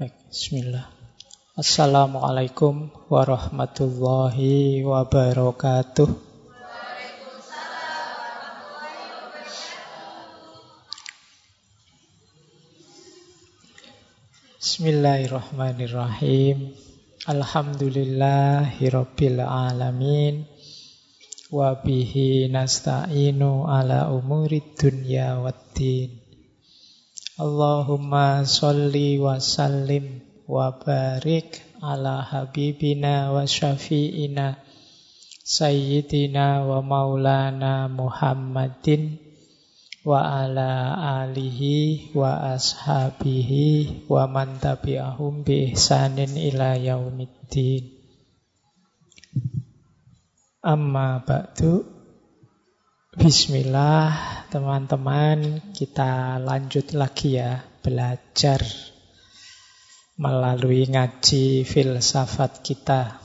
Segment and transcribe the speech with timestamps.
[0.00, 0.88] Baik, bismillah.
[1.60, 6.08] Assalamualaikum warahmatullahi wabarakatuh.
[14.56, 16.72] Bismillahirrahmanirrahim.
[17.28, 20.48] Alhamdulillahirabbil alamin.
[21.52, 26.29] Wa bihi nasta'inu ala umurid dunya waddin.
[27.40, 34.60] Allahumma salli wa sallim wa barik ala habibina wa syafi'ina
[35.40, 39.16] sayyidina wa maulana Muhammadin
[40.04, 47.88] wa ala alihi wa ashabihi wa man tabi'ahum bi ihsanin ila yaumiddin.
[50.60, 51.99] Amma ba'du
[53.10, 58.62] Bismillah teman-teman kita lanjut lagi ya belajar
[60.14, 63.18] melalui ngaji filsafat kita.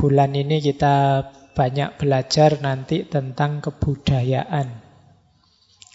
[0.00, 4.80] Bulan ini kita banyak belajar nanti tentang kebudayaan,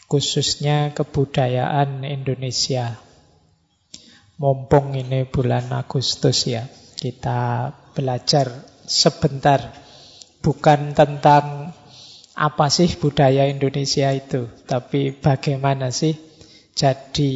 [0.06, 3.02] khususnya kebudayaan Indonesia.
[4.38, 6.70] Mumpung ini bulan Agustus ya,
[7.02, 9.74] kita belajar sebentar,
[10.46, 11.67] bukan tentang
[12.38, 16.14] apa sih budaya Indonesia itu, tapi bagaimana sih
[16.78, 17.34] jadi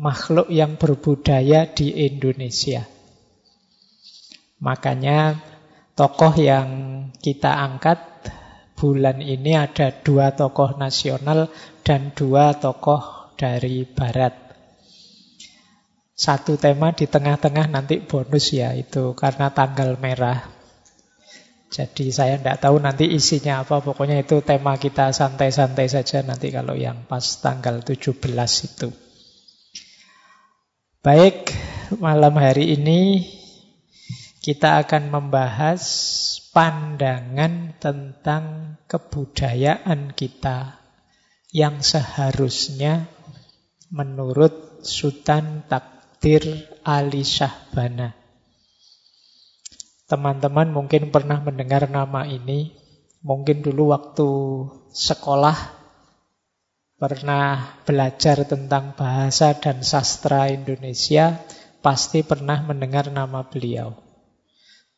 [0.00, 2.88] makhluk yang berbudaya di Indonesia.
[4.64, 5.36] Makanya
[5.92, 6.68] tokoh yang
[7.20, 8.00] kita angkat
[8.72, 11.52] bulan ini ada dua tokoh nasional
[11.84, 14.32] dan dua tokoh dari barat.
[16.16, 20.63] Satu tema di tengah-tengah nanti bonus ya itu karena tanggal merah.
[21.74, 26.78] Jadi saya tidak tahu nanti isinya apa, pokoknya itu tema kita santai-santai saja nanti kalau
[26.78, 28.14] yang pas tanggal 17
[28.70, 28.94] itu.
[31.02, 31.50] Baik,
[31.98, 33.26] malam hari ini
[34.38, 35.82] kita akan membahas
[36.54, 40.78] pandangan tentang kebudayaan kita
[41.50, 43.10] yang seharusnya
[43.90, 48.23] menurut Sultan Takdir Ali Syahbana.
[50.14, 52.70] Teman-teman mungkin pernah mendengar nama ini.
[53.26, 54.30] Mungkin dulu waktu
[54.94, 55.58] sekolah
[56.94, 61.42] pernah belajar tentang bahasa dan sastra Indonesia,
[61.82, 63.90] pasti pernah mendengar nama beliau.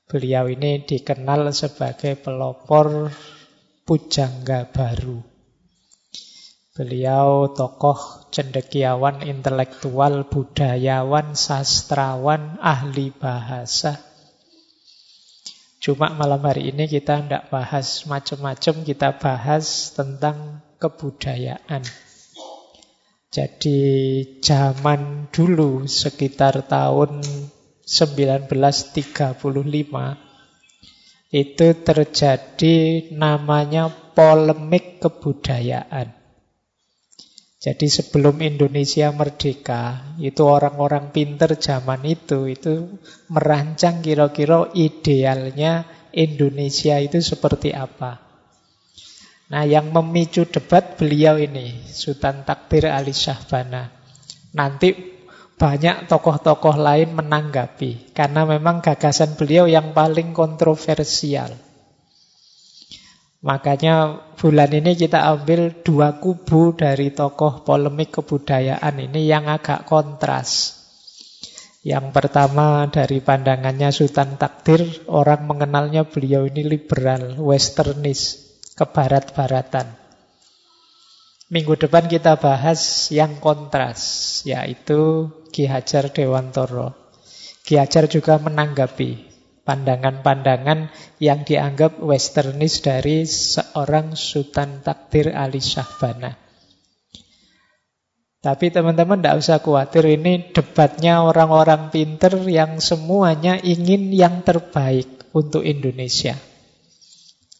[0.04, 3.08] Beliau ini dikenal sebagai pelopor
[3.88, 5.16] pujangga baru.
[6.76, 14.05] Beliau tokoh cendekiawan, intelektual, budayawan, sastrawan, ahli bahasa
[15.86, 21.86] Cuma malam hari ini kita tidak bahas macam-macam, kita bahas tentang kebudayaan.
[23.30, 23.78] Jadi
[24.42, 27.22] zaman dulu sekitar tahun
[27.86, 28.98] 1935
[31.30, 32.76] itu terjadi
[33.14, 36.25] namanya polemik kebudayaan.
[37.66, 42.94] Jadi sebelum Indonesia merdeka, itu orang-orang pinter zaman itu itu
[43.26, 45.82] merancang kira-kira idealnya
[46.14, 48.22] Indonesia itu seperti apa.
[49.50, 53.90] Nah, yang memicu debat beliau ini, Sultan Takbir Ali Syahbana.
[54.54, 54.94] Nanti
[55.58, 61.65] banyak tokoh-tokoh lain menanggapi karena memang gagasan beliau yang paling kontroversial.
[63.46, 70.74] Makanya bulan ini kita ambil dua kubu dari tokoh polemik kebudayaan ini yang agak kontras.
[71.86, 79.94] Yang pertama dari pandangannya Sultan Takdir, orang mengenalnya beliau ini liberal, westernis, kebarat-baratan.
[81.46, 86.98] Minggu depan kita bahas yang kontras, yaitu Ki Hajar Dewantoro.
[87.62, 89.25] Ki Hajar juga menanggapi
[89.66, 96.38] pandangan-pandangan yang dianggap westernis dari seorang Sultan Takdir Ali Syahbana.
[98.46, 105.66] Tapi teman-teman tidak usah khawatir, ini debatnya orang-orang pinter yang semuanya ingin yang terbaik untuk
[105.66, 106.38] Indonesia.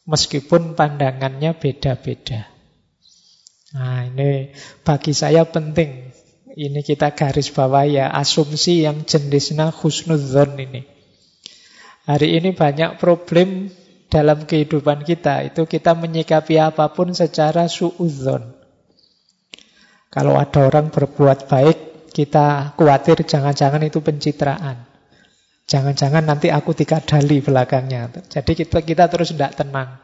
[0.07, 2.47] Meskipun pandangannya beda-beda.
[3.75, 4.55] Nah ini
[4.87, 6.15] bagi saya penting.
[6.57, 10.96] Ini kita garis bawah ya, asumsi yang jenisnya khusnudzon ini.
[12.07, 13.67] Hari ini banyak problem
[14.07, 15.43] dalam kehidupan kita.
[15.51, 18.55] Itu kita menyikapi apa pun secara suudzon.
[20.07, 24.87] Kalau ada orang berbuat baik, kita khawatir jangan-jangan itu pencitraan.
[25.67, 28.09] Jangan-jangan nanti aku dikadali belakangnya.
[28.31, 29.99] Jadi kita, kita terus tidak tenang.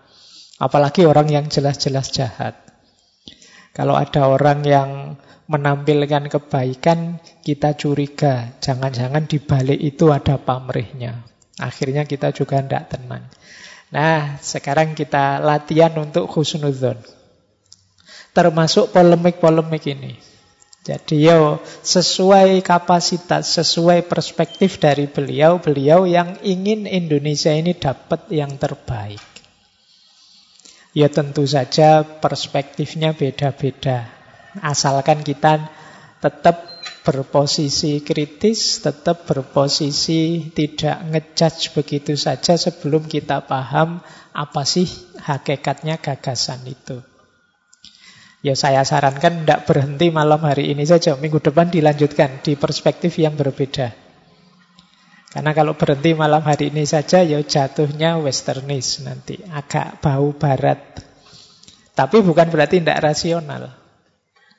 [0.59, 2.59] Apalagi orang yang jelas-jelas jahat.
[3.71, 4.91] Kalau ada orang yang
[5.47, 8.59] menampilkan kebaikan, kita curiga.
[8.59, 11.32] Jangan-jangan di balik itu ada pamrihnya.
[11.63, 13.25] Akhirnya kita juga tidak tenang.
[13.95, 16.99] Nah, sekarang kita latihan untuk khusnudzon.
[18.33, 20.17] Termasuk polemik-polemik ini.
[20.83, 28.59] Jadi yo sesuai kapasitas, sesuai perspektif dari beliau, beliau yang ingin Indonesia ini dapat yang
[28.59, 29.23] terbaik.
[30.91, 34.11] Ya tentu saja perspektifnya beda-beda.
[34.59, 35.71] Asalkan kita
[36.19, 36.72] tetap
[37.03, 44.03] berposisi kritis, tetap berposisi tidak ngejudge begitu saja sebelum kita paham
[44.33, 44.87] apa sih
[45.19, 47.03] hakikatnya gagasan itu.
[48.43, 51.15] Ya saya sarankan tidak berhenti malam hari ini saja.
[51.15, 53.95] Minggu depan dilanjutkan di perspektif yang berbeda.
[55.31, 59.39] Karena kalau berhenti malam hari ini saja ya jatuhnya westernis nanti.
[59.47, 61.07] Agak bau barat.
[61.95, 63.82] Tapi bukan berarti tidak rasional.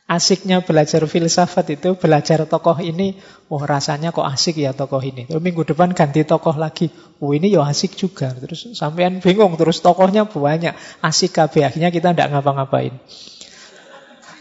[0.03, 3.15] Asiknya belajar filsafat itu belajar tokoh ini,
[3.47, 5.23] oh rasanya kok asik ya tokoh ini.
[5.31, 6.91] Terus minggu depan ganti tokoh lagi,
[7.23, 8.35] oh ini ya asik juga.
[8.35, 10.75] Terus sampean bingung, terus tokohnya banyak.
[10.99, 12.99] Asik kabeh akhirnya kita tidak ngapa-ngapain.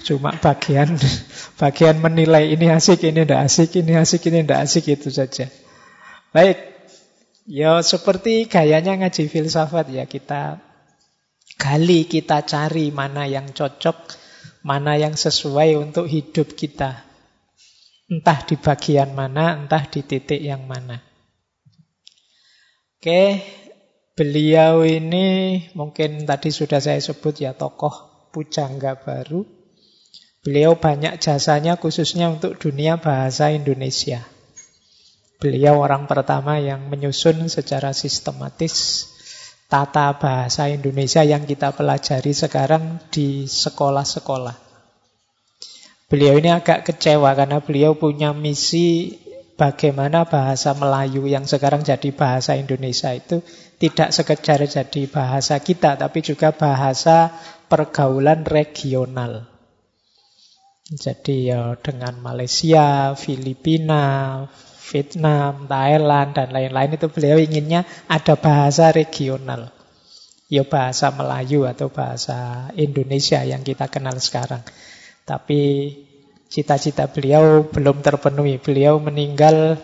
[0.03, 0.99] Cuma bagian
[1.63, 5.47] bagian menilai ini asik, ini tidak asik, ini asik, ini tidak asik itu saja.
[6.35, 6.59] Baik,
[7.47, 10.59] ya seperti gayanya ngaji filsafat ya kita
[11.55, 14.22] gali, kita cari mana yang cocok,
[14.63, 17.03] mana yang sesuai untuk hidup kita.
[18.11, 21.03] Entah di bagian mana, entah di titik yang mana.
[23.03, 23.43] Oke,
[24.15, 29.43] beliau ini mungkin tadi sudah saya sebut ya tokoh pujangga baru.
[30.43, 34.27] Beliau banyak jasanya khususnya untuk dunia bahasa Indonesia.
[35.43, 39.07] Beliau orang pertama yang menyusun secara sistematis
[39.73, 44.53] tata bahasa Indonesia yang kita pelajari sekarang di sekolah-sekolah.
[46.13, 49.17] Beliau ini agak kecewa karena beliau punya misi
[49.57, 53.41] bagaimana bahasa Melayu yang sekarang jadi bahasa Indonesia itu
[53.81, 57.33] tidak sekedar jadi bahasa kita, tapi juga bahasa
[57.65, 59.49] pergaulan regional.
[60.93, 64.45] Jadi ya dengan Malaysia, Filipina,
[64.91, 69.71] Vietnam, Thailand, dan lain-lain itu beliau inginnya ada bahasa regional.
[70.51, 74.61] Ya bahasa Melayu atau bahasa Indonesia yang kita kenal sekarang.
[75.25, 75.89] Tapi
[76.53, 78.61] cita-cita beliau belum terpenuhi.
[78.61, 79.81] Beliau meninggal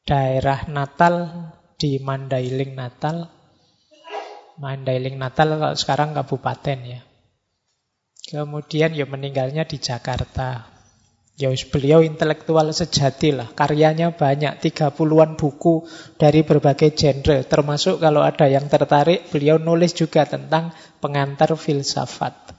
[0.05, 1.33] daerah Natal
[1.81, 3.25] di Mandailing Natal.
[4.61, 7.01] Mandailing Natal sekarang kabupaten ya.
[8.25, 10.71] Kemudian ya meninggalnya di Jakarta.
[11.35, 13.51] Ya beliau intelektual sejati lah.
[13.51, 15.83] Karyanya banyak, 30-an buku
[16.15, 17.43] dari berbagai genre.
[17.43, 20.71] Termasuk kalau ada yang tertarik, beliau nulis juga tentang
[21.03, 22.55] pengantar filsafat.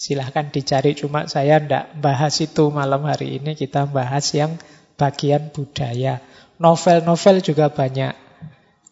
[0.00, 3.58] Silahkan dicari, cuma saya tidak bahas itu malam hari ini.
[3.58, 4.54] Kita bahas yang
[5.00, 6.20] bagian budaya.
[6.60, 8.12] Novel-novel juga banyak.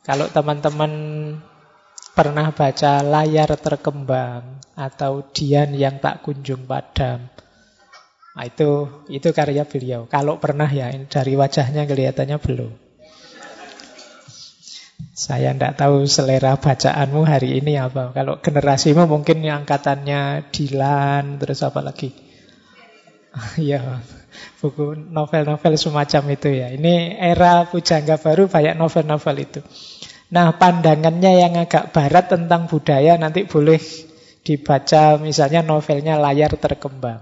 [0.09, 0.93] Kalau teman-teman
[2.17, 7.29] pernah baca layar terkembang atau Dian yang tak kunjung padam.
[8.33, 10.09] Nah, itu itu karya beliau.
[10.09, 12.73] Kalau pernah ya dari wajahnya kelihatannya belum.
[15.19, 18.15] Saya tidak tahu selera bacaanmu hari ini apa.
[18.15, 22.15] Kalau generasimu mungkin angkatannya Dilan, terus apa lagi?
[23.59, 23.99] ya,
[24.59, 26.69] buku novel-novel semacam itu ya.
[26.73, 29.61] Ini era pujangga baru banyak novel-novel itu.
[30.29, 33.81] Nah, pandangannya yang agak barat tentang budaya nanti boleh
[34.45, 37.21] dibaca misalnya novelnya Layar Terkembang.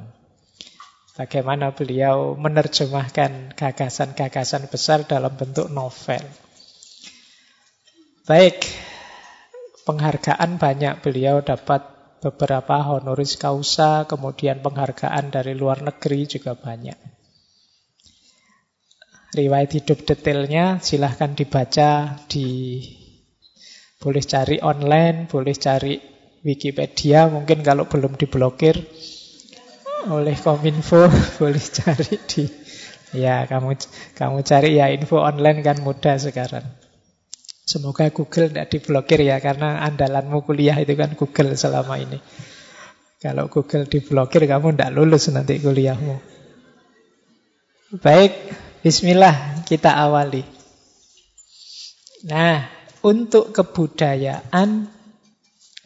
[1.17, 6.21] Bagaimana beliau menerjemahkan gagasan-gagasan besar dalam bentuk novel.
[8.29, 8.69] Baik,
[9.89, 11.96] penghargaan banyak beliau dapat
[12.27, 16.99] beberapa honoris causa, kemudian penghargaan dari luar negeri juga banyak.
[19.31, 22.83] Riwayat hidup detailnya silahkan dibaca di
[24.03, 25.95] boleh cari online, boleh cari
[26.43, 28.79] Wikipedia, mungkin kalau belum diblokir
[30.07, 32.47] oleh Kominfo boleh cari di
[33.15, 33.75] ya kamu
[34.15, 36.86] kamu cari ya info online kan mudah sekarang.
[37.67, 42.23] Semoga Google tidak diblokir ya, karena andalanmu kuliah itu kan Google selama ini.
[43.19, 46.15] Kalau Google diblokir, kamu tidak lulus nanti kuliahmu.
[47.99, 48.55] Baik,
[48.87, 50.47] bismillah kita awali.
[52.31, 52.71] Nah,
[53.03, 54.87] untuk kebudayaan,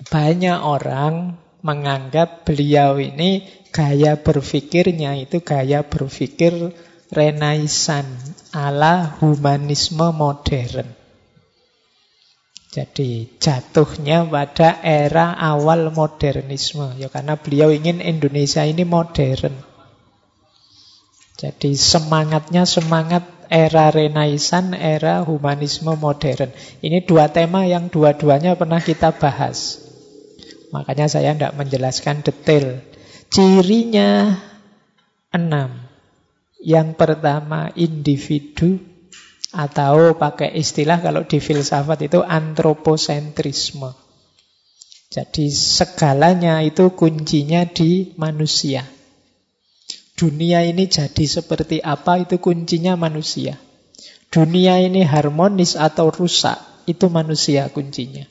[0.04, 6.76] banyak orang menganggap beliau ini gaya berpikirnya itu gaya berpikir
[7.08, 8.04] renaisan
[8.52, 11.00] ala humanisme modern.
[12.71, 19.50] Jadi jatuhnya pada era awal modernisme ya karena beliau ingin Indonesia ini modern.
[21.35, 26.55] Jadi semangatnya semangat era renaisan, era humanisme modern.
[26.79, 29.83] Ini dua tema yang dua-duanya pernah kita bahas.
[30.71, 32.79] Makanya saya tidak menjelaskan detail.
[33.35, 34.39] Cirinya
[35.35, 35.91] enam.
[36.62, 38.79] Yang pertama individu
[39.50, 43.90] atau pakai istilah kalau di filsafat itu antroposentrisme.
[45.11, 48.87] Jadi segalanya itu kuncinya di manusia.
[50.14, 53.59] Dunia ini jadi seperti apa itu kuncinya manusia.
[54.30, 58.23] Dunia ini harmonis atau rusak itu manusia kuncinya.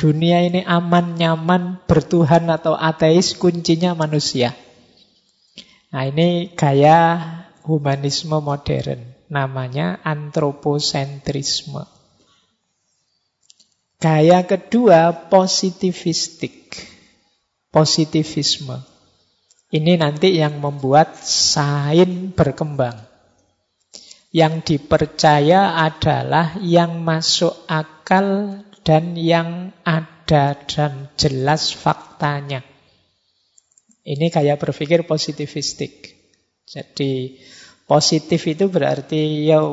[0.00, 4.56] Dunia ini aman, nyaman, bertuhan atau ateis kuncinya manusia.
[5.92, 7.20] Nah ini gaya
[7.68, 9.09] humanisme modern.
[9.30, 11.86] Namanya antroposentrisme.
[14.00, 16.74] Gaya kedua positivistik.
[17.70, 18.82] Positivisme.
[19.70, 23.06] Ini nanti yang membuat sains berkembang.
[24.34, 32.66] Yang dipercaya adalah yang masuk akal dan yang ada dan jelas faktanya.
[34.02, 36.18] Ini gaya berpikir positivistik.
[36.66, 37.38] Jadi
[37.90, 39.66] Positif itu berarti ya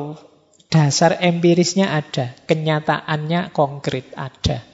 [0.66, 4.66] dasar empirisnya ada, kenyataannya konkret ada.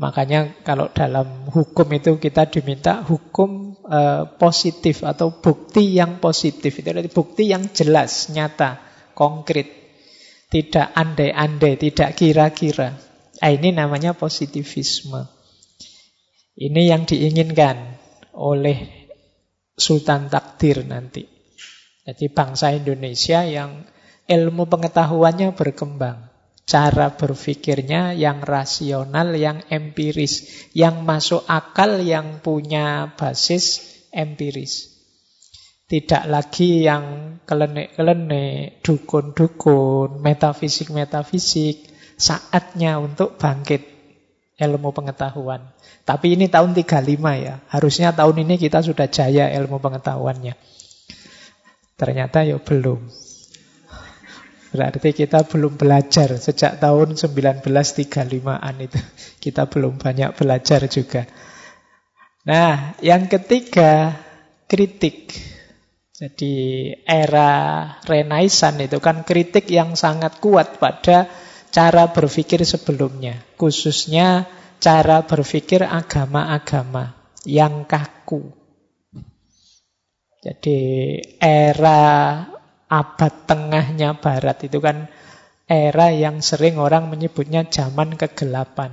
[0.00, 4.00] Makanya kalau dalam hukum itu kita diminta hukum e,
[4.40, 6.72] positif atau bukti yang positif.
[6.80, 8.80] Itu adalah bukti yang jelas, nyata,
[9.12, 9.68] konkret.
[10.48, 12.96] Tidak andai-andai, tidak kira-kira.
[13.44, 15.28] Nah, ini namanya positivisme.
[16.56, 17.76] Ini yang diinginkan
[18.40, 19.08] oleh
[19.76, 21.41] Sultan Takdir nanti.
[22.02, 23.86] Jadi bangsa Indonesia yang
[24.26, 26.32] ilmu pengetahuannya berkembang.
[26.62, 30.66] Cara berpikirnya yang rasional, yang empiris.
[30.74, 34.90] Yang masuk akal, yang punya basis empiris.
[35.86, 41.92] Tidak lagi yang kelenek-kelenek, dukun-dukun, metafisik-metafisik.
[42.18, 43.82] Saatnya untuk bangkit
[44.58, 45.74] ilmu pengetahuan.
[46.02, 46.98] Tapi ini tahun 35
[47.38, 47.62] ya.
[47.70, 50.54] Harusnya tahun ini kita sudah jaya ilmu pengetahuannya.
[51.96, 53.00] Ternyata ya belum.
[54.72, 59.00] Berarti kita belum belajar sejak tahun 1935-an itu.
[59.44, 61.28] Kita belum banyak belajar juga.
[62.48, 64.16] Nah, yang ketiga,
[64.64, 65.36] kritik.
[66.16, 71.28] Jadi era Renaisan itu kan kritik yang sangat kuat pada
[71.68, 73.44] cara berpikir sebelumnya.
[73.60, 74.48] Khususnya
[74.80, 77.12] cara berpikir agama-agama
[77.44, 78.61] yang kaku.
[80.42, 80.78] Jadi
[81.38, 82.02] era
[82.90, 85.06] abad tengahnya barat itu kan
[85.70, 88.90] era yang sering orang menyebutnya zaman kegelapan.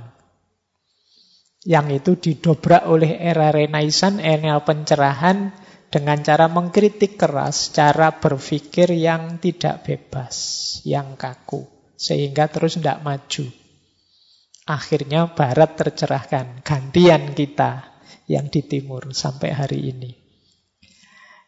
[1.66, 5.52] Yang itu didobrak oleh era Renaisan, era pencerahan
[5.90, 10.36] dengan cara mengkritik keras, cara berpikir yang tidak bebas,
[10.86, 11.66] yang kaku.
[11.98, 13.44] Sehingga terus tidak maju.
[14.70, 17.90] Akhirnya barat tercerahkan, gantian kita
[18.30, 20.19] yang di timur sampai hari ini.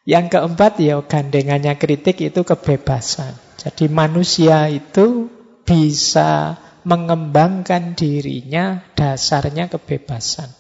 [0.03, 3.39] Yang keempat ya gandengannya kritik itu kebebasan.
[3.55, 5.31] Jadi manusia itu
[5.63, 10.51] bisa mengembangkan dirinya dasarnya kebebasan.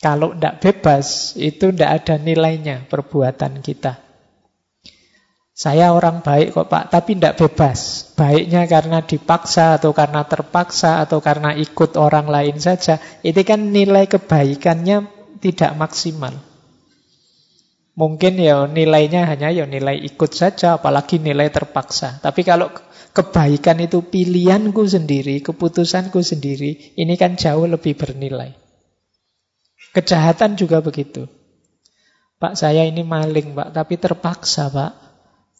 [0.00, 4.00] Kalau tidak bebas, itu tidak ada nilainya perbuatan kita.
[5.52, 8.08] Saya orang baik kok Pak, tapi tidak bebas.
[8.16, 12.96] Baiknya karena dipaksa atau karena terpaksa atau karena ikut orang lain saja.
[13.20, 15.04] Itu kan nilai kebaikannya
[15.44, 16.32] tidak maksimal.
[17.98, 22.22] Mungkin ya nilainya hanya ya nilai ikut saja, apalagi nilai terpaksa.
[22.22, 22.70] Tapi kalau
[23.10, 28.54] kebaikan itu pilihanku sendiri, keputusanku sendiri, ini kan jauh lebih bernilai.
[29.90, 31.26] Kejahatan juga begitu.
[32.40, 34.92] Pak saya ini maling pak, tapi terpaksa pak.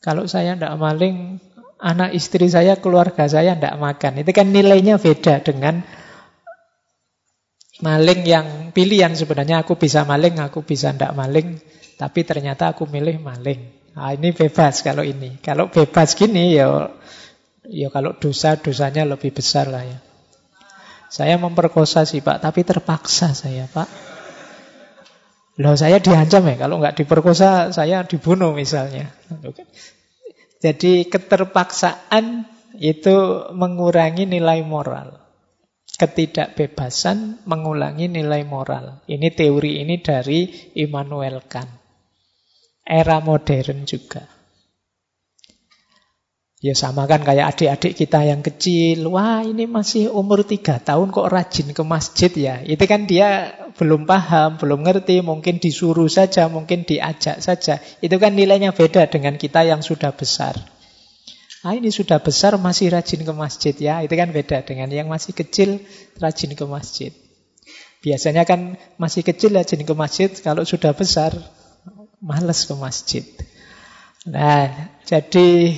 [0.01, 1.37] Kalau saya tidak maling,
[1.77, 4.25] anak istri saya, keluarga saya tidak makan.
[4.25, 5.85] Itu kan nilainya beda dengan
[7.85, 11.61] maling yang pilihan sebenarnya aku bisa maling, aku bisa tidak maling.
[12.01, 13.93] Tapi ternyata aku milih maling.
[13.93, 15.37] Nah, ini bebas kalau ini.
[15.45, 16.89] Kalau bebas gini ya
[17.69, 20.01] ya kalau dosa dosanya lebih besar lah ya.
[21.13, 23.89] Saya memperkosa sih Pak, tapi terpaksa saya Pak.
[25.61, 29.13] Loh saya diancam ya, kalau nggak diperkosa saya dibunuh misalnya.
[30.65, 32.49] Jadi keterpaksaan
[32.81, 33.17] itu
[33.53, 35.21] mengurangi nilai moral.
[36.01, 39.05] ketidakbebasan mengulangi nilai moral.
[39.05, 40.49] Ini teori ini dari
[40.81, 41.80] Immanuel Kant.
[42.91, 44.27] Era modern juga.
[46.61, 49.09] Ya sama kan kayak adik-adik kita yang kecil.
[49.09, 52.61] Wah ini masih umur tiga tahun kok rajin ke masjid ya.
[52.61, 55.25] Itu kan dia belum paham, belum ngerti.
[55.25, 57.81] Mungkin disuruh saja, mungkin diajak saja.
[58.05, 60.53] Itu kan nilainya beda dengan kita yang sudah besar.
[61.65, 64.05] Ah ini sudah besar masih rajin ke masjid ya.
[64.05, 65.81] Itu kan beda dengan yang masih kecil
[66.21, 67.13] rajin ke masjid.
[68.05, 70.29] Biasanya kan masih kecil rajin ke masjid.
[70.29, 71.33] Kalau sudah besar
[72.21, 73.25] males ke masjid.
[74.29, 75.75] Nah jadi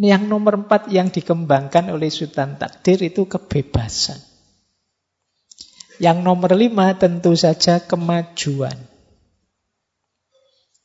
[0.00, 4.18] yang nomor empat yang dikembangkan oleh Sultan Takdir itu kebebasan.
[6.00, 8.88] Yang nomor lima tentu saja kemajuan.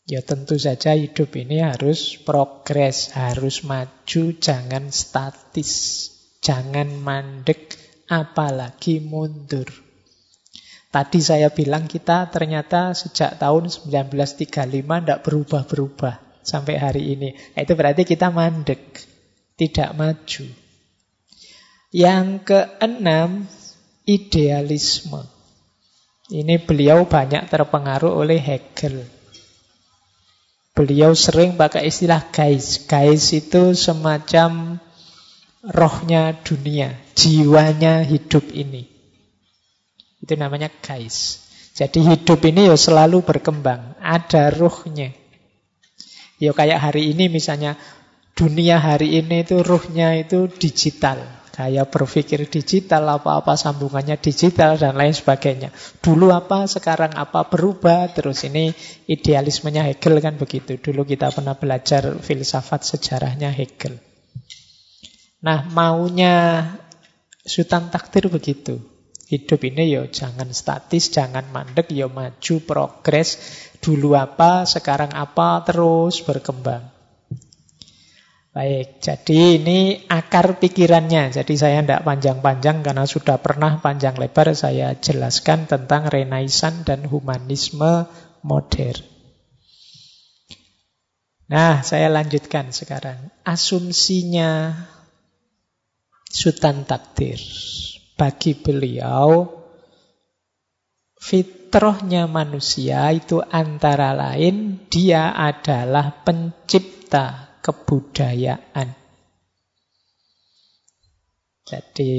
[0.05, 5.73] Ya tentu saja hidup ini harus progres, harus maju, jangan statis,
[6.45, 7.73] jangan mandek,
[8.05, 9.84] apalagi mundur.
[10.95, 14.47] Tadi saya bilang kita ternyata sejak tahun 1935
[14.79, 17.35] tidak berubah-berubah sampai hari ini.
[17.35, 19.03] Nah, itu berarti kita mandek,
[19.59, 20.47] tidak maju.
[21.91, 23.43] Yang keenam,
[24.07, 25.19] idealisme.
[26.31, 29.03] Ini beliau banyak terpengaruh oleh Hegel.
[30.71, 32.87] Beliau sering pakai istilah guys.
[32.87, 34.79] Guys itu semacam
[35.59, 38.94] rohnya dunia, jiwanya hidup ini.
[40.25, 41.45] Itu namanya guys.
[41.77, 45.13] Jadi hidup ini ya selalu berkembang, ada ruhnya.
[46.41, 47.77] Ya kayak hari ini misalnya
[48.33, 51.21] dunia hari ini itu ruhnya itu digital.
[51.53, 55.71] Kayak berpikir digital, apa-apa sambungannya digital dan lain sebagainya.
[56.03, 58.11] Dulu apa, sekarang apa, berubah.
[58.11, 58.75] Terus ini
[59.07, 60.75] idealismenya Hegel kan begitu.
[60.75, 63.95] Dulu kita pernah belajar filsafat sejarahnya Hegel.
[65.45, 66.65] Nah maunya
[67.45, 68.94] Sultan Takdir begitu.
[69.25, 73.41] Hidup ini yo jangan statis, jangan mandek, yo maju, progres.
[73.81, 76.93] Dulu apa, sekarang apa, terus berkembang.
[78.55, 81.33] Baik, jadi ini akar pikirannya.
[81.33, 88.07] Jadi saya tidak panjang-panjang karena sudah pernah panjang lebar saya jelaskan tentang Renaisan dan humanisme
[88.47, 89.03] modern.
[91.51, 93.27] Nah, saya lanjutkan sekarang.
[93.43, 94.71] Asumsinya
[96.31, 97.37] Sultan Takdir.
[98.15, 99.43] Bagi beliau,
[101.19, 109.05] fitrahnya manusia itu antara lain dia adalah pencipta kebudayaan.
[111.65, 112.13] Jadi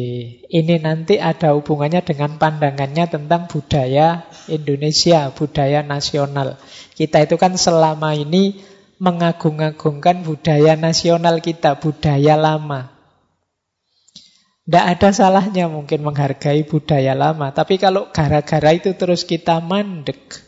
[0.51, 6.59] ini nanti ada hubungannya dengan pandangannya tentang budaya Indonesia, budaya nasional.
[6.99, 8.59] Kita itu kan selama ini
[8.99, 12.96] mengagung-agungkan budaya nasional kita, budaya lama.
[14.67, 17.55] Tidak ada salahnya mungkin menghargai budaya lama.
[17.55, 20.43] Tapi kalau gara-gara itu terus kita mandek,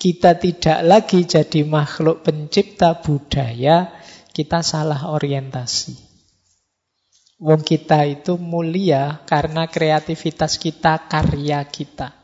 [0.00, 3.92] kita tidak lagi jadi makhluk pencipta budaya,
[4.32, 6.00] kita salah orientasi.
[7.44, 12.16] Wong kita itu mulia karena kreativitas kita, karya kita.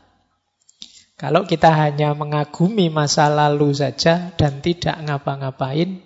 [1.13, 6.01] Kalau kita hanya mengagumi masa lalu saja dan tidak ngapa-ngapain,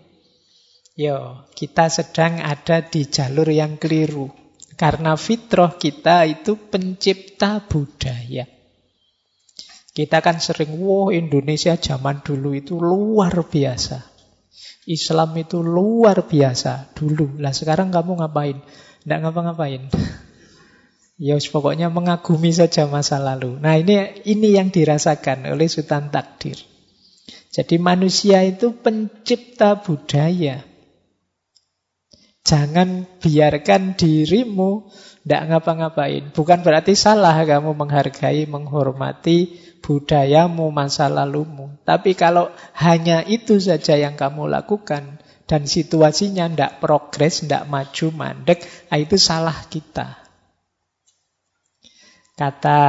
[0.99, 4.40] yo kita sedang ada di jalur yang keliru.
[4.81, 8.49] Karena fitrah kita itu pencipta budaya.
[9.93, 14.01] Kita kan sering, wow Indonesia zaman dulu itu luar biasa.
[14.89, 17.37] Islam itu luar biasa dulu.
[17.37, 18.57] Lah sekarang kamu ngapain?
[19.05, 19.85] Tidak ngapa-ngapain.
[21.21, 23.61] Ya pokoknya mengagumi saja masa lalu.
[23.61, 26.57] Nah ini ini yang dirasakan oleh Sultan Takdir.
[27.53, 30.65] Jadi manusia itu pencipta budaya.
[32.41, 34.89] Jangan biarkan dirimu
[35.21, 36.33] tidak ngapa-ngapain.
[36.33, 41.77] Bukan berarti salah kamu menghargai, menghormati budayamu, masa lalumu.
[41.85, 48.65] Tapi kalau hanya itu saja yang kamu lakukan dan situasinya tidak progres, tidak maju, mandek,
[48.89, 50.17] nah itu salah kita.
[52.33, 52.81] Kata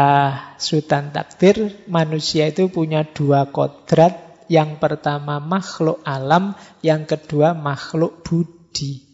[0.56, 4.32] Sultan Takdir, manusia itu punya dua kodrat.
[4.48, 9.11] Yang pertama makhluk alam, yang kedua makhluk budi.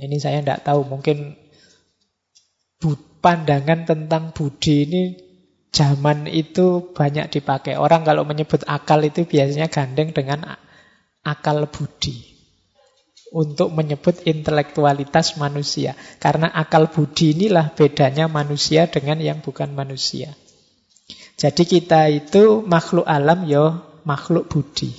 [0.00, 1.36] Ini saya tidak tahu, mungkin
[3.20, 5.02] pandangan tentang budi ini
[5.70, 7.76] zaman itu banyak dipakai.
[7.76, 10.56] Orang kalau menyebut akal itu biasanya gandeng dengan
[11.22, 12.32] akal budi.
[13.30, 15.94] Untuk menyebut intelektualitas manusia.
[16.18, 20.34] Karena akal budi inilah bedanya manusia dengan yang bukan manusia.
[21.38, 24.90] Jadi kita itu makhluk alam yo makhluk budi.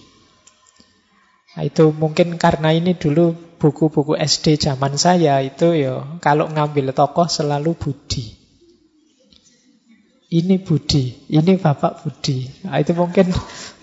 [1.51, 7.29] Nah, itu mungkin karena ini dulu buku-buku SD zaman saya itu ya kalau ngambil tokoh
[7.29, 8.41] selalu Budi.
[10.31, 12.47] Ini Budi, ini Bapak Budi.
[12.65, 13.29] Nah, itu mungkin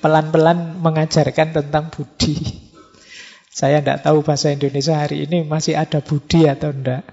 [0.02, 2.40] pelan-pelan mengajarkan tentang Budi.
[3.52, 7.04] Saya tidak tahu bahasa Indonesia hari ini masih ada Budi atau enggak.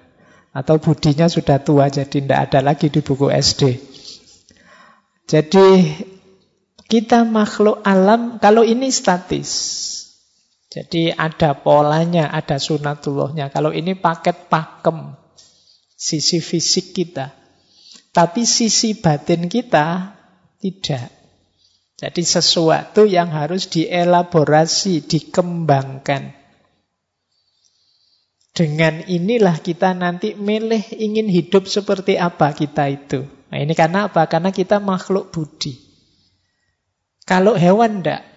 [0.56, 3.76] Atau Budinya sudah tua jadi tidak ada lagi di buku SD.
[5.28, 5.68] Jadi
[6.88, 9.52] kita makhluk alam kalau ini statis.
[10.76, 13.48] Jadi ada polanya, ada sunatullahnya.
[13.48, 15.16] Kalau ini paket pakem,
[15.96, 17.32] sisi fisik kita.
[18.12, 20.20] Tapi sisi batin kita
[20.60, 21.16] tidak.
[21.96, 26.36] Jadi sesuatu yang harus dielaborasi, dikembangkan.
[28.52, 33.24] Dengan inilah kita nanti milih ingin hidup seperti apa kita itu.
[33.48, 34.28] Nah ini karena apa?
[34.28, 35.80] Karena kita makhluk budi.
[37.24, 38.35] Kalau hewan tidak.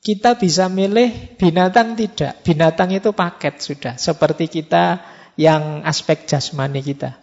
[0.00, 2.40] Kita bisa milih, binatang tidak.
[2.40, 3.94] Binatang itu paket sudah.
[4.00, 5.04] Seperti kita
[5.36, 7.20] yang aspek jasmani kita.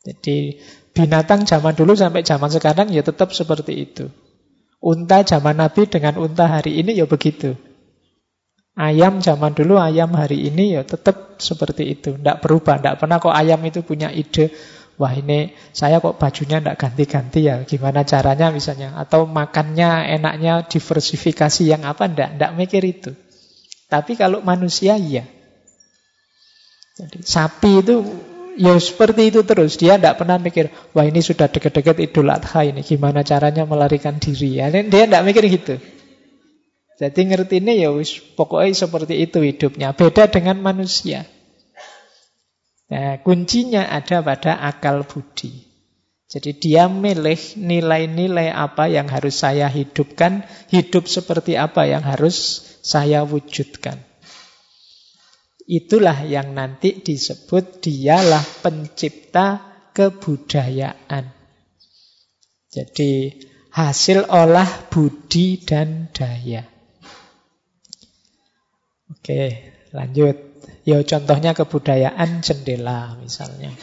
[0.00, 0.56] Jadi
[0.96, 4.08] binatang zaman dulu sampai zaman sekarang ya tetap seperti itu.
[4.80, 7.52] Unta zaman Nabi dengan unta hari ini ya begitu.
[8.78, 12.14] Ayam zaman dulu, ayam hari ini ya tetap seperti itu.
[12.14, 14.54] Tidak berubah, tidak pernah kok ayam itu punya ide,
[14.98, 18.98] wah ini saya kok bajunya tidak ganti-ganti ya, gimana caranya misalnya.
[18.98, 23.10] Atau makannya enaknya diversifikasi yang apa, tidak, tidak mikir itu.
[23.88, 25.24] Tapi kalau manusia iya.
[26.98, 27.96] Jadi sapi itu
[28.58, 29.78] Ya seperti itu terus.
[29.78, 32.82] Dia tidak pernah mikir, wah ini sudah deket-deket idul adha ini.
[32.82, 34.58] Gimana caranya melarikan diri.
[34.58, 35.78] Ya, dia tidak mikir gitu.
[36.98, 37.94] Jadi ngerti ini ya
[38.34, 39.94] pokoknya seperti itu hidupnya.
[39.94, 41.22] Beda dengan manusia.
[42.88, 45.68] Nah, kuncinya ada pada akal budi.
[46.28, 53.24] Jadi dia milih nilai-nilai apa yang harus saya hidupkan, hidup seperti apa yang harus saya
[53.24, 54.00] wujudkan.
[55.68, 59.60] Itulah yang nanti disebut dialah pencipta
[59.92, 61.28] kebudayaan.
[62.72, 63.12] Jadi
[63.72, 66.64] hasil olah budi dan daya.
[69.12, 70.47] Oke, lanjut.
[70.88, 73.76] Ya contohnya kebudayaan jendela misalnya.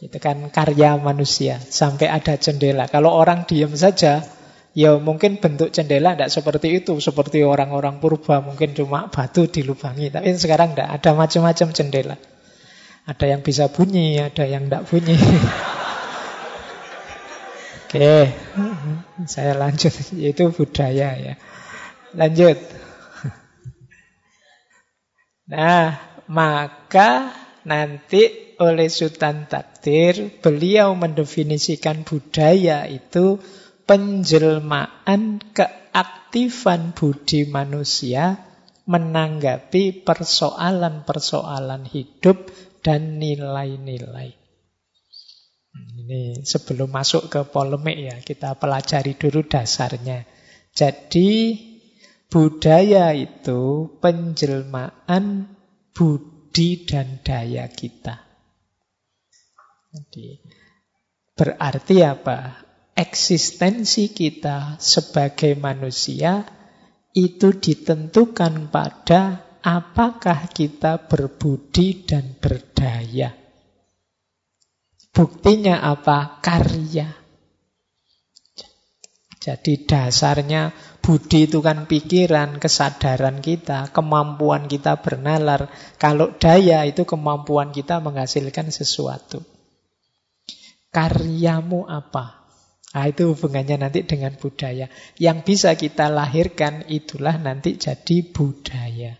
[0.00, 2.88] Itu kan karya manusia sampai ada jendela.
[2.88, 4.24] Kalau orang diam saja,
[4.76, 10.12] Ya mungkin bentuk jendela tidak seperti itu, seperti orang-orang purba mungkin cuma batu dilubangi.
[10.12, 12.20] Tapi sekarang tidak, ada macam-macam jendela.
[13.08, 15.16] Ada yang bisa bunyi, ada yang tidak bunyi.
[17.88, 18.36] Oke,
[19.32, 19.96] saya lanjut.
[20.12, 21.34] Itu budaya ya.
[22.12, 22.60] Lanjut.
[25.46, 25.94] Nah,
[26.28, 27.32] maka
[27.66, 33.36] nanti oleh Sultan Takdir, beliau mendefinisikan budaya itu
[33.84, 38.40] penjelmaan keaktifan budi manusia
[38.86, 42.48] menanggapi persoalan-persoalan hidup
[42.80, 44.30] dan nilai-nilai.
[45.76, 50.24] Ini sebelum masuk ke polemik ya, kita pelajari dulu dasarnya.
[50.72, 51.58] Jadi
[52.30, 55.55] budaya itu penjelmaan
[55.96, 58.20] budi dan daya kita.
[59.96, 60.36] Jadi
[61.32, 62.66] berarti apa?
[62.96, 66.48] eksistensi kita sebagai manusia
[67.12, 73.36] itu ditentukan pada apakah kita berbudi dan berdaya.
[75.12, 76.40] Buktinya apa?
[76.40, 77.08] Karya.
[79.36, 80.72] Jadi dasarnya
[81.06, 85.70] budi itu kan pikiran, kesadaran kita, kemampuan kita bernalar.
[86.02, 89.46] Kalau daya itu kemampuan kita menghasilkan sesuatu.
[90.90, 92.50] Karyamu apa?
[92.90, 94.90] Nah, itu hubungannya nanti dengan budaya.
[95.14, 99.14] Yang bisa kita lahirkan itulah nanti jadi budaya.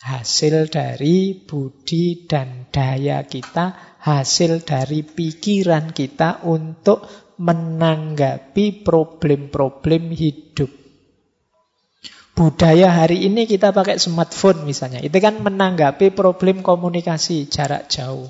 [0.00, 7.04] Hasil dari budi dan daya kita, hasil dari pikiran kita untuk
[7.40, 10.68] menanggapi problem-problem hidup.
[12.36, 15.00] Budaya hari ini kita pakai smartphone misalnya.
[15.00, 18.28] Itu kan menanggapi problem komunikasi jarak jauh.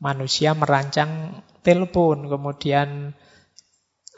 [0.00, 3.12] Manusia merancang telepon, kemudian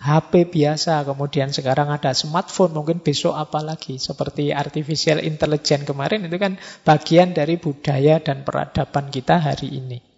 [0.03, 4.03] HP biasa, kemudian sekarang ada smartphone, mungkin besok apa lagi.
[4.03, 10.12] Seperti artificial intelligence kemarin itu kan bagian dari budaya dan peradaban kita hari ini.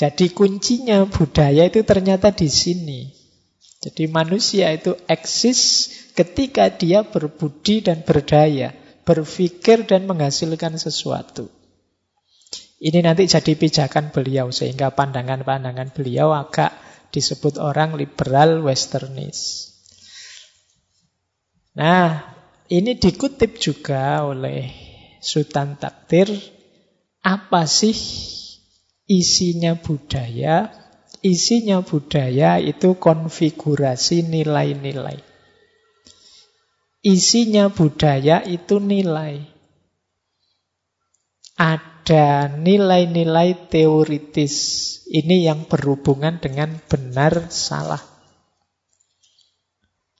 [0.00, 3.12] Jadi kuncinya budaya itu ternyata di sini.
[3.84, 8.72] Jadi manusia itu eksis ketika dia berbudi dan berdaya,
[9.04, 11.52] berpikir dan menghasilkan sesuatu.
[12.80, 16.72] Ini nanti jadi pijakan beliau sehingga pandangan-pandangan beliau agak
[17.12, 19.68] disebut orang liberal westernis.
[21.76, 22.24] Nah,
[22.72, 24.72] ini dikutip juga oleh
[25.20, 26.32] Sultan Takdir.
[27.20, 27.92] Apa sih
[29.10, 30.70] isinya budaya?
[31.20, 35.18] Isinya budaya itu konfigurasi nilai-nilai.
[37.02, 39.44] Isinya budaya itu nilai.
[41.60, 44.54] Ada nilai-nilai teoritis.
[45.10, 48.00] Ini yang berhubungan dengan benar salah.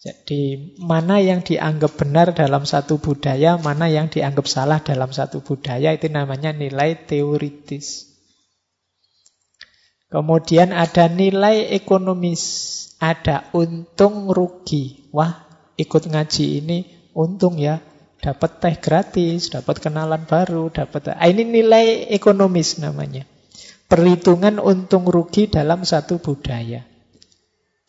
[0.01, 5.93] Jadi mana yang dianggap benar dalam satu budaya, mana yang dianggap salah dalam satu budaya,
[5.93, 8.10] itu namanya nilai teoritis.
[10.11, 12.43] Kemudian ada nilai ekonomis,
[12.99, 15.07] ada untung rugi.
[15.15, 15.47] Wah,
[15.79, 16.79] ikut ngaji ini
[17.15, 17.79] untung ya,
[18.19, 23.23] dapat teh gratis, dapat kenalan baru, dapat ah, ini nilai ekonomis namanya.
[23.87, 26.91] Perhitungan untung rugi dalam satu budaya.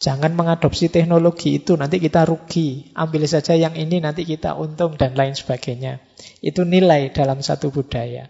[0.02, 2.90] Jangan mengadopsi teknologi itu, nanti kita rugi.
[2.98, 6.02] Ambil saja yang ini, nanti kita untung, dan lain sebagainya.
[6.42, 8.26] Itu nilai dalam satu budaya.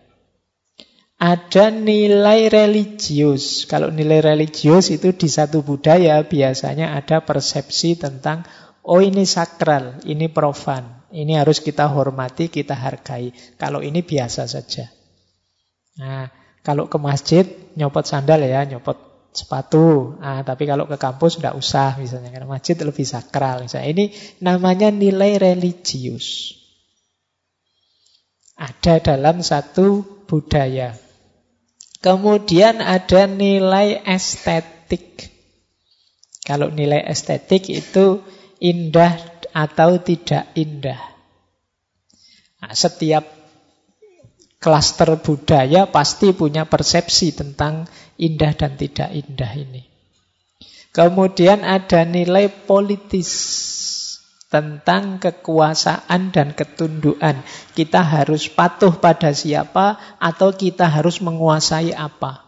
[1.22, 3.70] Ada nilai religius.
[3.70, 8.42] Kalau nilai religius itu di satu budaya biasanya ada persepsi tentang,
[8.82, 11.06] oh ini sakral, ini profan.
[11.14, 13.30] Ini harus kita hormati, kita hargai.
[13.62, 14.90] Kalau ini biasa saja.
[16.02, 16.26] Nah,
[16.66, 17.46] kalau ke masjid,
[17.78, 20.18] nyopot sandal ya, nyopot sepatu.
[20.26, 23.62] Ah, tapi kalau ke kampus tidak usah misalnya karena masjid lebih sakral.
[23.62, 23.94] Misalnya.
[23.94, 24.06] Ini
[24.42, 26.58] namanya nilai religius.
[28.58, 31.11] Ada dalam satu budaya.
[32.02, 35.30] Kemudian ada nilai estetik.
[36.42, 38.26] Kalau nilai estetik itu
[38.58, 39.22] indah
[39.54, 40.98] atau tidak indah.
[42.62, 43.26] Nah, setiap
[44.62, 47.86] klaster budaya pasti punya persepsi tentang
[48.18, 49.86] indah dan tidak indah ini.
[50.94, 53.30] Kemudian ada nilai politis
[54.52, 57.40] tentang kekuasaan dan ketundukan.
[57.72, 62.44] Kita harus patuh pada siapa atau kita harus menguasai apa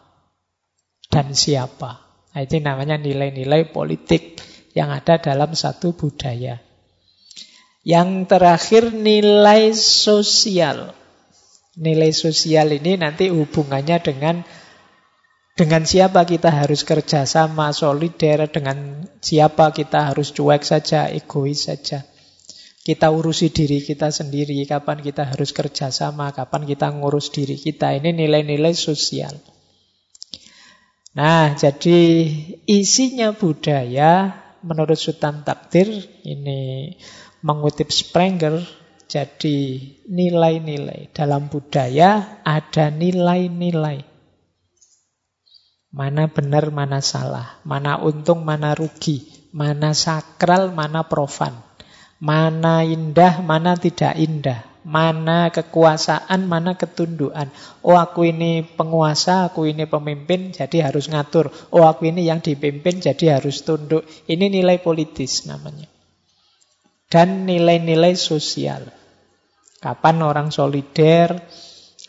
[1.08, 2.04] dan siapa.
[2.36, 4.44] Nah, itu namanya nilai-nilai politik
[4.76, 6.60] yang ada dalam satu budaya.
[7.88, 10.92] Yang terakhir nilai sosial.
[11.80, 14.36] Nilai sosial ini nanti hubungannya dengan
[15.54, 22.02] dengan siapa kita harus kerjasama, solider, dengan siapa kita harus cuek saja, egois saja.
[22.84, 27.96] Kita urusi diri kita sendiri, kapan kita harus kerjasama, kapan kita ngurus diri kita.
[27.96, 29.32] Ini nilai-nilai sosial.
[31.14, 32.00] Nah, jadi
[32.66, 34.34] isinya budaya
[34.66, 35.88] menurut Sultan Takdir,
[36.26, 36.92] ini
[37.46, 38.66] mengutip Sprenger,
[39.06, 41.14] jadi nilai-nilai.
[41.14, 44.13] Dalam budaya ada nilai-nilai.
[45.94, 47.62] Mana benar, mana salah.
[47.62, 49.30] Mana untung, mana rugi.
[49.54, 51.54] Mana sakral, mana profan.
[52.18, 54.66] Mana indah, mana tidak indah.
[54.82, 57.54] Mana kekuasaan, mana ketundukan.
[57.86, 61.54] Oh aku ini penguasa, aku ini pemimpin, jadi harus ngatur.
[61.70, 64.02] Oh aku ini yang dipimpin, jadi harus tunduk.
[64.26, 65.86] Ini nilai politis namanya.
[67.06, 68.90] Dan nilai-nilai sosial.
[69.78, 71.38] Kapan orang solider,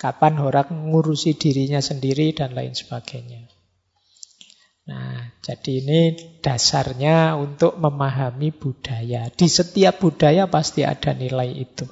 [0.00, 3.53] kapan orang ngurusi dirinya sendiri, dan lain sebagainya.
[4.84, 6.00] Nah, jadi ini
[6.44, 9.32] dasarnya untuk memahami budaya.
[9.32, 11.88] Di setiap budaya pasti ada nilai itu.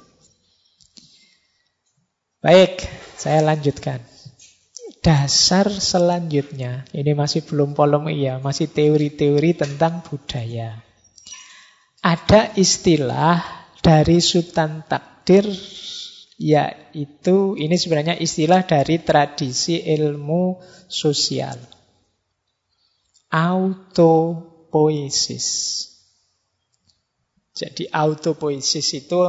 [2.37, 2.85] Baik,
[3.17, 3.97] saya lanjutkan.
[5.01, 10.77] Dasar selanjutnya, ini masih belum polemik ya, masih teori-teori tentang budaya.
[12.05, 13.41] Ada istilah
[13.81, 15.49] dari Sultan Takdir
[16.37, 20.59] yaitu ini sebenarnya istilah dari tradisi ilmu
[20.91, 21.72] sosial
[23.33, 25.47] autopoiesis.
[27.57, 29.25] Jadi autopoiesis itu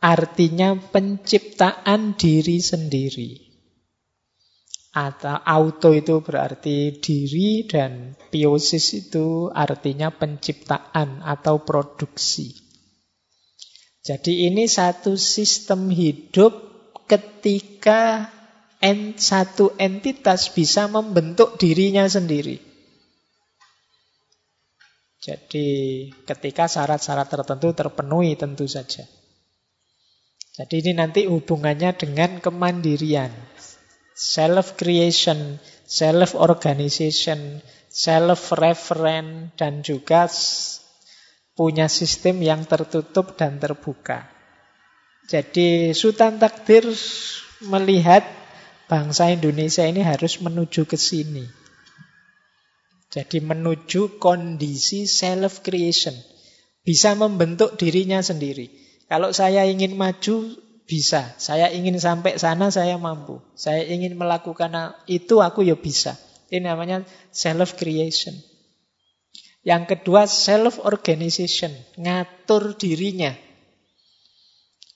[0.00, 3.52] artinya penciptaan diri sendiri.
[4.90, 12.56] Atau auto itu berarti diri dan poiesis itu artinya penciptaan atau produksi.
[14.02, 16.56] Jadi ini satu sistem hidup
[17.06, 18.32] ketika
[19.20, 22.69] satu entitas bisa membentuk dirinya sendiri.
[25.20, 25.68] Jadi
[26.24, 29.04] ketika syarat-syarat tertentu terpenuhi tentu saja.
[30.56, 33.28] Jadi ini nanti hubungannya dengan kemandirian.
[34.16, 40.28] Self-creation, self-organization, self-referent, dan juga
[41.56, 44.24] punya sistem yang tertutup dan terbuka.
[45.28, 46.88] Jadi Sultan Takdir
[47.64, 48.24] melihat
[48.88, 51.59] bangsa Indonesia ini harus menuju ke sini.
[53.10, 56.14] Jadi menuju kondisi self-creation.
[56.86, 58.70] Bisa membentuk dirinya sendiri.
[59.10, 60.54] Kalau saya ingin maju,
[60.86, 61.34] bisa.
[61.34, 63.42] Saya ingin sampai sana, saya mampu.
[63.58, 66.14] Saya ingin melakukan itu, aku ya bisa.
[66.54, 67.02] Ini namanya
[67.34, 68.38] self-creation.
[69.66, 71.74] Yang kedua, self-organization.
[71.98, 73.34] Ngatur dirinya.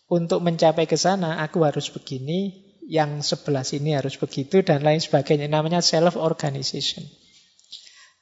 [0.06, 5.50] Untuk mencapai ke sana, aku harus begini, yang sebelah sini harus begitu, dan lain sebagainya.
[5.50, 7.23] Namanya self-organization.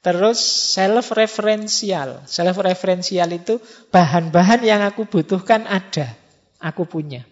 [0.02, 0.38] Terus
[0.74, 2.26] self-referential.
[2.26, 3.62] Self-referential itu
[3.94, 6.18] bahan-bahan yang aku butuhkan ada.
[6.58, 7.22] Aku punya.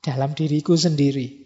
[0.00, 1.44] Dalam diriku sendiri.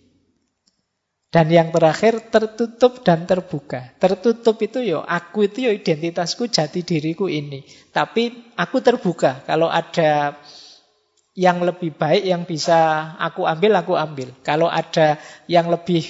[1.28, 3.92] Dan yang terakhir tertutup dan terbuka.
[4.00, 7.66] Tertutup itu yo, aku itu yo identitasku jati diriku ini.
[7.92, 9.44] Tapi aku terbuka.
[9.44, 10.40] Kalau ada
[11.36, 14.30] yang lebih baik yang bisa aku ambil, aku ambil.
[14.40, 16.06] Kalau ada yang lebih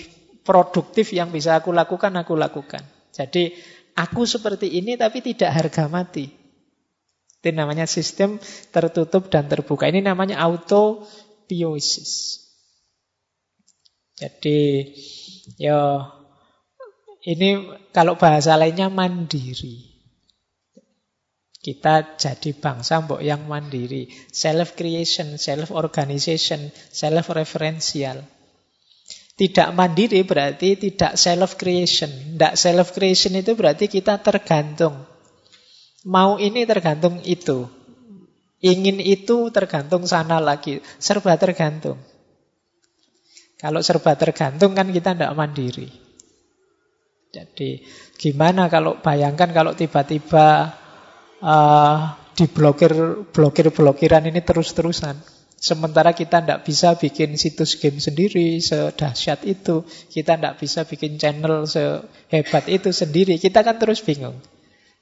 [0.47, 2.81] produktif yang bisa aku lakukan, aku lakukan.
[3.19, 3.51] Jadi
[3.99, 6.31] Aku seperti ini tapi tidak harga mati.
[7.39, 8.39] Itu namanya sistem
[8.71, 9.91] tertutup dan terbuka.
[9.91, 12.47] Ini namanya autopiosis.
[14.19, 14.91] Jadi
[15.59, 16.07] ya
[17.27, 19.99] ini kalau bahasa lainnya mandiri.
[21.59, 28.23] Kita jadi bangsa mbok yang mandiri, self creation, self organization, self referential.
[29.39, 32.35] Tidak mandiri berarti tidak self-creation.
[32.35, 35.07] Tidak self-creation itu berarti kita tergantung.
[36.11, 37.71] Mau ini tergantung itu.
[38.59, 40.83] Ingin itu tergantung sana lagi.
[40.99, 42.03] Serba tergantung.
[43.63, 45.87] Kalau serba tergantung kan kita tidak mandiri.
[47.31, 47.87] Jadi
[48.19, 50.75] gimana kalau bayangkan kalau tiba-tiba
[51.39, 51.99] uh,
[52.35, 52.95] diblokir
[53.31, 55.38] blokir-blokiran ini terus-terusan.
[55.59, 59.83] Sementara kita tidak bisa bikin situs game sendiri sedahsyat itu.
[60.07, 63.43] Kita tidak bisa bikin channel sehebat itu sendiri.
[63.43, 64.39] Kita kan terus bingung.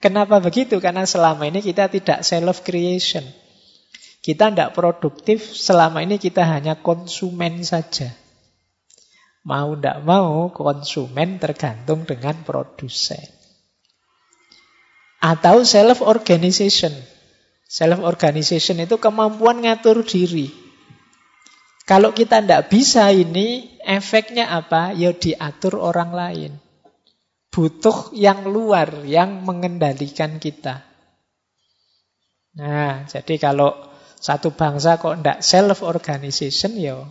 [0.00, 0.80] Kenapa begitu?
[0.80, 3.24] Karena selama ini kita tidak self-creation.
[4.24, 8.10] Kita tidak produktif, selama ini kita hanya konsumen saja.
[9.46, 13.22] Mau tidak mau, konsumen tergantung dengan produsen.
[15.22, 17.15] Atau self-organization.
[17.66, 20.54] Self-organization itu kemampuan ngatur diri.
[21.86, 24.90] Kalau kita tidak bisa ini, efeknya apa?
[24.94, 26.52] Ya diatur orang lain.
[27.50, 30.82] Butuh yang luar yang mengendalikan kita.
[32.58, 33.74] Nah, jadi kalau
[34.18, 37.02] satu bangsa kok tidak self-organization, ya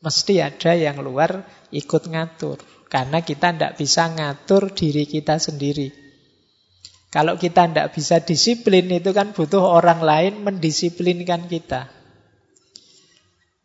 [0.00, 2.60] mesti ada yang luar ikut ngatur.
[2.88, 6.03] Karena kita tidak bisa ngatur diri kita sendiri.
[7.14, 11.86] Kalau kita tidak bisa disiplin itu kan butuh orang lain mendisiplinkan kita.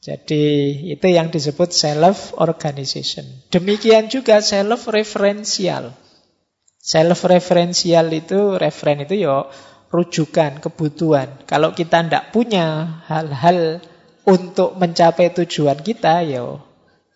[0.05, 0.45] Jadi
[0.93, 3.49] itu yang disebut self-organization.
[3.49, 5.97] Demikian juga self-referential.
[6.77, 9.49] Self-referential itu, referen itu ya
[9.89, 11.41] rujukan, kebutuhan.
[11.49, 13.81] Kalau kita tidak punya hal-hal
[14.29, 16.53] untuk mencapai tujuan kita, ya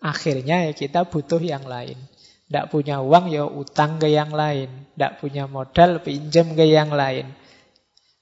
[0.02, 1.96] akhirnya ya kita butuh yang lain.
[2.44, 4.68] Tidak punya uang ya utang ke yang lain.
[4.94, 7.32] Tidak punya modal pinjam ke yang lain.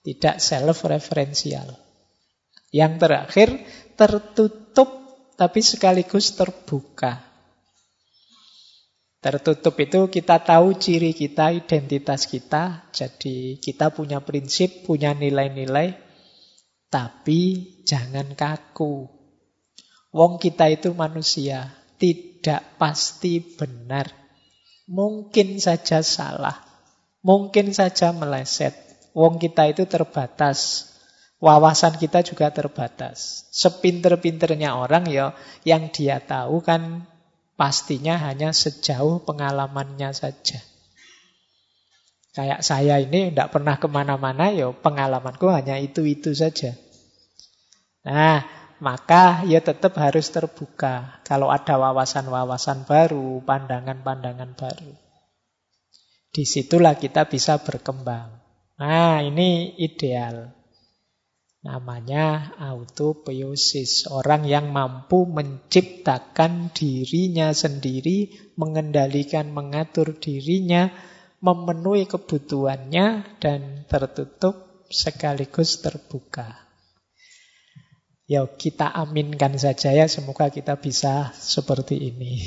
[0.02, 1.68] Tidak self-referential.
[2.72, 3.48] Yang terakhir
[3.98, 4.90] tertutup
[5.36, 7.20] tapi sekaligus terbuka.
[9.22, 12.90] Tertutup itu kita tahu ciri kita, identitas kita.
[12.90, 15.94] Jadi kita punya prinsip, punya nilai-nilai.
[16.90, 17.40] Tapi
[17.86, 19.06] jangan kaku.
[20.12, 22.31] Wong kita itu manusia tidak
[22.76, 24.10] pasti benar.
[24.90, 26.58] Mungkin saja salah.
[27.22, 28.74] Mungkin saja meleset.
[29.14, 30.90] Wong kita itu terbatas.
[31.38, 33.46] Wawasan kita juga terbatas.
[33.54, 37.06] Sepinter-pinternya orang ya yang dia tahu kan
[37.54, 40.58] pastinya hanya sejauh pengalamannya saja.
[42.32, 46.72] Kayak saya ini tidak pernah ke mana-mana, ya pengalamanku hanya itu-itu saja.
[48.08, 48.42] Nah,
[48.82, 51.22] maka ya tetap harus terbuka.
[51.22, 54.92] Kalau ada wawasan-wawasan baru, pandangan-pandangan baru.
[56.34, 58.42] Di situlah kita bisa berkembang.
[58.82, 60.50] Nah, ini ideal.
[61.62, 64.10] Namanya autopiosis.
[64.10, 70.90] Orang yang mampu menciptakan dirinya sendiri, mengendalikan, mengatur dirinya,
[71.38, 76.61] memenuhi kebutuhannya, dan tertutup sekaligus terbuka.
[78.30, 82.38] Ya kita aminkan saja ya semoga kita bisa seperti ini.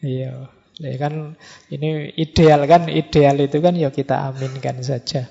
[0.00, 0.48] Iya.
[0.80, 1.36] Ya kan
[1.68, 5.28] ini ideal kan ideal itu kan ya kita aminkan saja.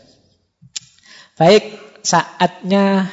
[1.39, 1.63] Baik,
[2.03, 3.09] saatnya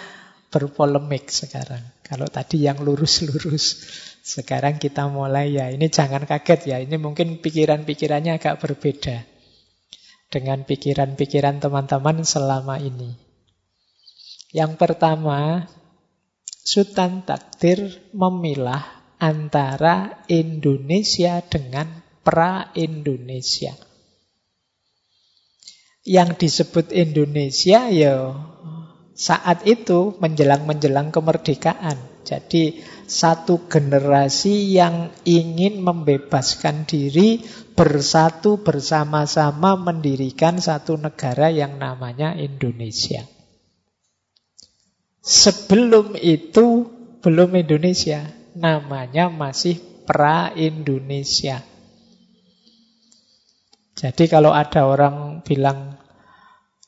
[0.52, 1.80] berpolemik sekarang.
[2.02, 3.86] Kalau tadi yang lurus-lurus,
[4.22, 5.70] sekarang kita mulai ya.
[5.70, 6.76] Ini jangan kaget ya.
[6.82, 9.22] Ini mungkin pikiran-pikirannya agak berbeda
[10.30, 13.14] dengan pikiran-pikiran teman-teman selama ini.
[14.50, 15.70] Yang pertama,
[16.66, 23.70] Sultan Takdir memilah antara Indonesia dengan pra-Indonesia.
[26.02, 28.34] Yang disebut Indonesia ya
[29.14, 32.02] saat itu menjelang-menjelang kemerdekaan.
[32.26, 37.46] Jadi satu generasi yang ingin membebaskan diri
[37.78, 43.35] bersatu bersama-sama mendirikan satu negara yang namanya Indonesia.
[45.26, 46.86] Sebelum itu
[47.18, 51.66] belum Indonesia, namanya masih pra-Indonesia.
[53.98, 55.98] Jadi kalau ada orang bilang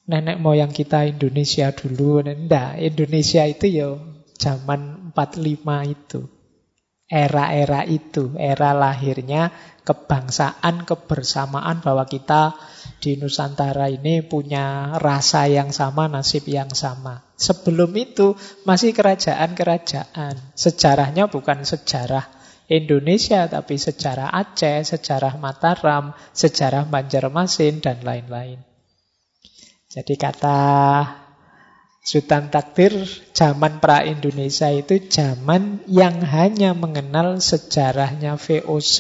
[0.07, 3.99] nenek moyang kita Indonesia dulu, enggak, Indonesia itu ya
[4.39, 6.31] zaman 45 itu.
[7.11, 9.51] Era-era itu, era lahirnya
[9.83, 12.55] kebangsaan, kebersamaan bahwa kita
[13.03, 17.28] di Nusantara ini punya rasa yang sama, nasib yang sama.
[17.39, 18.35] Sebelum itu
[18.67, 20.59] masih kerajaan-kerajaan.
[20.59, 22.27] Sejarahnya bukan sejarah
[22.67, 28.61] Indonesia, tapi sejarah Aceh, sejarah Mataram, sejarah Banjarmasin, dan lain-lain.
[29.89, 30.61] Jadi kata
[32.05, 32.93] Sultan Takdir,
[33.33, 38.97] zaman pra-Indonesia itu zaman yang hanya mengenal sejarahnya VOC,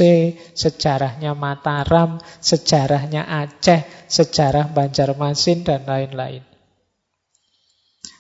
[0.57, 6.48] sejarahnya Mataram, sejarahnya Aceh, sejarah Banjarmasin, dan lain-lain.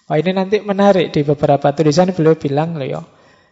[0.09, 3.00] Oh ini nanti menarik di beberapa tulisan beliau bilang loh ya,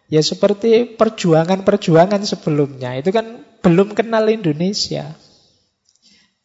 [0.08, 5.12] ya seperti perjuangan-perjuangan sebelumnya itu kan belum kenal Indonesia.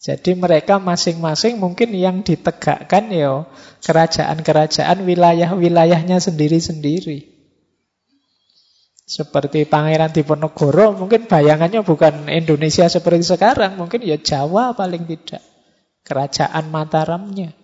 [0.01, 3.45] Jadi mereka masing-masing mungkin yang ditegakkan ya
[3.86, 7.32] kerajaan-kerajaan wilayah-wilayahnya sendiri-sendiri.
[9.05, 15.43] Seperti Pangeran Diponegoro mungkin bayangannya bukan Indonesia seperti sekarang, mungkin ya Jawa paling tidak.
[16.01, 17.61] Kerajaan Mataramnya.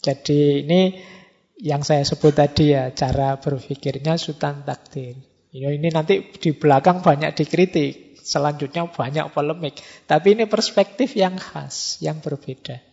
[0.00, 0.80] Jadi ini
[1.60, 5.16] yang saya sebut tadi ya cara berpikirnya Sultan Takdir.
[5.50, 8.16] Ya, ini nanti di belakang banyak dikritik.
[8.20, 9.80] Selanjutnya banyak polemik.
[10.06, 12.89] Tapi ini perspektif yang khas, yang berbeda.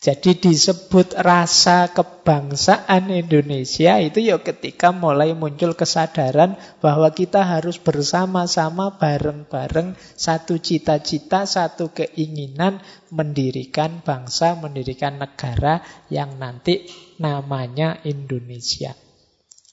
[0.00, 8.96] Jadi disebut rasa kebangsaan Indonesia itu ya ketika mulai muncul kesadaran bahwa kita harus bersama-sama
[8.96, 12.80] bareng-bareng satu cita-cita, satu keinginan
[13.12, 16.88] mendirikan bangsa, mendirikan negara yang nanti
[17.20, 18.96] namanya Indonesia.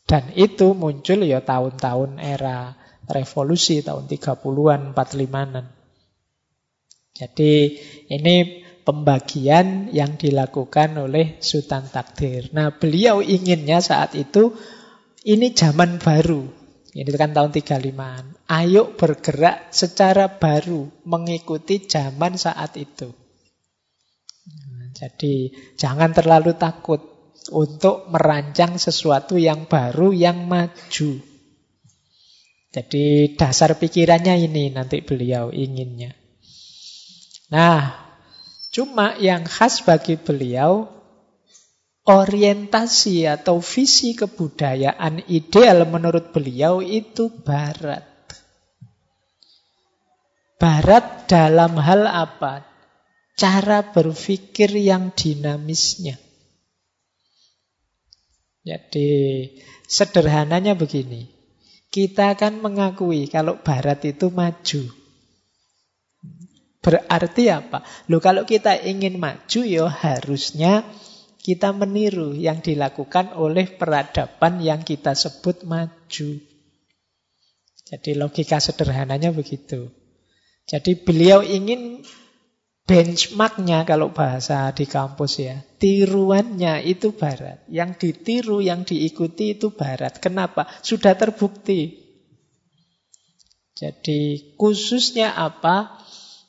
[0.04, 2.76] Dan itu muncul ya tahun-tahun era
[3.08, 5.66] revolusi tahun 30-an, 45-an.
[7.16, 7.54] Jadi
[8.12, 12.56] ini pembagian yang dilakukan oleh Sultan Takdir.
[12.56, 14.56] Nah beliau inginnya saat itu
[15.28, 16.48] ini zaman baru.
[16.96, 18.48] Ini kan tahun 35-an.
[18.48, 23.12] Ayo bergerak secara baru mengikuti zaman saat itu.
[24.98, 26.98] jadi jangan terlalu takut
[27.54, 31.22] untuk merancang sesuatu yang baru yang maju.
[32.74, 33.06] Jadi
[33.38, 36.18] dasar pikirannya ini nanti beliau inginnya.
[37.54, 38.07] Nah,
[38.78, 40.86] cuma yang khas bagi beliau
[42.06, 48.06] orientasi atau visi kebudayaan ideal menurut beliau itu barat.
[50.62, 52.70] Barat dalam hal apa?
[53.34, 56.22] Cara berpikir yang dinamisnya.
[58.62, 59.10] Jadi
[59.90, 61.30] sederhananya begini.
[61.88, 64.97] Kita akan mengakui kalau Barat itu maju.
[66.88, 67.84] Berarti apa?
[68.08, 70.88] Loh kalau kita ingin maju ya harusnya
[71.44, 76.40] kita meniru yang dilakukan oleh peradaban yang kita sebut maju.
[77.88, 79.92] Jadi logika sederhananya begitu.
[80.64, 82.08] Jadi beliau ingin
[82.88, 87.68] benchmarknya kalau bahasa di kampus ya, tiruannya itu barat.
[87.68, 90.24] Yang ditiru, yang diikuti itu barat.
[90.24, 90.72] Kenapa?
[90.80, 92.08] Sudah terbukti.
[93.76, 96.07] Jadi khususnya apa?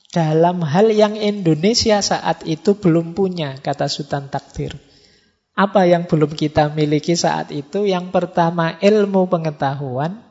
[0.09, 4.73] Dalam hal yang Indonesia saat itu belum punya, kata Sultan Takdir.
[5.53, 7.85] Apa yang belum kita miliki saat itu?
[7.85, 10.25] Yang pertama ilmu pengetahuan,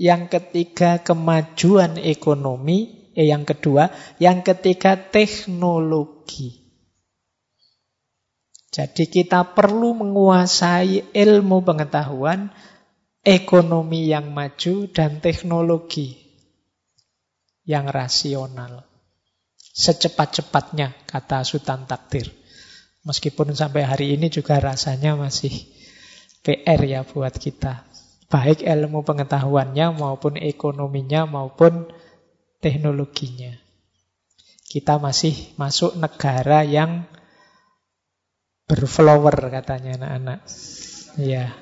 [0.00, 3.90] yang ketiga kemajuan ekonomi, Eh, yang kedua,
[4.22, 6.70] yang ketiga teknologi.
[8.70, 12.54] Jadi kita perlu menguasai ilmu pengetahuan,
[13.26, 16.14] ekonomi yang maju, dan teknologi
[17.66, 18.86] yang rasional.
[19.78, 22.26] Secepat-cepatnya, kata Sultan Takdir.
[23.06, 25.54] Meskipun sampai hari ini juga rasanya masih
[26.42, 27.86] PR ya buat kita.
[28.26, 31.86] Baik ilmu pengetahuannya maupun ekonominya maupun
[32.58, 33.54] teknologinya.
[34.66, 37.06] Kita masih masuk negara yang
[38.66, 40.38] berflower katanya anak-anak.
[41.22, 41.54] Ya.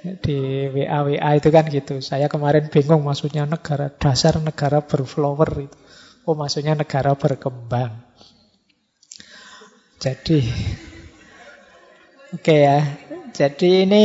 [0.00, 2.00] Di WA-WA itu kan gitu.
[2.00, 5.89] Saya kemarin bingung maksudnya negara dasar negara berflower itu.
[6.28, 8.04] Oh maksudnya negara berkembang.
[10.00, 10.40] Jadi,
[12.32, 12.78] oke okay ya.
[13.30, 14.04] Jadi ini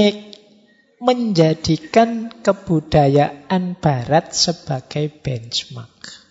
[0.99, 6.25] menjadikan kebudayaan Barat sebagai benchmark.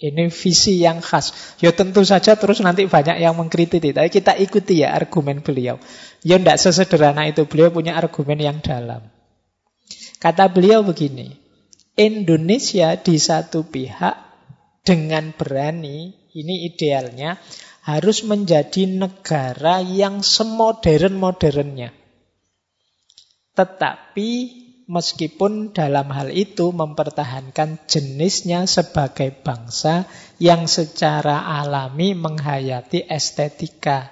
[0.00, 1.56] Ini visi yang khas.
[1.60, 3.92] Ya tentu saja terus nanti banyak yang mengkritik.
[3.92, 5.76] Tapi kita ikuti ya argumen beliau.
[6.24, 7.44] Ya tidak sesederhana itu.
[7.44, 9.04] Beliau punya argumen yang dalam.
[10.16, 11.36] Kata beliau begini.
[12.00, 14.29] Indonesia di satu pihak
[14.80, 17.36] dengan berani, ini idealnya,
[17.84, 21.92] harus menjadi negara yang semodern-modernnya.
[23.56, 24.30] Tetapi
[24.90, 30.10] meskipun dalam hal itu mempertahankan jenisnya sebagai bangsa
[30.42, 34.10] yang secara alami menghayati estetika.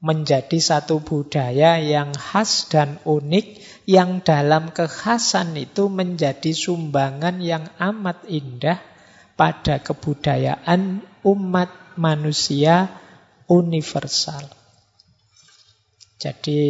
[0.00, 8.24] Menjadi satu budaya yang khas dan unik yang dalam kekhasan itu menjadi sumbangan yang amat
[8.24, 8.80] indah
[9.40, 12.92] pada kebudayaan umat manusia
[13.48, 14.44] universal.
[16.20, 16.60] Jadi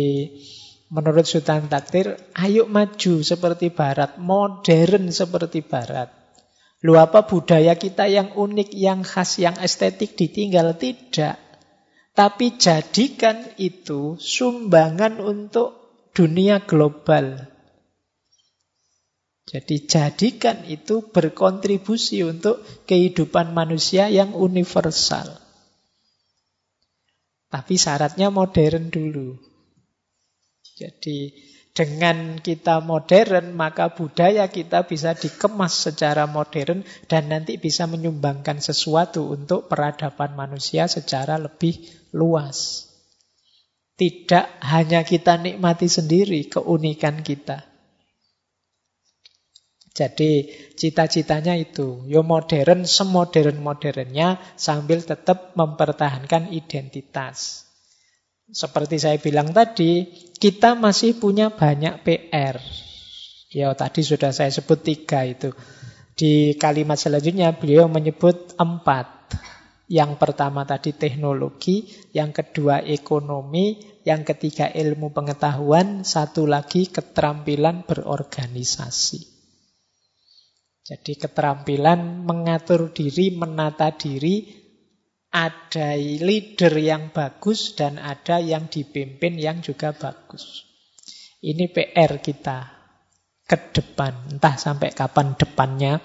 [0.90, 6.10] Menurut Sultan Takdir, ayo maju seperti Barat, modern seperti Barat.
[6.82, 10.74] Lu apa budaya kita yang unik, yang khas, yang estetik ditinggal?
[10.74, 11.38] Tidak.
[12.10, 17.49] Tapi jadikan itu sumbangan untuk dunia global.
[19.50, 25.26] Jadi jadikan itu berkontribusi untuk kehidupan manusia yang universal.
[27.50, 29.34] Tapi syaratnya modern dulu.
[30.78, 31.34] Jadi
[31.74, 39.34] dengan kita modern, maka budaya kita bisa dikemas secara modern dan nanti bisa menyumbangkan sesuatu
[39.34, 41.78] untuk peradaban manusia secara lebih
[42.14, 42.86] luas.
[43.98, 47.69] Tidak hanya kita nikmati sendiri keunikan kita.
[49.90, 50.46] Jadi
[50.78, 57.66] cita-citanya itu, yo modern semodern-modernnya sambil tetap mempertahankan identitas.
[58.50, 60.06] Seperti saya bilang tadi,
[60.38, 62.58] kita masih punya banyak PR.
[63.50, 65.50] Ya, tadi sudah saya sebut tiga itu.
[66.14, 69.34] Di kalimat selanjutnya beliau menyebut empat.
[69.90, 79.39] Yang pertama tadi teknologi, yang kedua ekonomi, yang ketiga ilmu pengetahuan, satu lagi keterampilan berorganisasi.
[80.90, 84.42] Jadi keterampilan mengatur diri, menata diri,
[85.30, 90.66] ada leader yang bagus dan ada yang dipimpin yang juga bagus.
[91.38, 92.58] Ini PR kita
[93.46, 96.02] ke depan, entah sampai kapan depannya.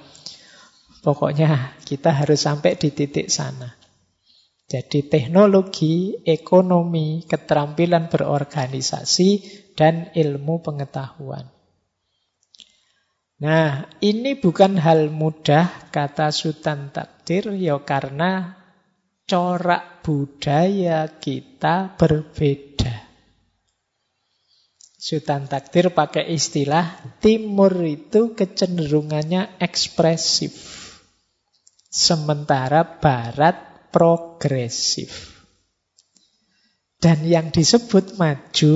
[1.01, 3.73] Pokoknya kita harus sampai di titik sana.
[4.69, 9.29] Jadi teknologi, ekonomi, keterampilan berorganisasi,
[9.73, 11.54] dan ilmu pengetahuan.
[13.35, 18.55] Nah, ini bukan hal mudah, kata Sultan Takdir, ya karena
[19.27, 22.95] corak budaya kita berbeda.
[24.95, 30.55] Sultan Takdir pakai istilah timur itu kecenderungannya ekspresif.
[31.91, 35.43] Sementara barat progresif.
[36.97, 38.75] Dan yang disebut maju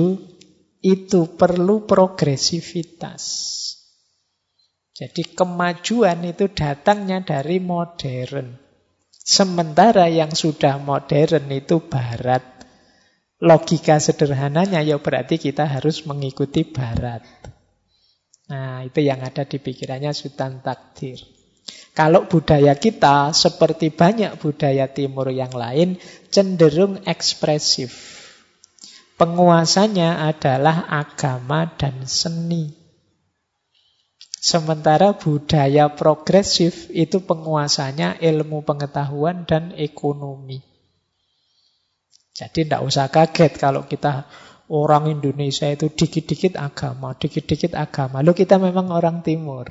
[0.84, 3.24] itu perlu progresivitas.
[5.00, 8.52] Jadi kemajuan itu datangnya dari modern.
[9.16, 12.44] Sementara yang sudah modern itu barat.
[13.40, 17.24] Logika sederhananya ya berarti kita harus mengikuti barat.
[18.52, 21.16] Nah, itu yang ada di pikirannya Sultan Takdir.
[21.96, 25.96] Kalau budaya kita seperti banyak budaya timur yang lain
[26.28, 28.20] cenderung ekspresif.
[29.16, 32.79] Penguasanya adalah agama dan seni.
[34.40, 40.64] Sementara budaya progresif itu penguasanya ilmu pengetahuan dan ekonomi.
[42.32, 44.24] Jadi tidak usah kaget kalau kita
[44.72, 48.24] orang Indonesia itu dikit-dikit agama, dikit-dikit agama.
[48.24, 49.68] Lalu kita memang orang timur,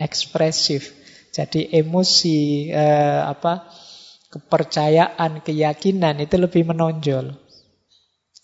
[0.00, 0.96] ekspresif.
[1.28, 3.68] Jadi emosi, eh, apa,
[4.32, 7.36] kepercayaan, keyakinan itu lebih menonjol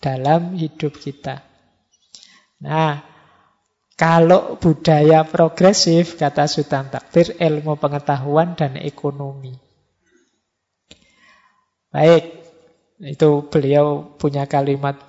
[0.04, 1.40] dalam hidup kita.
[2.60, 3.15] Nah,
[3.96, 9.56] kalau budaya progresif, kata Sultan Takdir, ilmu pengetahuan dan ekonomi.
[11.88, 12.44] Baik,
[13.00, 15.08] itu beliau punya kalimat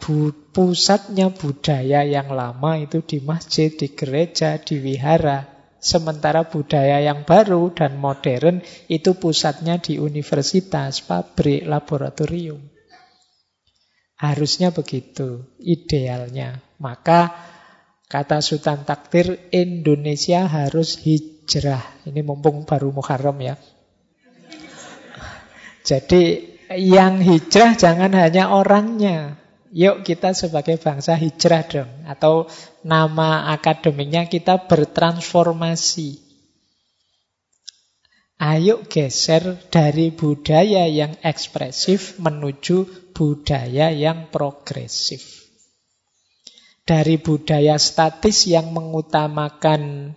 [0.55, 5.43] pusatnya budaya yang lama itu di masjid, di gereja, di wihara.
[5.83, 12.63] Sementara budaya yang baru dan modern itu pusatnya di universitas, pabrik, laboratorium.
[14.15, 16.63] Harusnya begitu, idealnya.
[16.79, 17.35] Maka
[18.07, 21.83] Kata Sultan Takdir, Indonesia harus hijrah.
[22.07, 23.59] Ini mumpung baru Muharram ya.
[25.83, 29.35] Jadi yang hijrah jangan hanya orangnya.
[29.75, 31.91] Yuk kita sebagai bangsa hijrah dong.
[32.07, 32.47] Atau
[32.87, 36.23] nama akademiknya kita bertransformasi.
[38.39, 45.36] Ayo geser dari budaya yang ekspresif menuju budaya yang progresif
[46.88, 50.15] dari budaya statis yang mengutamakan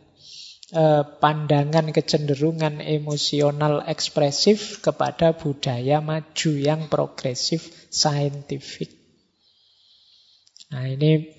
[0.71, 8.95] eh, pandangan kecenderungan emosional ekspresif kepada budaya maju yang progresif saintifik.
[10.71, 11.35] Nah ini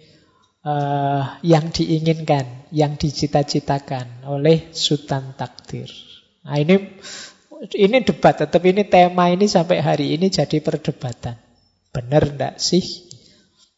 [0.68, 5.88] eh, yang diinginkan, yang dicita-citakan oleh Sultan Takdir.
[6.44, 6.76] Nah ini
[7.72, 11.40] ini debat, tetapi ini tema ini sampai hari ini jadi perdebatan.
[11.96, 13.11] Benar enggak sih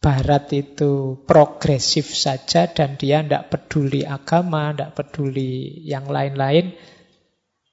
[0.04, 6.76] Barat itu progresif saja dan dia tidak peduli agama, tidak peduli yang lain-lain.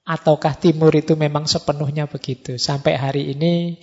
[0.06, 2.54] Ataukah Timur itu memang sepenuhnya begitu?
[2.54, 3.82] Sampai hari ini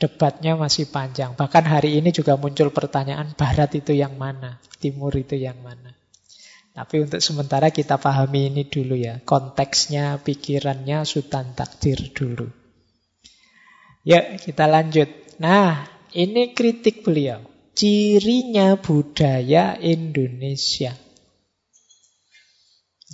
[0.00, 1.36] debatnya masih panjang.
[1.36, 4.64] Bahkan hari ini juga muncul pertanyaan Barat itu yang mana?
[4.80, 5.92] Timur itu yang mana?
[6.72, 9.20] Tapi untuk sementara kita pahami ini dulu ya.
[9.28, 12.48] Konteksnya, pikirannya Sultan Takdir dulu.
[14.08, 15.36] Yuk kita lanjut.
[15.36, 15.84] Nah,
[16.16, 17.47] ini kritik beliau
[17.78, 20.90] cirinya budaya Indonesia.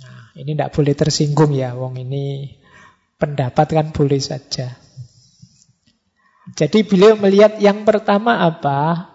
[0.01, 2.49] Nah, ini tidak boleh tersinggung ya, wong ini
[3.21, 4.73] pendapat kan boleh saja.
[6.57, 9.13] Jadi beliau melihat yang pertama apa?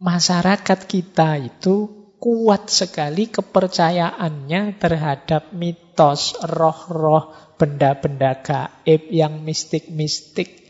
[0.00, 1.88] Masyarakat kita itu
[2.20, 10.68] kuat sekali kepercayaannya terhadap mitos, roh-roh, benda-benda gaib yang mistik-mistik.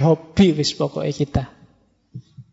[0.00, 1.57] Hobi wis pokoknya kita.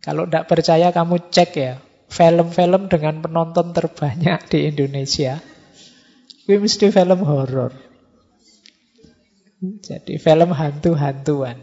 [0.06, 1.82] Kalau tidak percaya kamu cek ya,
[2.14, 5.42] film-film dengan penonton terbanyak di Indonesia.
[6.46, 7.74] Ini mesti film horor.
[9.82, 11.58] Jadi film hantu-hantuan.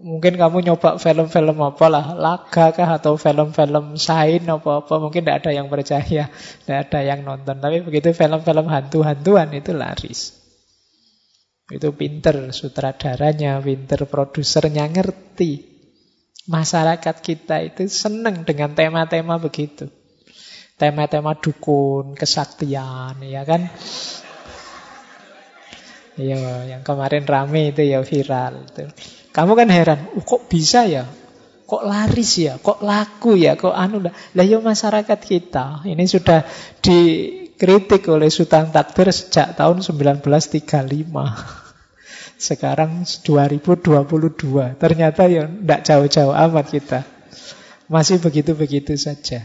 [0.00, 5.50] Mungkin kamu nyoba film-film apa lah, laga kah atau film-film sain apa-apa, mungkin tidak ada
[5.50, 7.58] yang percaya, tidak ada yang nonton.
[7.60, 10.40] Tapi begitu film-film hantu-hantuan itu laris.
[11.68, 15.73] Itu pinter sutradaranya, pinter produsernya, ngerti
[16.44, 19.88] Masyarakat kita itu senang dengan tema-tema begitu.
[20.76, 23.72] Tema-tema dukun, kesaktian, ya kan?
[26.20, 28.68] Iya, yang kemarin rame itu ya viral.
[28.68, 28.92] Itu.
[29.32, 31.08] Kamu kan heran, oh, kok bisa ya?
[31.64, 32.60] Kok laris ya?
[32.60, 33.56] Kok laku ya?
[33.56, 34.12] Kok anu lah?
[34.36, 36.44] Lah ya masyarakat kita ini sudah
[36.84, 41.63] dikritik oleh Sultan Takbir sejak tahun 1935.
[42.36, 44.76] Sekarang 2022.
[44.76, 47.00] Ternyata ya tidak jauh-jauh amat kita.
[47.88, 49.44] Masih begitu-begitu saja.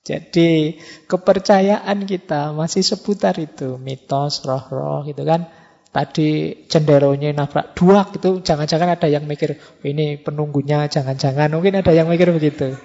[0.00, 3.76] Jadi kepercayaan kita masih seputar itu.
[3.76, 5.46] Mitos, roh-roh gitu kan.
[5.90, 8.40] Tadi cenderonya nabrak dua gitu.
[8.40, 11.50] Jangan-jangan ada yang mikir, ini penunggunya jangan-jangan.
[11.50, 12.78] Mungkin ada yang mikir begitu.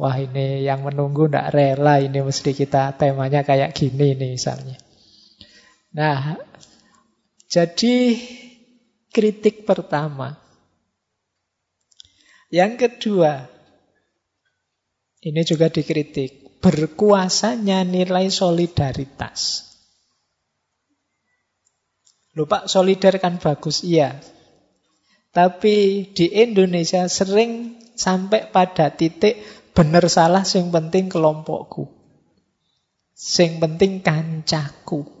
[0.00, 4.80] Wah ini yang menunggu tidak rela, ini mesti kita temanya kayak gini nih misalnya.
[5.92, 6.38] Nah,
[7.50, 8.14] jadi
[9.10, 10.38] kritik pertama.
[12.50, 13.46] Yang kedua,
[15.26, 19.66] ini juga dikritik, berkuasanya nilai solidaritas.
[22.38, 24.14] Lupa solidar kan bagus, iya.
[25.34, 29.42] Tapi di Indonesia sering sampai pada titik
[29.74, 31.90] benar salah sing penting kelompokku.
[33.14, 35.19] Sing penting kancaku.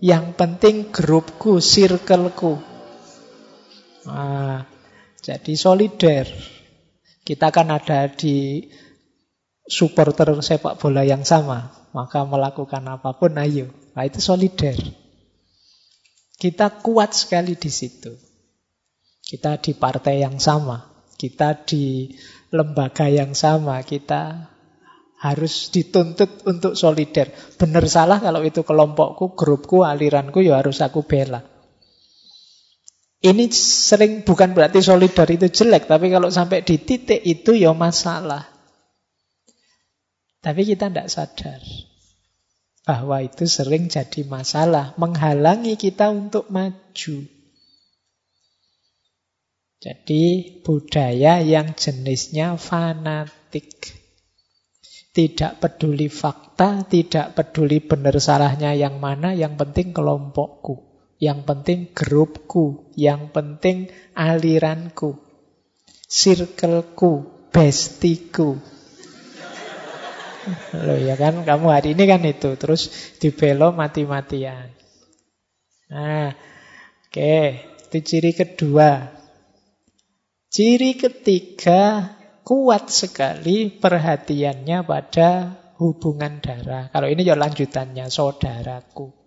[0.00, 2.56] Yang penting grupku, circleku.
[4.08, 4.64] Nah,
[5.20, 6.24] jadi solider.
[7.20, 8.64] Kita kan ada di
[9.68, 11.68] supporter sepak bola yang sama.
[11.92, 13.68] Maka melakukan apa pun, ayo.
[13.92, 14.74] Nah, itu solider.
[16.40, 18.16] Kita kuat sekali di situ.
[19.20, 20.80] Kita di partai yang sama.
[21.20, 22.08] Kita di
[22.48, 23.84] lembaga yang sama.
[23.84, 24.48] Kita
[25.20, 27.28] harus dituntut untuk solider.
[27.60, 31.44] Benar salah kalau itu kelompokku, grupku, aliranku ya harus aku bela.
[33.20, 38.48] Ini sering bukan berarti solidar itu jelek, tapi kalau sampai di titik itu ya masalah.
[40.40, 41.60] Tapi kita tidak sadar
[42.88, 47.16] bahwa itu sering jadi masalah, menghalangi kita untuk maju.
[49.84, 50.24] Jadi
[50.64, 53.99] budaya yang jenisnya fanatik.
[55.20, 60.80] Tidak peduli fakta, tidak peduli benar salahnya yang mana, yang penting kelompokku,
[61.20, 65.20] yang penting grupku, yang penting aliranku,
[66.08, 68.56] circleku, bestiku.
[70.72, 72.56] Loh ya kan, kamu hari ini kan itu.
[72.56, 72.88] Terus
[73.20, 74.72] dibelo mati-matian.
[75.92, 77.12] Nah, oke.
[77.12, 77.48] Okay.
[77.90, 79.10] Itu ciri kedua.
[80.46, 86.92] Ciri ketiga, kuat sekali perhatiannya pada hubungan darah.
[86.92, 89.20] Kalau ini ya lanjutannya, saudaraku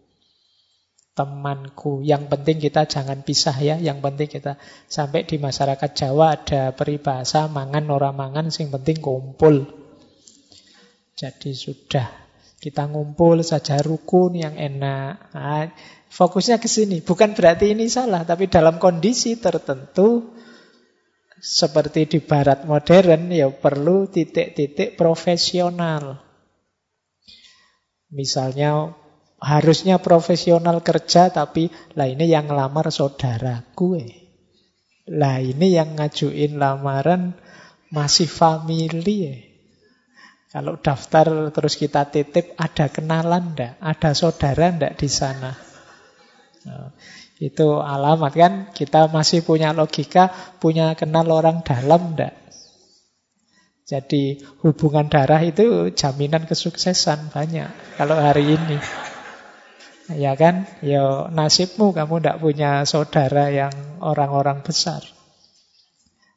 [1.13, 2.01] temanku.
[2.01, 3.75] Yang penting kita jangan pisah ya.
[3.77, 4.53] Yang penting kita
[4.89, 9.69] sampai di masyarakat Jawa ada peribahasa mangan ora mangan sing penting kumpul.
[11.13, 12.09] Jadi sudah
[12.57, 15.13] kita ngumpul saja rukun yang enak.
[15.37, 15.69] Nah,
[16.09, 17.05] fokusnya ke sini.
[17.05, 20.32] Bukan berarti ini salah, tapi dalam kondisi tertentu
[21.43, 26.23] seperti di barat modern ya perlu titik-titik profesional.
[28.07, 28.95] Misalnya
[29.43, 31.67] harusnya profesional kerja tapi
[31.99, 34.23] lah ini yang ngelamar saudara gue.
[35.11, 37.35] Lah ini yang ngajuin lamaran
[37.91, 39.51] masih family.
[40.47, 43.83] Kalau daftar terus kita titip ada kenalan ndak?
[43.83, 45.51] Ada saudara ndak di sana?
[46.63, 46.95] Nah,
[47.43, 50.31] itu alamat kan kita masih punya logika,
[50.63, 52.31] punya kenal orang dalam ndak?
[53.83, 57.67] Jadi hubungan darah itu jaminan kesuksesan banyak
[57.99, 58.79] kalau hari ini.
[60.15, 60.71] Ya kan?
[60.79, 65.03] Ya nasibmu kamu tidak punya saudara yang orang-orang besar.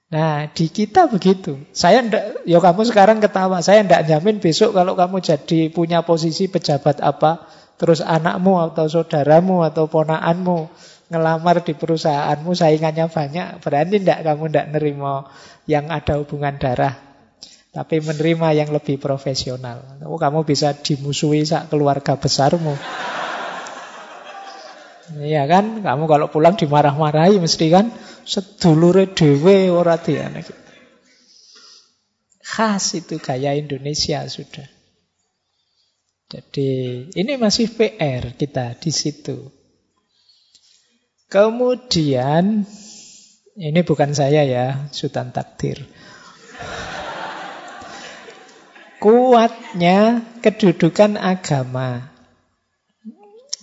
[0.07, 1.59] Nah, di kita begitu.
[1.74, 3.59] Saya ndak, ya kamu sekarang ketawa.
[3.62, 9.66] Saya ndak jamin besok kalau kamu jadi punya posisi pejabat apa, terus anakmu atau saudaramu
[9.66, 10.70] atau ponaanmu
[11.07, 15.30] ngelamar di perusahaanmu saingannya banyak, berani ndak kamu ndak nerima
[15.70, 16.94] yang ada hubungan darah.
[17.70, 20.00] Tapi menerima yang lebih profesional.
[20.09, 22.72] Oh, kamu bisa dimusuhi sak keluarga besarmu.
[25.20, 25.84] Iya kan?
[25.84, 27.92] Kamu kalau pulang dimarah-marahi mesti kan
[28.26, 30.42] sedulure dhewe ora diane.
[32.42, 34.66] Khas itu gaya Indonesia sudah.
[36.26, 36.70] Jadi
[37.14, 39.55] ini masih PR kita di situ.
[41.27, 42.62] Kemudian
[43.57, 45.83] ini bukan saya ya, Sultan Takdir.
[49.03, 52.14] Kuatnya kedudukan agama.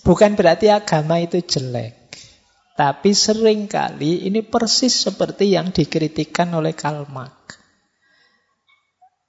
[0.03, 2.03] Bukan berarti agama itu jelek.
[2.73, 7.05] Tapi sering kali ini persis seperti yang dikritikan oleh Karl.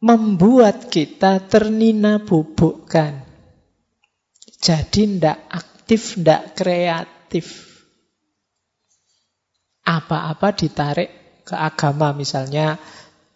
[0.00, 3.20] Membuat kita ternina bubukkan.
[4.64, 7.73] Jadi tidak aktif, tidak kreatif.
[9.84, 12.16] Apa-apa ditarik ke agama.
[12.16, 12.80] Misalnya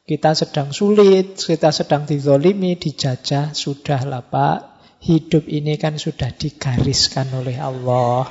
[0.08, 7.54] kita sedang sulit, kita sedang dizolimi, dijajah, sudahlah Pak, Hidup ini kan sudah digariskan oleh
[7.62, 8.26] Allah.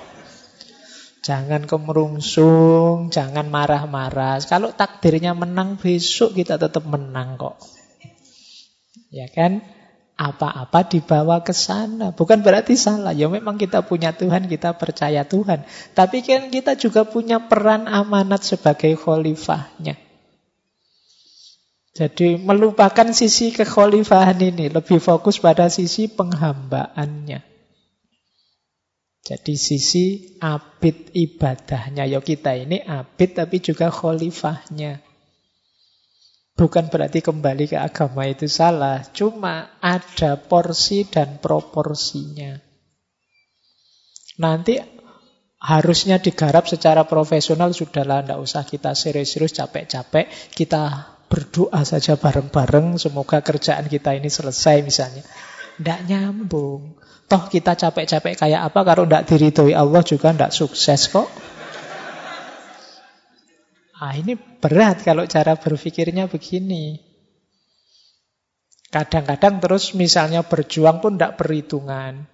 [1.24, 4.44] Jangan kemerungsung, jangan marah-marah.
[4.44, 7.56] Kalau takdirnya menang besok kita tetap menang kok.
[9.08, 9.64] Ya kan?
[10.18, 12.10] Apa-apa dibawa ke sana.
[12.10, 13.14] Bukan berarti salah.
[13.14, 15.62] Ya memang kita punya Tuhan, kita percaya Tuhan.
[15.94, 19.94] Tapi kan kita juga punya peran amanat sebagai khalifahnya.
[21.98, 27.42] Jadi melupakan sisi kekhalifahan ini, lebih fokus pada sisi penghambaannya.
[29.28, 32.06] Jadi sisi abid ibadahnya.
[32.06, 35.07] Ya kita ini abid tapi juga khalifahnya.
[36.58, 39.06] Bukan berarti kembali ke agama itu salah.
[39.14, 42.58] Cuma ada porsi dan proporsinya.
[44.42, 44.82] Nanti
[45.62, 47.78] harusnya digarap secara profesional.
[47.78, 50.26] Sudahlah, tidak usah kita serius-serius capek-capek.
[50.50, 55.22] Kita berdoa saja bareng-bareng semoga kerjaan kita ini selesai misalnya.
[55.78, 56.98] Tidak nyambung.
[57.28, 61.30] Toh kita capek-capek kayak apa kalau tidak diridhoi Allah juga tidak sukses kok.
[63.98, 67.02] Ah ini berat kalau cara berpikirnya begini.
[68.88, 72.30] Kadang-kadang terus misalnya berjuang pun tidak perhitungan.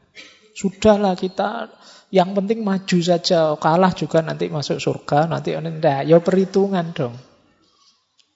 [0.53, 1.72] Sudahlah kita
[2.14, 7.18] yang penting maju saja, kalah juga nanti masuk surga, nanti enggak, ya perhitungan dong.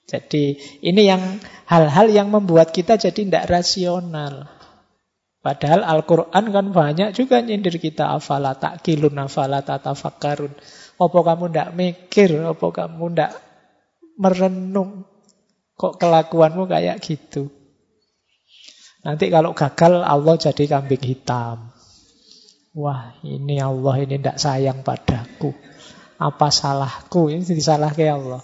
[0.07, 4.47] Jadi ini yang hal-hal yang membuat kita jadi tidak rasional.
[5.43, 8.15] Padahal Al-Quran kan banyak juga nyindir kita.
[8.15, 10.51] Afala ta'kilun, afala tatafakkarun.
[10.97, 13.31] Apa kamu tidak mikir, apa kamu tidak
[14.17, 15.05] merenung.
[15.77, 17.53] Kok kelakuanmu kayak gitu.
[19.05, 21.69] Nanti kalau gagal Allah jadi kambing hitam.
[22.73, 25.53] Wah ini Allah ini tidak sayang padaku.
[26.17, 27.29] Apa salahku?
[27.29, 28.41] Ini disalah ke Allah.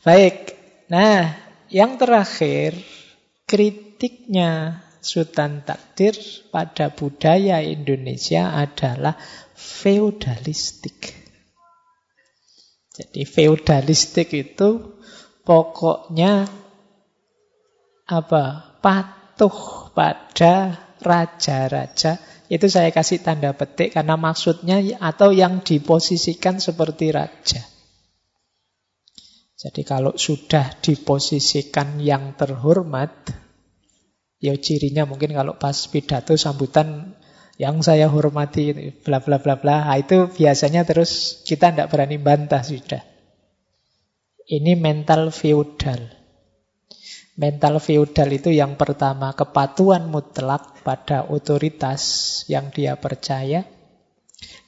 [0.00, 0.56] Baik.
[0.88, 1.36] Nah,
[1.68, 2.72] yang terakhir
[3.44, 6.16] kritiknya Sultan Takdir
[6.48, 9.16] pada budaya Indonesia adalah
[9.58, 11.18] feudalistik.
[12.94, 14.98] Jadi feudalistik itu
[15.42, 16.46] pokoknya
[18.06, 18.44] apa?
[18.78, 22.22] patuh pada raja-raja.
[22.46, 27.60] Itu saya kasih tanda petik karena maksudnya atau yang diposisikan seperti raja.
[29.58, 33.10] Jadi kalau sudah diposisikan yang terhormat,
[34.38, 37.17] ya cirinya mungkin kalau pas pidato sambutan
[37.58, 42.62] yang saya hormati bla bla bla bla, nah, itu biasanya terus kita tidak berani bantah
[42.62, 43.02] sudah.
[44.46, 46.14] Ini mental feudal.
[47.34, 52.02] Mental feudal itu yang pertama kepatuhan mutlak pada otoritas
[52.46, 53.66] yang dia percaya.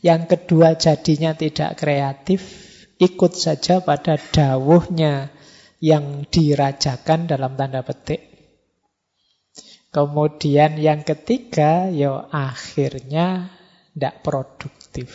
[0.03, 2.43] Yang kedua jadinya tidak kreatif,
[2.99, 5.31] ikut saja pada dawuhnya
[5.79, 8.30] yang dirajakan dalam tanda petik.
[9.91, 13.51] Kemudian yang ketiga, ya akhirnya
[13.91, 15.11] tidak produktif.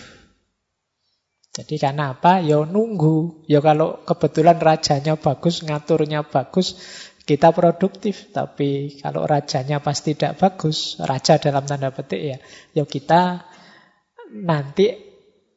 [1.55, 2.43] Jadi karena apa?
[2.43, 3.47] Ya nunggu.
[3.47, 6.76] Ya kalau kebetulan rajanya bagus, ngaturnya bagus,
[7.23, 8.36] kita produktif.
[8.36, 12.38] Tapi kalau rajanya pasti tidak bagus, raja dalam tanda petik ya,
[12.76, 13.47] ya kita
[14.36, 14.91] nanti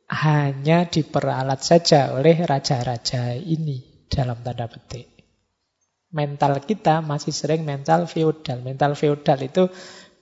[0.09, 5.18] hanya diperalat saja oleh raja-raja ini dalam tanda petik.
[6.09, 8.65] Mental kita masih sering mental feodal.
[8.65, 9.69] Mental feodal itu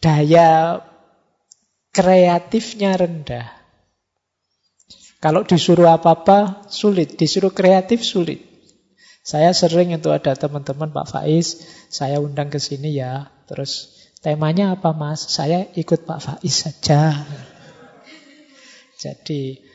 [0.03, 0.83] daya
[1.95, 3.47] kreatifnya rendah.
[5.23, 8.43] Kalau disuruh apa-apa sulit, disuruh kreatif sulit.
[9.27, 13.33] Saya sering itu ada teman-teman Pak Faiz, saya undang ke sini ya.
[13.51, 13.91] Terus
[14.23, 15.23] temanya apa Mas?
[15.27, 17.27] Saya ikut Pak Faiz saja.
[19.03, 19.67] Jadi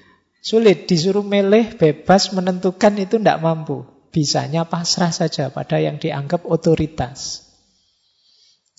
[0.41, 3.85] Sulit disuruh milih, bebas menentukan itu tidak mampu.
[4.11, 7.47] Bisanya pasrah saja pada yang dianggap otoritas.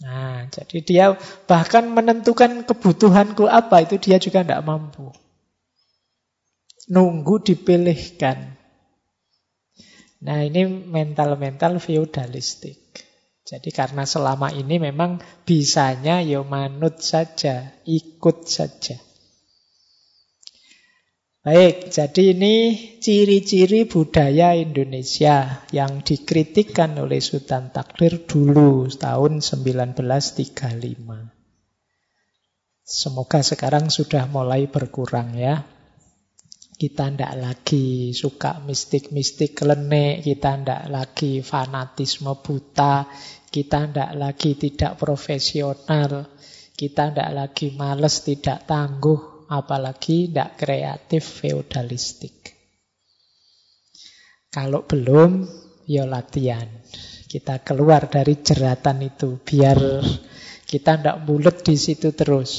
[0.03, 1.07] Nah, jadi dia
[1.47, 5.09] bahkan menentukan kebutuhanku apa itu dia juga tidak mampu.
[6.91, 8.59] Nunggu dipilihkan.
[10.23, 12.79] Nah, ini mental-mental feudalistik.
[13.43, 18.99] Jadi karena selama ini memang bisanya ya manut saja, ikut saja.
[21.43, 22.55] Baik, jadi ini
[23.03, 30.39] ciri-ciri budaya Indonesia yang dikritikkan oleh Sultan Takdir dulu tahun 1935.
[32.87, 35.67] Semoga sekarang sudah mulai berkurang ya.
[36.79, 43.11] Kita tidak lagi suka mistik-mistik kelenek, kita tidak lagi fanatisme buta,
[43.51, 46.31] kita tidak lagi tidak profesional,
[46.79, 52.57] kita tidak lagi males, tidak tangguh, apalagi tidak kreatif feodalistik.
[54.49, 55.45] Kalau belum,
[55.85, 56.69] ya latihan.
[57.29, 60.05] Kita keluar dari jeratan itu biar
[60.69, 62.53] kita tidak bulat di situ terus.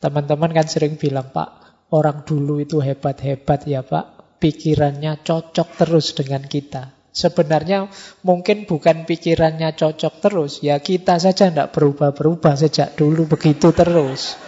[0.00, 1.48] Teman-teman kan sering bilang, Pak,
[1.92, 6.96] orang dulu itu hebat-hebat ya Pak, pikirannya cocok terus dengan kita.
[7.12, 7.90] Sebenarnya
[8.24, 14.47] mungkin bukan pikirannya cocok terus, ya kita saja tidak berubah-berubah sejak dulu begitu terus.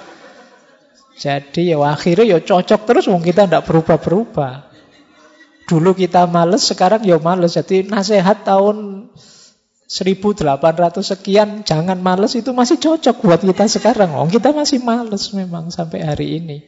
[1.20, 4.72] Jadi ya akhirnya ya cocok terus wong kita tidak berubah-berubah.
[5.68, 7.60] Dulu kita males, sekarang ya males.
[7.60, 9.06] Jadi nasihat tahun
[9.84, 10.40] 1800
[11.04, 14.16] sekian jangan males itu masih cocok buat kita sekarang.
[14.16, 16.64] Wong kita masih males memang sampai hari ini.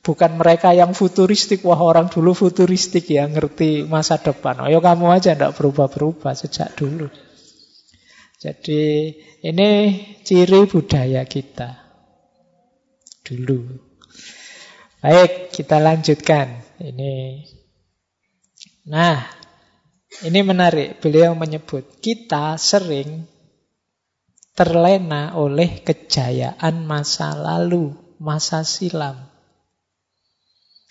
[0.00, 4.64] Bukan mereka yang futuristik, wah orang dulu futuristik ya ngerti masa depan.
[4.72, 7.12] Ya kamu aja tidak berubah-berubah sejak dulu.
[8.40, 9.12] Jadi
[9.44, 9.70] ini
[10.24, 11.84] ciri budaya kita
[13.28, 13.89] dulu.
[15.00, 16.60] Baik, kita lanjutkan.
[16.76, 17.40] Ini
[18.84, 19.24] Nah,
[20.28, 21.00] ini menarik.
[21.00, 23.24] Beliau menyebut kita sering
[24.52, 29.16] terlena oleh kejayaan masa lalu, masa silam.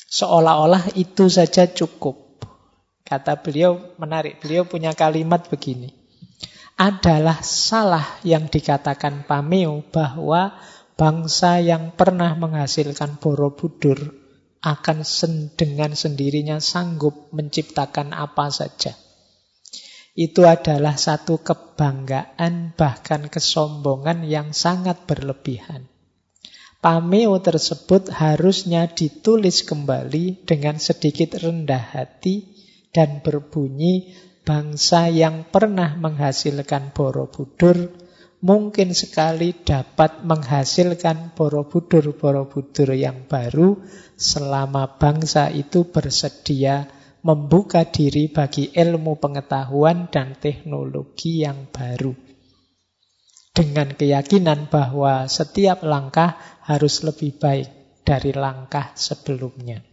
[0.10, 2.41] Seolah-olah itu saja cukup.
[3.05, 4.41] Kata beliau menarik.
[4.41, 5.93] Beliau punya kalimat begini.
[6.82, 10.57] Adalah salah yang dikatakan Pameo bahwa
[11.00, 14.20] bangsa yang pernah menghasilkan Borobudur
[14.60, 15.08] akan
[15.56, 19.00] dengan sendirinya sanggup menciptakan apa saja.
[20.12, 25.88] Itu adalah satu kebanggaan bahkan kesombongan yang sangat berlebihan.
[26.84, 32.52] Pameo tersebut harusnya ditulis kembali dengan sedikit rendah hati
[32.91, 34.12] dan berbunyi
[34.43, 38.09] bangsa yang pernah menghasilkan Borobudur
[38.40, 43.80] mungkin sekali dapat menghasilkan borobudur-borobudur yang baru
[44.16, 46.88] selama bangsa itu bersedia
[47.20, 52.16] membuka diri bagi ilmu pengetahuan dan teknologi yang baru.
[53.52, 57.68] Dengan keyakinan bahwa setiap langkah harus lebih baik
[58.08, 59.89] dari langkah sebelumnya.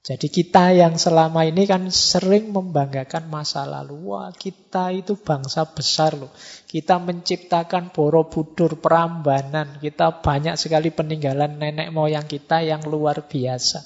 [0.00, 4.08] Jadi kita yang selama ini kan sering membanggakan masa lalu.
[4.08, 6.32] Wah kita itu bangsa besar loh.
[6.64, 9.76] Kita menciptakan Borobudur, Prambanan.
[9.76, 13.84] Kita banyak sekali peninggalan nenek moyang kita yang luar biasa.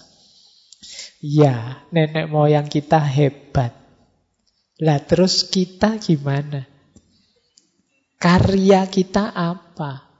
[1.18, 3.74] Ya, nenek moyang kita hebat.
[4.78, 6.62] Lah terus kita gimana?
[8.22, 10.14] Karya kita apa?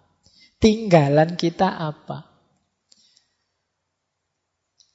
[0.58, 2.33] Tinggalan kita apa?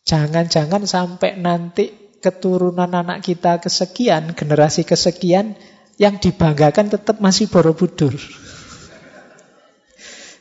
[0.09, 5.53] Jangan-jangan sampai nanti keturunan anak kita kesekian, generasi kesekian,
[6.01, 8.17] yang dibanggakan tetap masih Borobudur.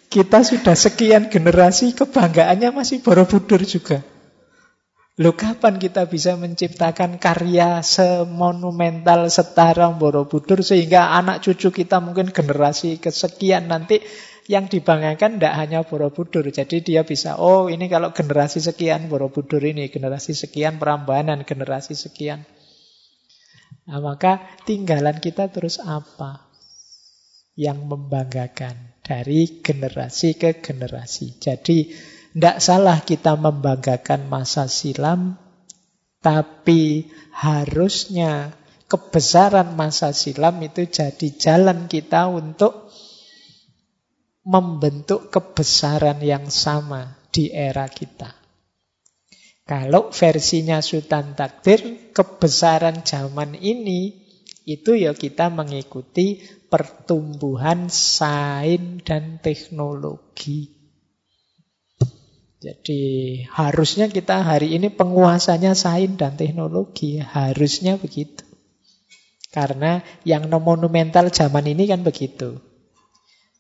[0.09, 4.01] Kita sudah sekian generasi, kebanggaannya masih Borobudur juga.
[5.19, 13.03] Loh kapan kita bisa menciptakan karya semonumental setara Borobudur sehingga anak cucu kita mungkin generasi
[13.03, 14.01] kesekian nanti
[14.49, 16.49] yang dibanggakan tidak hanya Borobudur.
[16.49, 22.49] Jadi dia bisa, oh ini kalau generasi sekian Borobudur ini, generasi sekian Prambanan, generasi sekian.
[23.85, 26.49] Nah, maka tinggalan kita terus apa?
[27.61, 31.37] Yang membanggakan dari generasi ke generasi.
[31.37, 31.93] Jadi
[32.33, 35.37] tidak salah kita membanggakan masa silam,
[36.25, 37.05] tapi
[37.37, 38.57] harusnya
[38.89, 42.88] kebesaran masa silam itu jadi jalan kita untuk
[44.47, 48.35] membentuk kebesaran yang sama di era kita.
[49.69, 54.17] Kalau versinya Sultan Takdir, kebesaran zaman ini
[54.65, 56.41] itu ya kita mengikuti
[56.73, 60.77] pertumbuhan sains dan teknologi.
[62.59, 63.01] Jadi
[63.49, 68.49] harusnya kita hari ini penguasanya sains dan teknologi, harusnya begitu.
[69.49, 72.68] Karena yang monumental zaman ini kan begitu.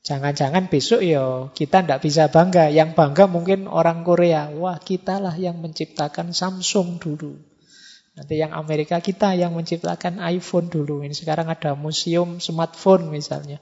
[0.08, 2.72] Jangan-jangan besok ya kita tidak bisa bangga.
[2.72, 4.48] Yang bangga mungkin orang Korea.
[4.48, 7.36] Wah kita lah yang menciptakan Samsung dulu.
[8.16, 11.04] Nanti yang Amerika kita yang menciptakan iPhone dulu.
[11.04, 13.60] Ini sekarang ada museum smartphone misalnya.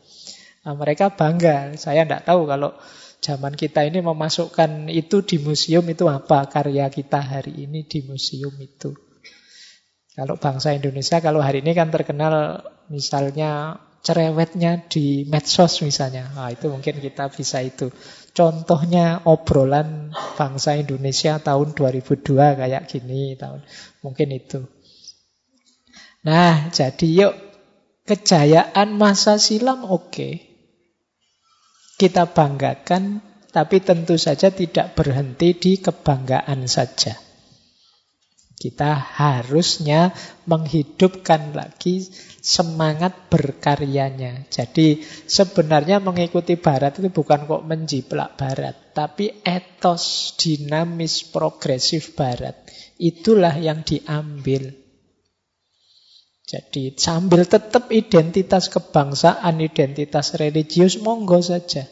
[0.63, 1.75] Nah, mereka bangga.
[1.75, 2.79] Saya tidak tahu kalau
[3.19, 8.55] zaman kita ini memasukkan itu di museum itu apa karya kita hari ini di museum
[8.63, 8.95] itu.
[10.15, 16.29] Kalau bangsa Indonesia kalau hari ini kan terkenal misalnya cerewetnya di medsos misalnya.
[16.33, 17.93] Nah, itu mungkin kita bisa itu.
[18.37, 22.25] Contohnya obrolan bangsa Indonesia tahun 2002
[22.61, 23.65] kayak gini tahun
[24.05, 24.61] mungkin itu.
[26.27, 27.35] Nah, jadi yuk
[28.05, 30.13] kejayaan masa silam oke.
[30.13, 30.35] Okay.
[31.97, 33.25] Kita banggakan
[33.57, 37.17] tapi tentu saja tidak berhenti di kebanggaan saja.
[38.57, 40.13] Kita harusnya
[40.45, 42.05] menghidupkan lagi
[42.47, 44.47] semangat berkaryanya.
[44.47, 52.55] Jadi sebenarnya mengikuti Barat itu bukan kok menjiplak Barat, tapi etos dinamis progresif Barat.
[53.03, 54.71] Itulah yang diambil.
[56.47, 61.91] Jadi sambil tetap identitas kebangsaan, identitas religius, monggo saja.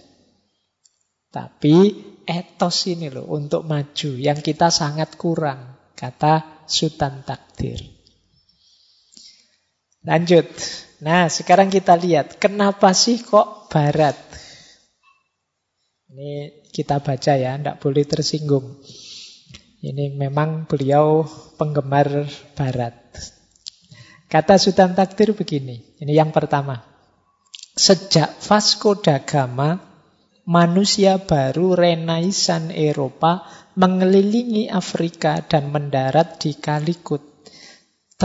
[1.35, 1.77] Tapi
[2.23, 5.75] etos ini loh untuk maju yang kita sangat kurang.
[5.99, 7.94] Kata Sultan Takdir.
[10.05, 10.45] Lanjut.
[11.01, 14.17] Nah, sekarang kita lihat kenapa sih kok barat?
[16.13, 18.79] Ini kita baca ya, tidak boleh tersinggung.
[19.85, 21.27] Ini memang beliau
[21.61, 22.97] penggemar barat.
[24.31, 26.81] Kata Sultan Takdir begini, ini yang pertama.
[27.75, 29.77] Sejak Vasco da Gama,
[30.47, 33.45] manusia baru Renaisan Eropa
[33.75, 37.34] mengelilingi Afrika dan mendarat di Kalikut.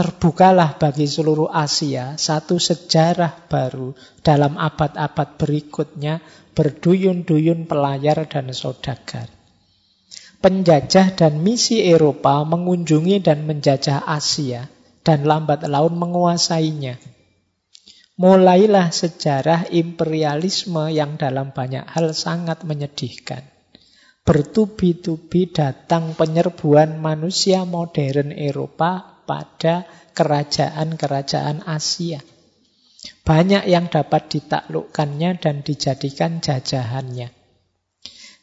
[0.00, 3.92] Terbukalah bagi seluruh Asia satu sejarah baru
[4.24, 6.24] dalam abad-abad berikutnya
[6.56, 9.28] berduyun-duyun pelayar dan saudagar.
[10.40, 14.72] Penjajah dan misi Eropa mengunjungi dan menjajah Asia
[15.04, 16.96] dan lambat laun menguasainya.
[18.16, 23.44] Mulailah sejarah imperialisme yang dalam banyak hal sangat menyedihkan
[24.20, 32.18] bertubi-tubi datang penyerbuan manusia modern Eropa pada kerajaan-kerajaan Asia.
[33.22, 37.30] Banyak yang dapat ditaklukkannya dan dijadikan jajahannya.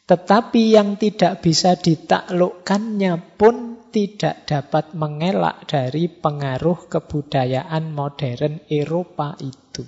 [0.08, 9.84] Tetapi yang tidak bisa ditaklukkannya pun tidak dapat mengelak dari pengaruh kebudayaan modern Eropa itu.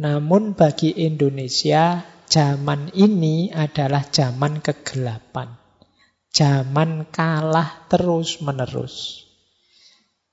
[0.00, 5.63] Namun bagi Indonesia zaman ini adalah zaman kegelapan.
[6.34, 9.22] Zaman kalah terus-menerus.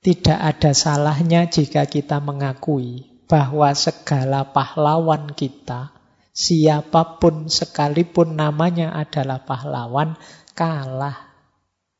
[0.02, 5.94] Tidak ada salahnya jika kita mengakui bahwa segala pahlawan kita,
[6.34, 10.18] siapa pun sekalipun namanya adalah pahlawan,
[10.58, 11.30] kalah.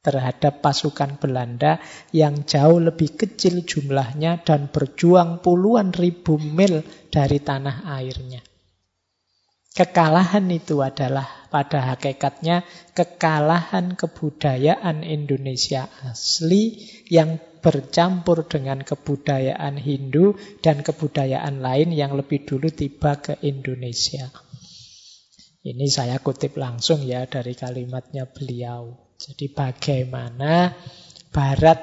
[0.03, 1.79] terhadap pasukan Belanda
[2.11, 8.43] yang jauh lebih kecil jumlahnya dan berjuang puluhan ribu mil dari tanah airnya.
[9.73, 12.61] Kekalahan itu adalah pada hakikatnya
[12.93, 22.69] kekalahan kebudayaan Indonesia asli yang bercampur dengan kebudayaan Hindu dan kebudayaan lain yang lebih dulu
[22.69, 24.29] tiba ke Indonesia.
[25.65, 29.15] Ini saya kutip langsung ya dari kalimatnya beliau.
[29.17, 30.75] Jadi bagaimana
[31.33, 31.81] Barat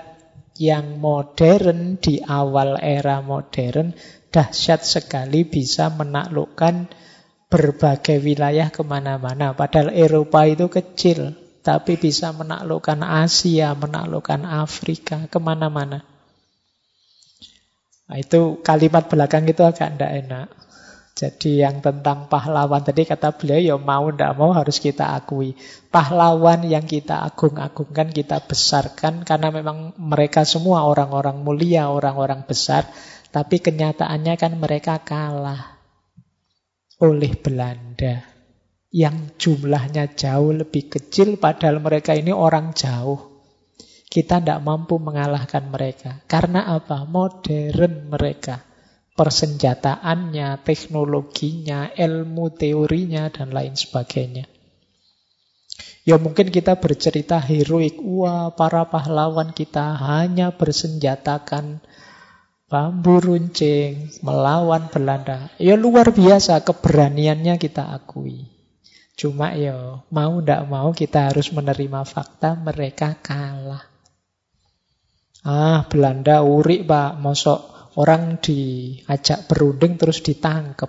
[0.61, 3.95] yang modern di awal era modern
[4.29, 6.98] dahsyat sekali bisa menaklukkan
[7.49, 9.57] berbagai wilayah ke mana-mana.
[9.57, 11.33] Padahal Eropa itu kecil,
[11.65, 16.05] tapi bisa menaklukkan Asia, menaklukkan Afrika, ke mana-mana.
[18.09, 20.47] Nah, itu kalimat belakang itu agak tidak enak.
[21.19, 25.51] Jadi yang tentang pahlawan tadi kata beliau ya mau tidak mau harus kita akui.
[25.91, 32.87] Pahlawan yang kita agung-agungkan, kita besarkan karena memang mereka semua orang-orang mulia, orang-orang besar.
[33.35, 35.78] Tapi kenyataannya kan mereka kalah
[36.99, 38.19] oleh Belanda
[38.89, 43.39] yang jumlahnya jauh lebih kecil padahal mereka ini orang jauh.
[44.09, 46.25] Kita tidak mampu mengalahkan mereka.
[46.25, 47.05] Karena apa?
[47.05, 48.65] Modern mereka
[49.13, 54.47] persenjataannya, teknologinya, ilmu teorinya, dan lain sebagainya.
[56.07, 61.83] Ya mungkin kita bercerita heroik, wah para pahlawan kita hanya bersenjatakan
[62.69, 65.49] bambu runcing melawan Belanda.
[65.57, 68.45] Ya luar biasa keberaniannya kita akui.
[69.19, 73.83] Cuma ya mau ndak mau kita harus menerima fakta mereka kalah.
[75.43, 80.87] Ah Belanda urik pak, mosok Orang diajak berunding terus ditangkap.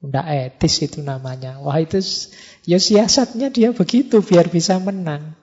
[0.00, 1.60] Tidak etis itu namanya.
[1.60, 2.00] Wah itu
[2.64, 5.36] ya siasatnya dia begitu biar bisa menang.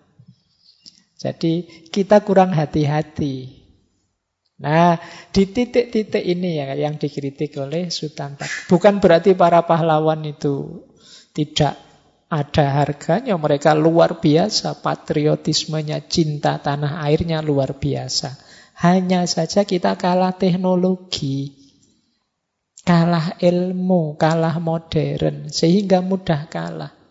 [1.22, 3.63] Jadi kita kurang hati-hati.
[4.64, 4.96] Nah,
[5.28, 8.40] di titik-titik ini ya yang dikritik oleh Sultan
[8.72, 10.88] Bukan berarti para pahlawan itu
[11.36, 11.76] tidak
[12.32, 13.36] ada harganya.
[13.36, 14.80] Mereka luar biasa.
[14.80, 18.40] Patriotismenya, cinta tanah airnya luar biasa.
[18.80, 21.52] Hanya saja kita kalah teknologi,
[22.88, 27.03] kalah ilmu, kalah modern, sehingga mudah kalah.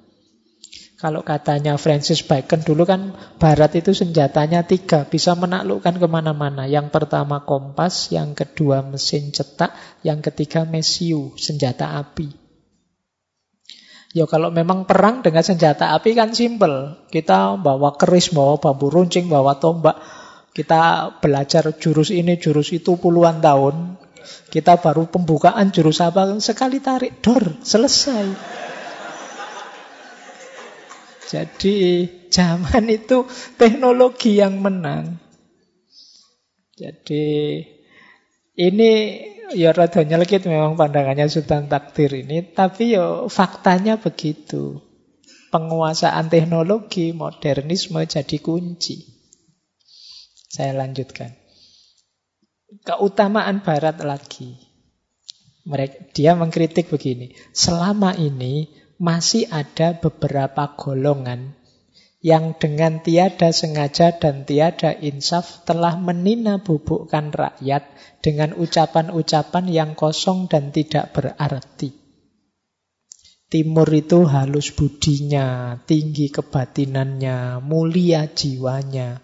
[1.03, 6.71] Kalau katanya Francis Bacon dulu kan Barat itu senjatanya tiga, bisa menaklukkan ke mana-mana.
[6.71, 9.75] Yang pertama kompas, yang kedua mesin cetak,
[10.07, 12.31] yang ketiga mesiu, senjata api.
[14.15, 16.95] Ya kalau memang perang dengan senjata api kan simpel.
[17.11, 19.99] Kita bawa keris, bawa bambu runcing, bawa tombak.
[20.55, 23.99] Kita belajar jurus ini, jurus itu puluhan tahun.
[24.55, 28.71] Kita baru pembukaan jurus apa, sekali tarik, dor, selesai.
[31.33, 33.25] Jadi zaman itu
[33.57, 35.17] teknologi yang menang.
[36.77, 37.57] Jadi
[38.53, 38.91] ini
[39.57, 44.85] ya rada nyelkit memang pandangannya Sultan Takdir ini, tapi ya faktanya begitu.
[45.49, 49.05] Penguasaan teknologi, modernisme jadi kunci.
[50.53, 51.33] Saya lanjutkan.
[52.85, 54.57] Keutamaan Barat lagi.
[55.69, 57.37] Mereka, dia mengkritik begini.
[57.53, 61.59] Selama ini masih ada beberapa golongan
[62.23, 67.83] yang dengan tiada sengaja dan tiada insaf telah menina bubukkan rakyat
[68.23, 71.99] dengan ucapan-ucapan yang kosong dan tidak berarti.
[73.51, 79.19] Timur itu halus budinya, tinggi kebatinannya, mulia jiwanya.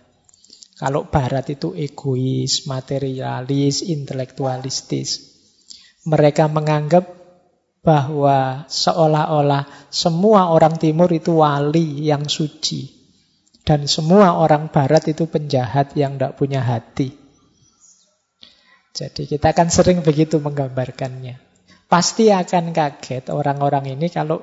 [0.75, 5.39] Kalau Barat itu egois, materialis, intelektualistis.
[6.05, 7.18] Mereka menganggap
[7.83, 12.99] bahwa seolah-olah semua orang timur itu wali yang suci.
[13.63, 17.13] Dan semua orang barat itu penjahat yang tidak punya hati.
[18.97, 21.37] Jadi kita akan sering begitu menggambarkannya.
[21.85, 24.41] Pasti akan kaget orang-orang ini kalau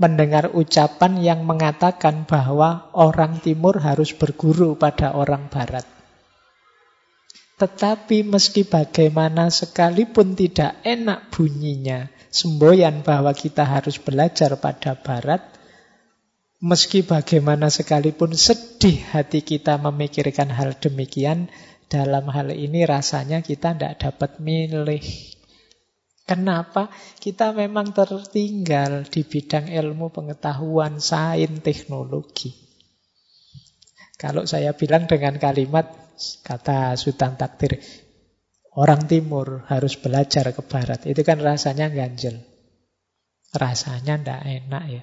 [0.00, 5.99] mendengar ucapan yang mengatakan bahwa orang timur harus berguru pada orang barat.
[7.60, 15.44] Tetapi meski bagaimana sekalipun tidak enak bunyinya, semboyan bahwa kita harus belajar pada barat,
[16.64, 21.52] meski bagaimana sekalipun sedih hati kita memikirkan hal demikian,
[21.92, 25.04] dalam hal ini rasanya kita tidak dapat milih.
[26.24, 26.88] Kenapa?
[27.20, 32.56] Kita memang tertinggal di bidang ilmu pengetahuan, sains, teknologi.
[34.16, 35.99] Kalau saya bilang dengan kalimat,
[36.44, 37.80] kata Sultan Takdir,
[38.76, 41.08] orang timur harus belajar ke barat.
[41.08, 42.44] Itu kan rasanya ganjel.
[43.50, 45.02] Rasanya ndak enak ya.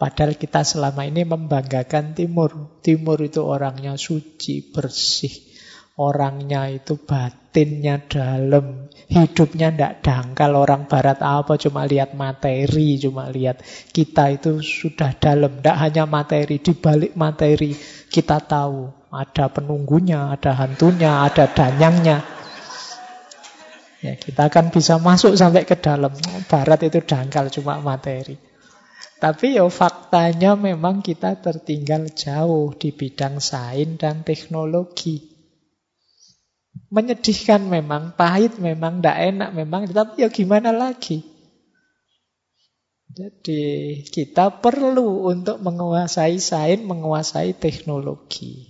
[0.00, 2.80] Padahal kita selama ini membanggakan Timur.
[2.80, 5.52] Timur itu orangnya suci, bersih.
[6.00, 8.88] Orangnya itu batinnya dalam.
[9.12, 10.56] Hidupnya tidak dangkal.
[10.56, 13.60] Orang Barat apa cuma lihat materi, cuma lihat
[13.92, 15.60] kita itu sudah dalam.
[15.60, 17.76] Tidak hanya materi, di balik materi
[18.08, 18.99] kita tahu.
[19.10, 22.22] Ada penunggunya, ada hantunya, ada danyangnya.
[24.00, 26.14] Ya, kita akan bisa masuk sampai ke dalam.
[26.48, 28.38] Barat itu dangkal cuma materi.
[29.20, 35.28] Tapi ya faktanya memang kita tertinggal jauh di bidang sains dan teknologi.
[36.88, 41.20] Menyedihkan memang, pahit memang, tidak enak memang, tapi ya gimana lagi?
[43.10, 48.69] Jadi kita perlu untuk menguasai sains, menguasai teknologi.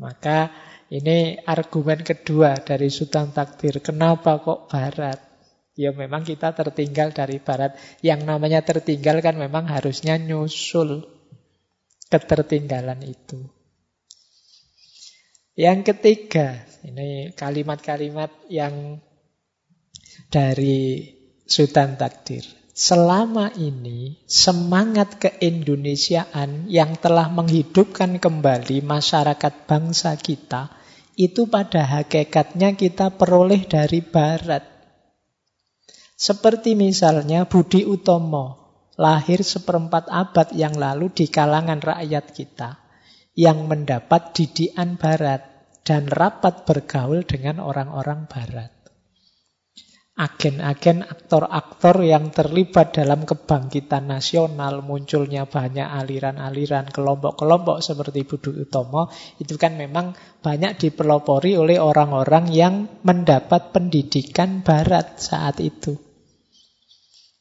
[0.00, 0.48] Maka
[0.88, 3.84] ini argumen kedua dari Sultan Takdir.
[3.84, 5.20] Kenapa kok Barat?
[5.76, 7.76] Ya memang kita tertinggal dari barat.
[8.04, 11.04] Yang namanya tertinggal kan memang harusnya nyusul
[12.10, 13.48] ketertinggalan itu.
[15.56, 18.98] Yang ketiga, ini kalimat-kalimat yang
[20.32, 21.06] dari
[21.44, 22.59] Sultan Takdir.
[22.70, 30.70] Selama ini semangat keindonesiaan yang telah menghidupkan kembali masyarakat bangsa kita
[31.18, 34.64] itu pada hakikatnya kita peroleh dari barat.
[36.16, 38.56] Seperti misalnya Budi Utomo,
[38.96, 42.80] lahir seperempat abad yang lalu di kalangan rakyat kita,
[43.36, 45.44] yang mendapat didikan barat
[45.84, 48.79] dan rapat bergaul dengan orang-orang barat.
[50.20, 59.08] Agen-agen aktor-aktor yang terlibat dalam kebangkitan nasional, munculnya banyak aliran-aliran, kelompok-kelompok seperti Budi Utomo,
[59.40, 60.12] itu kan memang
[60.44, 65.96] banyak dipelopori oleh orang-orang yang mendapat pendidikan barat saat itu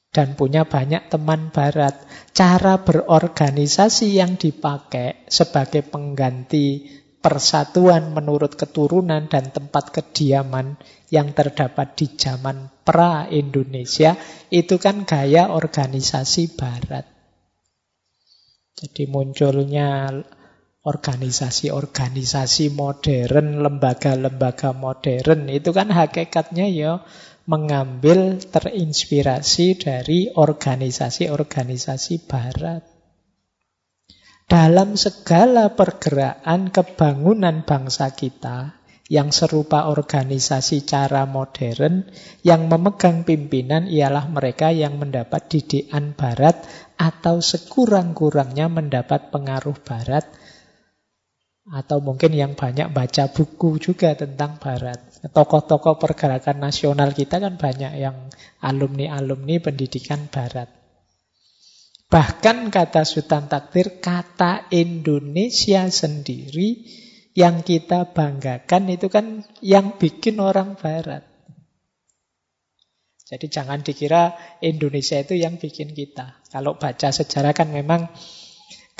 [0.10, 1.94] dan punya banyak teman barat.
[2.34, 10.80] Cara berorganisasi yang dipakai sebagai pengganti persatuan menurut keturunan dan tempat kediaman
[11.12, 14.16] yang terdapat di zaman pra-Indonesia
[14.48, 17.06] itu kan gaya organisasi barat.
[18.80, 20.16] Jadi munculnya
[20.80, 27.04] organisasi-organisasi modern, lembaga-lembaga modern itu kan hakikatnya ya
[27.44, 32.89] mengambil terinspirasi dari organisasi-organisasi barat.
[34.50, 42.10] Dalam segala pergerakan kebangunan bangsa kita yang serupa organisasi cara modern,
[42.42, 46.66] yang memegang pimpinan ialah mereka yang mendapat didikan barat
[46.98, 50.26] atau sekurang-kurangnya mendapat pengaruh barat
[51.70, 54.98] atau mungkin yang banyak baca buku juga tentang Barat.
[55.22, 58.34] Tokoh-tokoh pergerakan nasional kita kan banyak yang
[58.66, 60.79] alumni-alumni pendidikan Barat.
[62.10, 66.82] Bahkan kata Sultan Takdir, kata Indonesia sendiri
[67.38, 71.22] yang kita banggakan itu kan yang bikin orang Barat.
[73.30, 74.34] Jadi jangan dikira
[74.66, 76.42] Indonesia itu yang bikin kita.
[76.50, 78.10] Kalau baca sejarah kan memang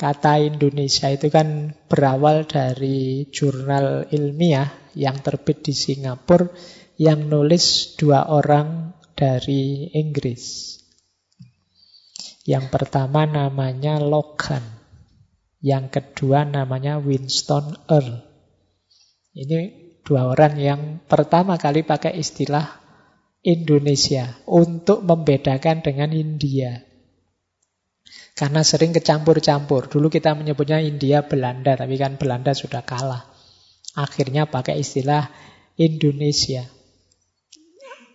[0.00, 6.48] Kata Indonesia itu kan berawal dari jurnal ilmiah yang terbit di Singapura
[6.96, 10.79] yang nulis dua orang dari Inggris.
[12.48, 14.64] Yang pertama namanya Logan,
[15.60, 18.24] yang kedua namanya Winston Earl.
[19.36, 19.58] Ini
[20.00, 22.80] dua orang yang pertama kali pakai istilah
[23.44, 26.80] Indonesia untuk membedakan dengan India.
[28.32, 29.92] Karena sering kecampur-campur.
[29.92, 33.28] Dulu kita menyebutnya India Belanda, tapi kan Belanda sudah kalah.
[34.00, 35.28] Akhirnya pakai istilah
[35.76, 36.64] Indonesia.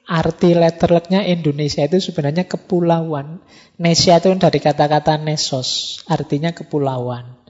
[0.06, 3.42] Arti letterleknya Indonesia itu sebenarnya kepulauan.
[3.82, 7.42] Nesia itu dari kata-kata nesos, artinya kepulauan.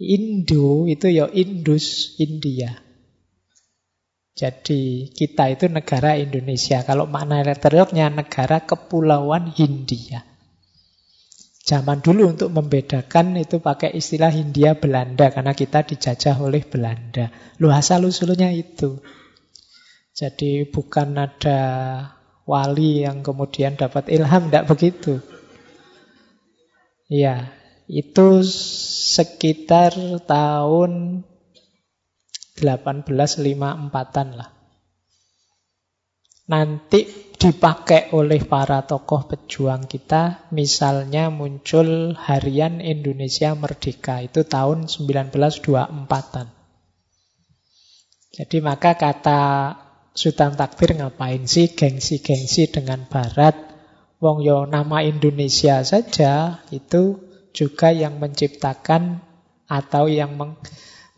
[0.00, 2.72] Indo itu ya Indus, India.
[4.32, 6.80] Jadi kita itu negara Indonesia.
[6.80, 10.24] Kalau makna letterleknya negara kepulauan Hindia.
[11.60, 17.28] Zaman dulu untuk membedakan itu pakai istilah Hindia Belanda karena kita dijajah oleh Belanda.
[17.60, 19.04] Lu asal usulnya itu.
[20.20, 21.60] Jadi bukan ada
[22.44, 25.24] wali yang kemudian dapat ilham, tidak begitu.
[27.08, 27.56] Ya,
[27.88, 28.44] itu
[29.16, 29.96] sekitar
[30.28, 31.24] tahun
[32.60, 34.60] 1854-an lah
[36.50, 37.06] nanti
[37.38, 40.50] dipakai oleh para tokoh pejuang kita.
[40.50, 46.50] Misalnya muncul Harian Indonesia Merdeka, itu tahun 1924-an.
[48.34, 49.42] Jadi maka kata
[50.10, 53.54] Sultan Takbir ngapain sih gengsi-gengsi dengan Barat?
[54.20, 59.24] Wong yo nama Indonesia saja itu juga yang menciptakan
[59.64, 60.60] atau yang meng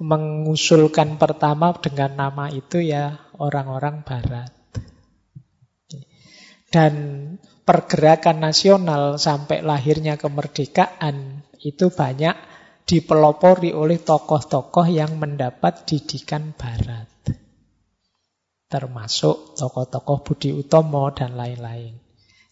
[0.02, 4.50] mengusulkan pertama dengan nama itu ya orang-orang barat.
[6.72, 6.94] Dan
[7.62, 12.34] pergerakan nasional sampai lahirnya kemerdekaan itu banyak
[12.82, 17.11] dipelopori oleh tokoh-tokoh yang mendapat didikan barat.
[18.72, 21.92] Termasuk tokoh-tokoh Budi Utomo dan lain-lain.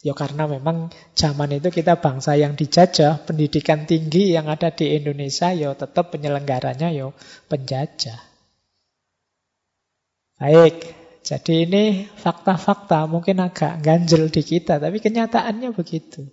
[0.05, 5.53] Ya karena memang zaman itu kita bangsa yang dijajah, pendidikan tinggi yang ada di Indonesia
[5.53, 7.13] ya tetap penyelenggaranya ya
[7.49, 8.21] penjajah.
[10.41, 10.77] Baik,
[11.21, 11.85] jadi ini
[12.17, 16.25] fakta-fakta mungkin agak ganjel di kita, tapi kenyataannya begitu.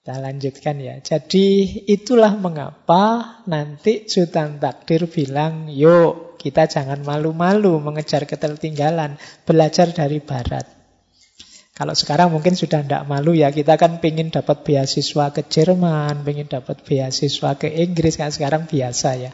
[0.00, 0.96] Kita lanjutkan ya.
[0.98, 1.46] Jadi
[1.86, 9.14] itulah mengapa nanti Sultan Takdir bilang, yuk kita jangan malu-malu mengejar ketertinggalan,
[9.46, 10.66] belajar dari Barat.
[11.72, 16.50] Kalau sekarang mungkin sudah tidak malu ya, kita kan pengen dapat beasiswa ke Jerman, pengen
[16.50, 19.32] dapat beasiswa ke Inggris, kan sekarang biasa ya.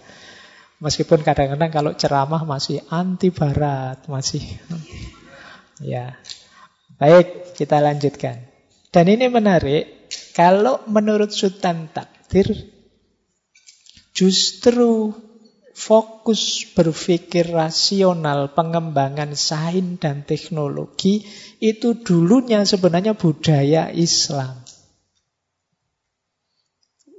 [0.79, 4.45] Meskipun kadang-kadang kalau ceramah masih anti barat, masih
[5.83, 6.15] ya.
[6.95, 8.47] Baik, kita lanjutkan.
[8.95, 10.09] Dan ini menarik,
[10.39, 12.55] kalau menurut Sultan Takdir
[14.15, 15.11] justru
[15.79, 21.23] fokus berpikir rasional, pengembangan sains dan teknologi
[21.63, 24.59] itu dulunya sebenarnya budaya Islam.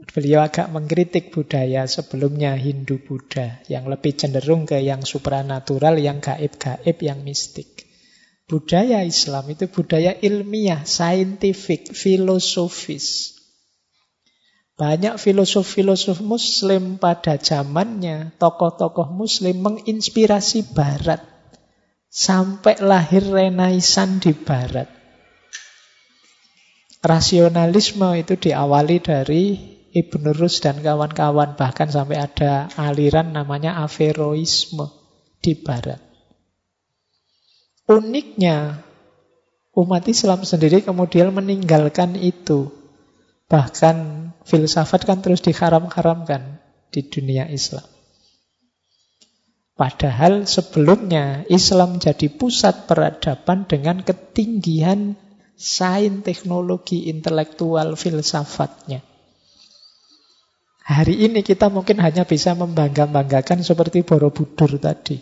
[0.10, 7.23] Beliau agak mengkritik budaya sebelumnya Hindu-Buddha yang lebih cenderung ke yang supranatural, yang gaib-gaib, yang
[7.23, 7.88] mistik.
[8.49, 13.39] Budaya Islam itu budaya ilmiah, saintifik, filosofis.
[14.80, 21.19] Banyak filosof-filosof muslim pada zamannya, tokoh-tokoh muslim menginspirasi barat.
[22.07, 24.88] Sampai lahir renaisan di barat.
[27.03, 29.43] Rasionalisme itu diawali dari
[29.91, 31.60] Ibn Rus dan kawan-kawan.
[31.60, 34.88] Bahkan sampai ada aliran namanya Averroisme
[35.43, 35.99] di barat.
[37.84, 38.80] Uniknya,
[39.76, 42.72] umat Islam sendiri kemudian meninggalkan itu.
[43.49, 46.60] Bahkan filsafat kan terus diharam-haramkan
[46.90, 47.86] di dunia Islam.
[49.80, 55.16] Padahal sebelumnya Islam jadi pusat peradaban dengan ketinggian
[55.56, 58.99] sains, teknologi, intelektual, filsafatnya.
[60.84, 65.16] Hari ini kita mungkin hanya bisa membangga-banggakan seperti Borobudur tadi.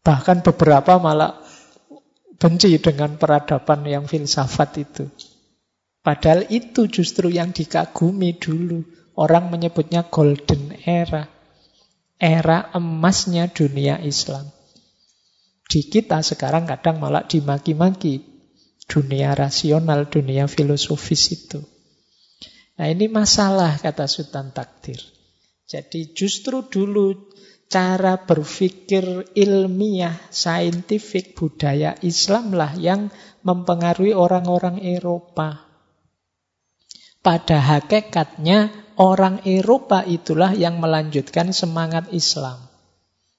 [0.00, 1.44] Bahkan beberapa malah
[2.40, 5.04] benci dengan peradaban yang filsafat itu.
[6.00, 8.80] Padahal itu justru yang dikagumi dulu.
[9.20, 11.28] Orang menyebutnya golden era.
[12.16, 14.48] Era emasnya dunia Islam.
[15.68, 18.24] Di kita sekarang kadang malah dimaki-maki.
[18.90, 21.60] Dunia rasional, dunia filosofis itu.
[22.80, 24.98] Nah ini masalah kata Sultan Takdir.
[25.68, 27.30] Jadi justru dulu
[27.70, 33.14] cara berpikir ilmiah, saintifik, budaya Islam lah yang
[33.46, 35.69] mempengaruhi orang-orang Eropa.
[37.20, 42.56] Pada hakikatnya orang Eropa itulah yang melanjutkan semangat Islam.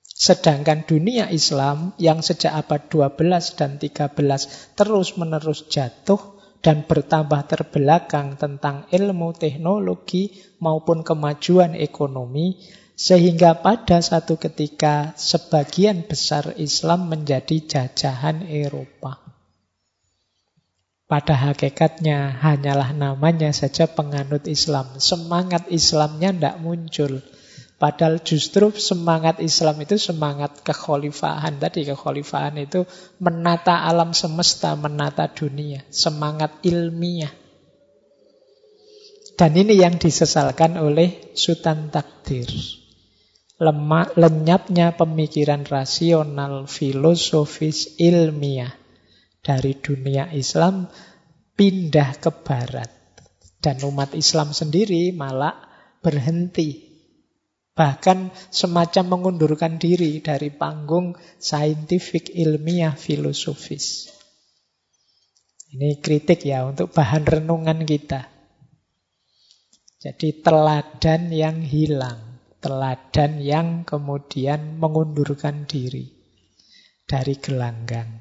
[0.06, 6.22] Sedangkan dunia Islam yang sejak abad 12 dan 13 terus-menerus jatuh
[6.62, 10.30] dan bertambah terbelakang tentang ilmu teknologi
[10.62, 12.62] maupun kemajuan ekonomi
[12.94, 19.21] sehingga pada satu ketika sebagian besar Islam menjadi jajahan Eropa.
[21.12, 24.96] Pada hakikatnya hanyalah namanya saja penganut Islam.
[24.96, 27.20] Semangat Islamnya tidak muncul.
[27.76, 31.60] Padahal justru semangat Islam itu semangat kekhalifahan.
[31.60, 32.88] Tadi kekhalifahan itu
[33.20, 35.84] menata alam semesta, menata dunia.
[35.92, 37.36] Semangat ilmiah.
[39.36, 42.48] Dan ini yang disesalkan oleh Sultan Takdir.
[43.60, 48.80] Lemak, lenyapnya pemikiran rasional, filosofis, ilmiah
[49.42, 50.86] dari dunia Islam
[51.58, 52.90] pindah ke barat.
[53.62, 55.54] Dan umat Islam sendiri malah
[56.02, 56.90] berhenti.
[57.78, 64.10] Bahkan semacam mengundurkan diri dari panggung saintifik, ilmiah, filosofis.
[65.72, 68.28] Ini kritik ya untuk bahan renungan kita.
[70.02, 72.42] Jadi teladan yang hilang.
[72.62, 76.10] Teladan yang kemudian mengundurkan diri
[77.06, 78.21] dari gelanggang.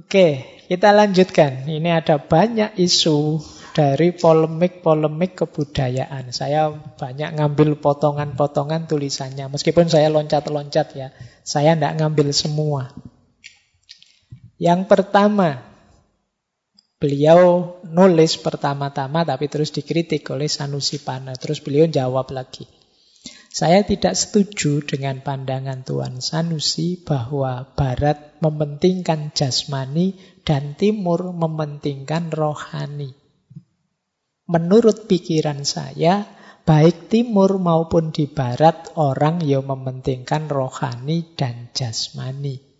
[0.00, 1.68] Oke, kita lanjutkan.
[1.68, 3.36] Ini ada banyak isu
[3.76, 6.32] dari polemik-polemik kebudayaan.
[6.32, 9.52] Saya banyak ngambil potongan-potongan tulisannya.
[9.52, 11.12] Meskipun saya loncat-loncat ya.
[11.44, 12.96] Saya tidak ngambil semua.
[14.56, 15.70] Yang pertama,
[17.00, 21.32] Beliau nulis pertama-tama tapi terus dikritik oleh Sanusi Pana.
[21.32, 22.68] Terus beliau jawab lagi.
[23.48, 33.14] Saya tidak setuju dengan pandangan Tuan Sanusi bahwa Barat mementingkan jasmani dan Timur mementingkan rohani.
[34.50, 36.26] Menurut pikiran saya,
[36.66, 42.70] baik Timur maupun di Barat orang yang mementingkan rohani dan jasmani.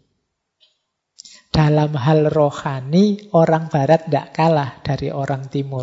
[1.50, 5.82] Dalam hal rohani, orang barat tidak kalah dari orang timur.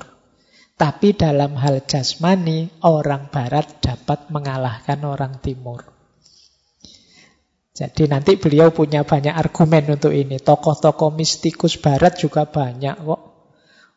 [0.79, 5.96] Tapi dalam hal jasmani, orang barat dapat mengalahkan orang timur.
[7.77, 10.41] Jadi nanti beliau punya banyak argumen untuk ini.
[10.41, 13.21] Tokoh-tokoh mistikus barat juga banyak kok.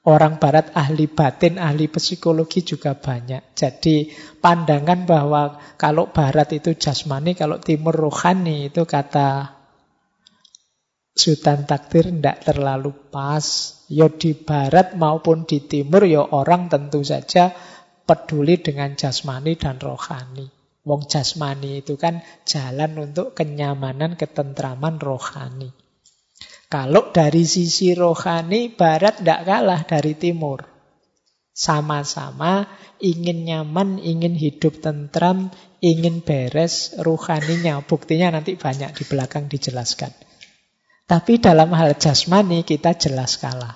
[0.04, 3.56] Orang barat ahli batin, ahli psikologi juga banyak.
[3.56, 9.60] Jadi pandangan bahwa kalau barat itu jasmani, kalau timur rohani itu kata
[11.10, 13.44] Sultan takdir tidak terlalu pas.
[13.90, 17.50] Ya di barat maupun di timur ya orang tentu saja
[18.06, 20.59] peduli dengan jasmani dan rohani.
[20.80, 25.76] Wong jasmani itu kan jalan untuk kenyamanan, ketentraman rohani.
[26.70, 30.64] Kalau dari sisi rohani, barat tidak kalah dari timur.
[31.50, 32.64] Sama-sama
[33.02, 35.50] ingin nyaman, ingin hidup tentram,
[35.82, 37.82] ingin beres rohaninya.
[37.84, 40.14] Buktinya nanti banyak di belakang dijelaskan.
[41.10, 43.74] Tapi dalam hal jasmani kita jelas kalah.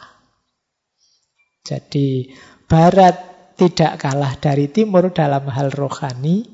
[1.66, 2.30] Jadi
[2.70, 6.53] barat tidak kalah dari timur dalam hal rohani,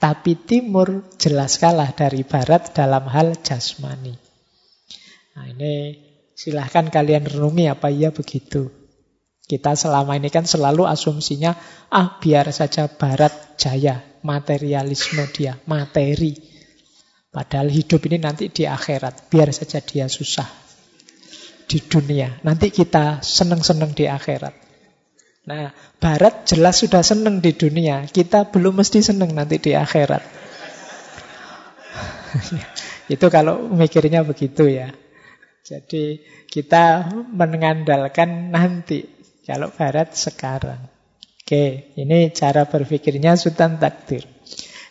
[0.00, 4.16] tapi timur jelas kalah dari barat dalam hal jasmani.
[5.36, 6.00] Nah ini
[6.32, 8.72] silahkan kalian renungi apa iya begitu.
[9.44, 11.52] Kita selama ini kan selalu asumsinya,
[11.92, 16.32] ah biar saja barat jaya, materialisme dia, materi.
[17.28, 19.28] Padahal hidup ini nanti di akhirat.
[19.28, 20.48] Biar saja dia susah
[21.66, 22.40] di dunia.
[22.46, 24.69] Nanti kita seneng-seneng di akhirat.
[25.50, 28.06] Nah, Barat jelas sudah seneng di dunia.
[28.06, 30.22] Kita belum mesti seneng nanti di akhirat.
[33.18, 34.94] Itu kalau mikirnya begitu ya.
[35.66, 39.02] Jadi kita mengandalkan nanti.
[39.42, 40.86] Kalau Barat sekarang.
[41.42, 44.22] Oke, ini cara berpikirnya Sultan Takdir.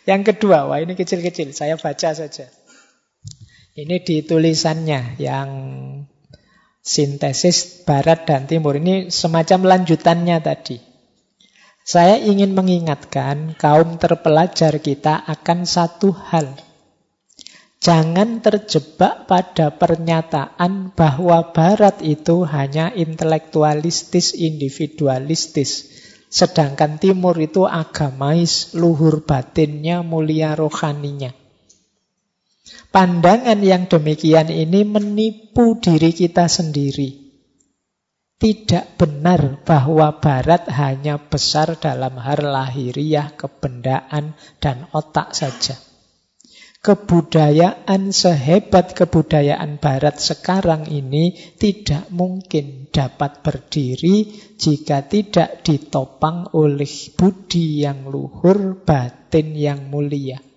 [0.04, 2.52] Yang kedua, wah ini kecil-kecil, saya baca saja.
[3.72, 5.48] Ini di tulisannya yang
[6.80, 8.76] sintesis barat dan timur.
[8.76, 10.76] Ini semacam lanjutannya tadi.
[11.80, 16.54] Saya ingin mengingatkan kaum terpelajar kita akan satu hal.
[17.80, 25.88] Jangan terjebak pada pernyataan bahwa barat itu hanya intelektualistis, individualistis.
[26.28, 31.39] Sedangkan timur itu agamais, luhur batinnya, mulia rohaninya.
[32.90, 37.30] Pandangan yang demikian ini menipu diri kita sendiri.
[38.34, 45.78] Tidak benar bahwa Barat hanya besar dalam hal lahiriah, kebendaan, dan otak saja.
[46.82, 57.86] Kebudayaan sehebat kebudayaan Barat sekarang ini tidak mungkin dapat berdiri jika tidak ditopang oleh budi
[57.86, 60.49] yang luhur, batin yang mulia.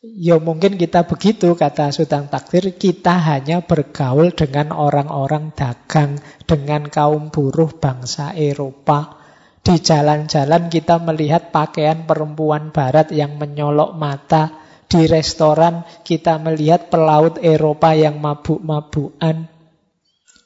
[0.00, 6.16] Ya mungkin kita begitu kata Sultan Takdir, kita hanya bergaul dengan orang-orang dagang,
[6.48, 9.20] dengan kaum buruh bangsa Eropa,
[9.60, 14.56] di jalan-jalan kita melihat pakaian perempuan barat yang menyolok mata.
[14.88, 19.52] Di restoran kita melihat pelaut Eropa yang mabuk-mabukan.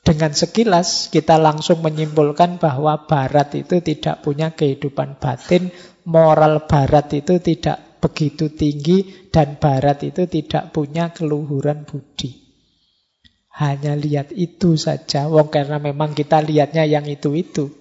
[0.02, 5.70] Dengan sekilas kita langsung menyimpulkan bahwa barat itu tidak punya kehidupan batin,
[6.04, 12.44] moral barat itu tidak begitu tinggi dan barat itu tidak punya keluhuran budi.
[13.56, 17.72] Hanya lihat itu saja, wong karena memang kita lihatnya yang itu-itu.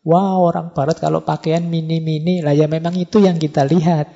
[0.00, 4.08] Wah orang barat kalau pakaian mini-mini lah ya memang itu yang kita lihat.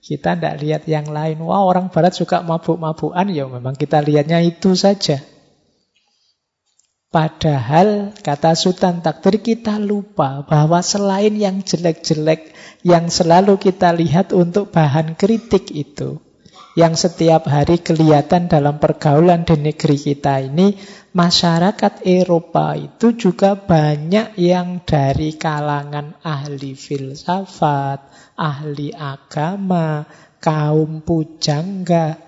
[0.00, 1.36] Kita tidak lihat yang lain.
[1.44, 5.20] Wah orang barat suka mabuk-mabukan ya memang kita lihatnya itu saja.
[7.14, 12.50] Padahal kata Sultan Takdir kita lupa bahwa selain yang jelek-jelek
[12.82, 16.18] yang selalu kita lihat untuk bahan kritik itu
[16.74, 20.74] yang setiap hari kelihatan dalam pergaulan di negeri kita ini,
[21.14, 30.02] masyarakat Eropa itu juga banyak yang dari kalangan ahli filsafat, ahli agama,
[30.42, 32.18] kaum pujangga.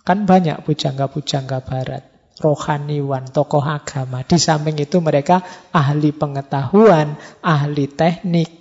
[0.00, 2.08] Kan banyak pujangga-pujangga barat,
[2.40, 4.24] rohaniwan, tokoh agama.
[4.24, 8.60] Di samping itu mereka ahli pengetahuan, ahli teknik,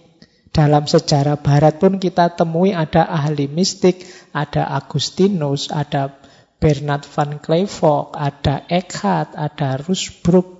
[0.49, 4.03] dalam sejarah barat pun kita temui ada ahli mistik,
[4.35, 6.19] ada Agustinus, ada
[6.59, 10.59] Bernard van Clairvaux, ada Eckhart, ada Rusbrook,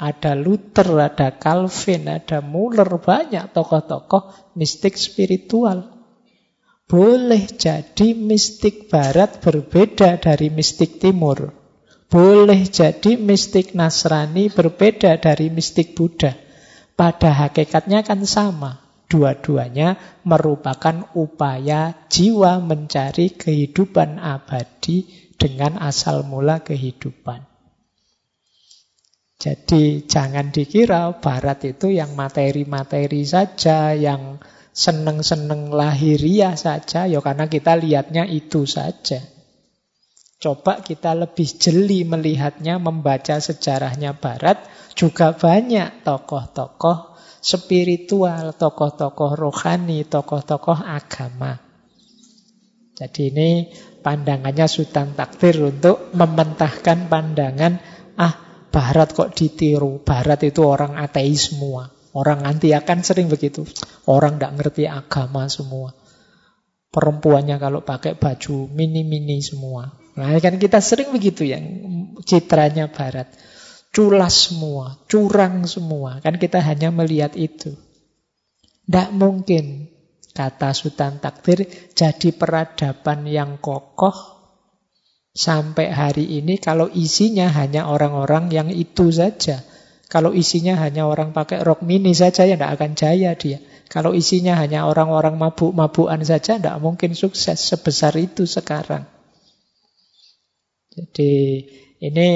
[0.00, 5.94] ada Luther, ada Calvin, ada Muller, banyak tokoh-tokoh mistik spiritual.
[6.86, 11.65] Boleh jadi mistik barat berbeda dari mistik timur.
[12.06, 16.38] Boleh jadi mistik Nasrani berbeda dari mistik Buddha.
[16.94, 18.86] Pada hakikatnya kan sama.
[19.06, 25.06] Dua-duanya merupakan upaya jiwa mencari kehidupan abadi
[25.38, 27.46] dengan asal mula kehidupan.
[29.36, 34.42] Jadi jangan dikira barat itu yang materi-materi saja, yang
[34.72, 39.35] seneng-seneng lahiriah saja, ya karena kita lihatnya itu saja.
[40.36, 44.60] Coba kita lebih jeli melihatnya, membaca sejarahnya Barat,
[44.92, 51.62] juga banyak tokoh-tokoh spiritual, tokoh-tokoh rohani, tokoh-tokoh agama.
[52.96, 53.48] Jadi ini
[54.00, 57.72] pandangannya Sultan Takdir untuk mementahkan pandangan,
[58.18, 58.34] ah
[58.72, 61.88] Barat kok ditiru, Barat itu orang ateis semua.
[62.16, 63.68] Orang anti akan sering begitu.
[64.08, 65.92] Orang tidak ngerti agama semua.
[66.88, 70.05] Perempuannya kalau pakai baju mini-mini semua.
[70.16, 71.64] Nah kan kita sering begitu yang
[72.24, 73.28] citranya barat.
[73.92, 76.24] Culas semua, curang semua.
[76.24, 77.76] Kan kita hanya melihat itu.
[78.88, 79.92] Tidak mungkin
[80.32, 84.36] kata Sultan Takdir jadi peradaban yang kokoh
[85.36, 89.64] sampai hari ini kalau isinya hanya orang-orang yang itu saja.
[90.06, 93.58] Kalau isinya hanya orang pakai rok mini saja ya tidak akan jaya dia.
[93.90, 99.15] Kalau isinya hanya orang-orang mabuk-mabukan saja tidak mungkin sukses sebesar itu sekarang.
[100.96, 101.32] Jadi
[102.00, 102.28] ini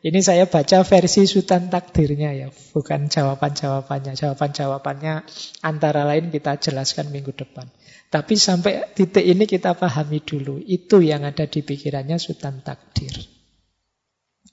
[0.00, 4.16] ini saya baca versi Sultan Takdirnya ya, bukan jawaban-jawabannya.
[4.16, 5.14] Jawaban-jawabannya
[5.60, 7.68] antara lain kita jelaskan minggu depan.
[8.08, 13.12] Tapi sampai titik ini kita pahami dulu, itu yang ada di pikirannya Sultan Takdir.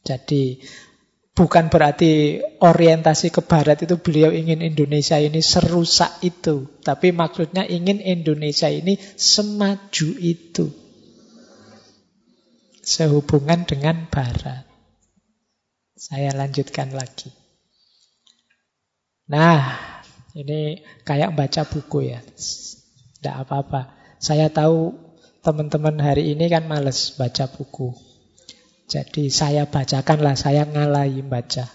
[0.03, 0.59] Jadi
[1.37, 6.81] Bukan berarti orientasi ke barat itu beliau ingin Indonesia ini serusak itu.
[6.81, 10.86] Tapi maksudnya ingin Indonesia ini semaju itu.
[12.87, 14.63] Sehubungan dengan barat.
[15.91, 17.35] Saya lanjutkan lagi.
[19.27, 19.75] Nah,
[20.31, 22.23] ini kayak baca buku ya.
[22.23, 23.91] Tidak apa-apa.
[24.23, 24.95] Saya tahu
[25.43, 27.91] teman-teman hari ini kan males baca buku.
[28.87, 31.67] Jadi saya bacakanlah, saya ngalahi baca.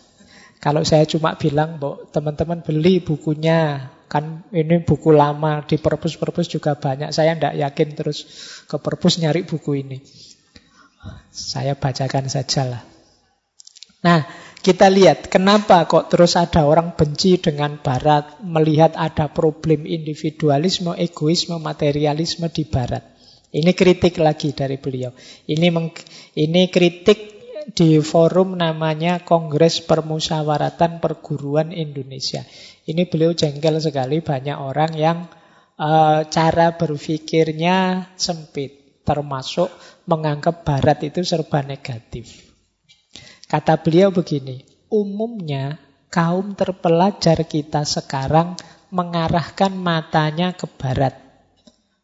[0.64, 1.76] Kalau saya cuma bilang,
[2.08, 7.12] teman-teman beli bukunya, kan ini buku lama, di perpus-perpus juga banyak.
[7.12, 8.18] Saya tidak yakin terus
[8.64, 10.00] ke perpus nyari buku ini.
[11.32, 12.82] Saya bacakan sajalah.
[14.02, 14.26] Nah,
[14.62, 21.58] kita lihat kenapa kok terus ada orang benci dengan barat, melihat ada problem individualisme, egoisme,
[21.58, 23.02] materialisme di barat.
[23.52, 25.10] Ini kritik lagi dari beliau.
[25.50, 25.90] Ini meng,
[26.38, 27.18] ini kritik
[27.70, 32.42] di forum namanya Kongres Permusyawaratan Perguruan Indonesia.
[32.86, 35.18] Ini beliau jengkel sekali banyak orang yang
[35.78, 39.70] uh, cara berpikirnya sempit, termasuk
[40.06, 42.54] menganggap Barat itu serba negatif.
[43.46, 48.56] Kata beliau begini, umumnya kaum terpelajar kita sekarang
[48.92, 51.22] mengarahkan matanya ke Barat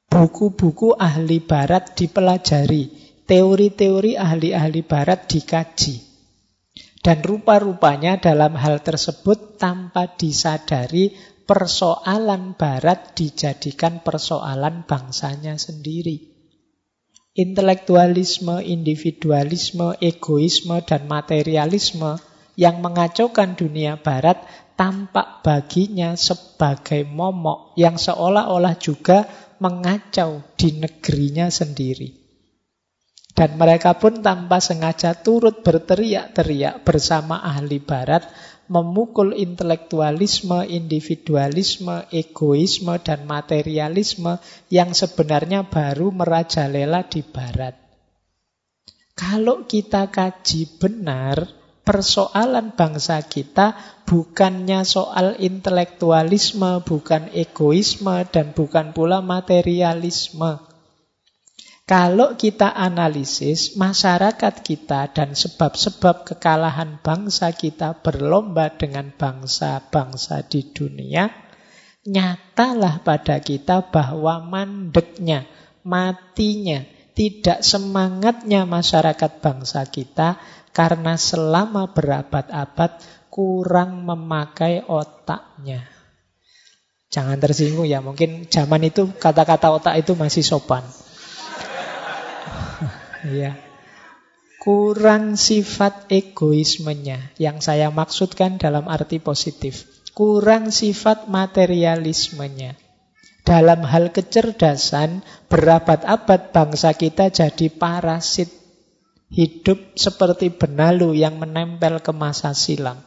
[0.08, 2.88] buku-buku ahli barat dipelajari,
[3.28, 6.08] teori-teori ahli-ahli barat dikaji.
[6.98, 11.14] Dan rupa-rupanya dalam hal tersebut tanpa disadari
[11.46, 16.38] persoalan barat dijadikan persoalan bangsanya sendiri.
[17.39, 22.19] Intelektualisme, individualisme, egoisme, dan materialisme
[22.59, 24.43] yang mengacaukan dunia barat
[24.74, 29.31] tampak baginya sebagai momok yang seolah-olah juga
[29.62, 32.10] mengacau di negerinya sendiri.
[33.39, 38.27] Dan mereka pun tanpa sengaja turut berteriak-teriak bersama ahli barat,
[38.68, 44.36] memukul intelektualisme, individualisme, egoisme, dan materialisme
[44.68, 47.74] yang sebenarnya baru merajalela di barat.
[49.18, 51.42] Kalau kita kaji benar,
[51.82, 53.74] persoalan bangsa kita
[54.04, 60.67] bukannya soal intelektualisme, bukan egoisme, dan bukan pula materialisme.
[61.89, 71.32] Kalau kita analisis masyarakat kita dan sebab-sebab kekalahan bangsa kita berlomba dengan bangsa-bangsa di dunia,
[72.05, 75.48] nyatalah pada kita bahwa mandeknya,
[75.81, 76.85] matinya,
[77.16, 80.36] tidak semangatnya masyarakat bangsa kita
[80.77, 83.01] karena selama berabad-abad
[83.32, 85.89] kurang memakai otaknya.
[87.09, 90.85] Jangan tersinggung ya, mungkin zaman itu kata-kata otak itu masih sopan.
[93.28, 93.52] Iya.
[94.59, 97.32] kurang sifat egoismenya.
[97.40, 99.86] Yang saya maksudkan dalam arti positif.
[100.12, 102.74] Kurang sifat materialismenya.
[103.46, 108.52] Dalam hal kecerdasan, berabad-abad bangsa kita jadi parasit.
[109.32, 113.00] Hidup seperti benalu yang menempel ke masa silam.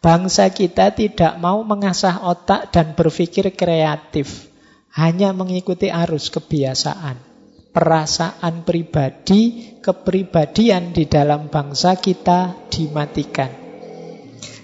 [0.00, 4.48] Bangsa kita tidak mau mengasah otak dan berpikir kreatif.
[4.96, 7.29] Hanya mengikuti arus kebiasaan
[7.70, 13.50] perasaan pribadi, kepribadian di dalam bangsa kita dimatikan.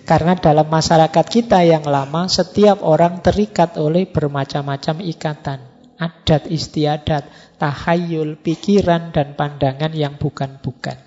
[0.06, 5.60] Karena dalam masyarakat kita yang lama, setiap orang terikat oleh bermacam-macam ikatan.
[5.96, 7.26] Adat istiadat,
[7.56, 11.00] tahayul, pikiran, dan pandangan yang bukan-bukan.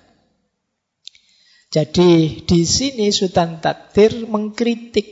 [1.69, 5.05] Jadi di sini Sultan Takdir mengkritik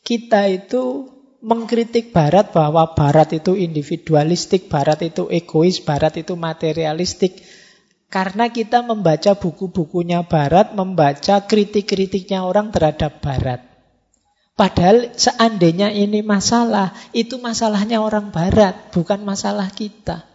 [0.00, 1.12] kita itu
[1.42, 7.42] mengkritik Barat bahwa Barat itu individualistik, Barat itu egois, Barat itu materialistik.
[8.06, 13.66] Karena kita membaca buku-bukunya Barat, membaca kritik-kritiknya orang terhadap Barat.
[14.52, 20.28] Padahal seandainya ini masalah, itu masalahnya orang Barat, bukan masalah kita.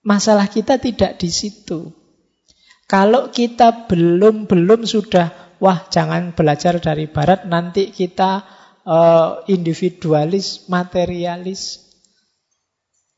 [0.00, 1.92] Masalah kita tidak di situ.
[2.88, 8.59] Kalau kita belum-belum sudah, wah jangan belajar dari Barat, nanti kita
[8.90, 11.86] uh, individualis, materialis.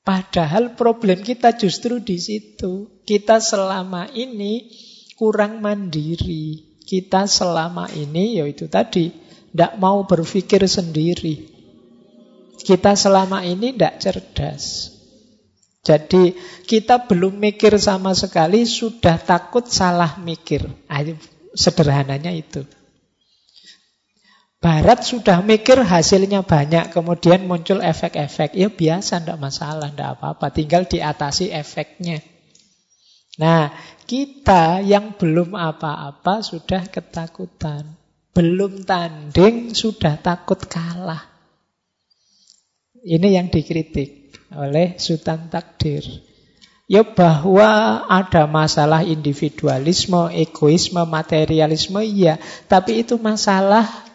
[0.05, 3.01] Padahal problem kita justru di situ.
[3.09, 4.69] Kita selama ini
[5.17, 6.77] kurang mandiri.
[6.83, 9.15] Kita selama ini yaitu tadi
[9.55, 11.49] tidak mau berpikir sendiri.
[12.61, 14.93] Kita selama ini tidak cerdas.
[15.83, 20.63] Jadi kita belum mikir sama sekali, sudah takut salah mikir.
[20.87, 21.03] Nah,
[21.59, 22.63] sederhananya itu.
[24.63, 28.55] Barat sudah mikir hasilnya banyak, kemudian muncul efek-efek.
[28.55, 30.55] Ya biasa, tidak masalah, tidak apa-apa.
[30.55, 32.23] Tinggal diatasi efeknya.
[33.43, 33.75] Nah,
[34.07, 37.99] kita yang belum apa-apa sudah ketakutan.
[38.31, 41.27] Belum tanding, sudah takut kalah.
[43.03, 46.07] Ini yang dikritik oleh Sultan Takdir.
[46.87, 52.39] Ya bahwa ada masalah individualisme, egoisme, materialisme, iya.
[52.71, 54.12] Tapi itu masalah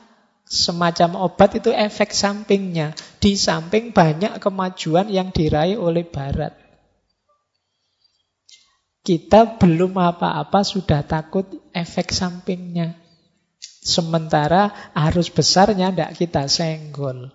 [0.48, 2.96] Semacam obat itu efek sampingnya.
[3.20, 6.56] Di samping banyak kemajuan yang diraih oleh Barat.
[9.04, 12.96] Kita belum apa-apa sudah takut efek sampingnya.
[13.60, 17.32] Sementara arus besarnya tidak kita senggol.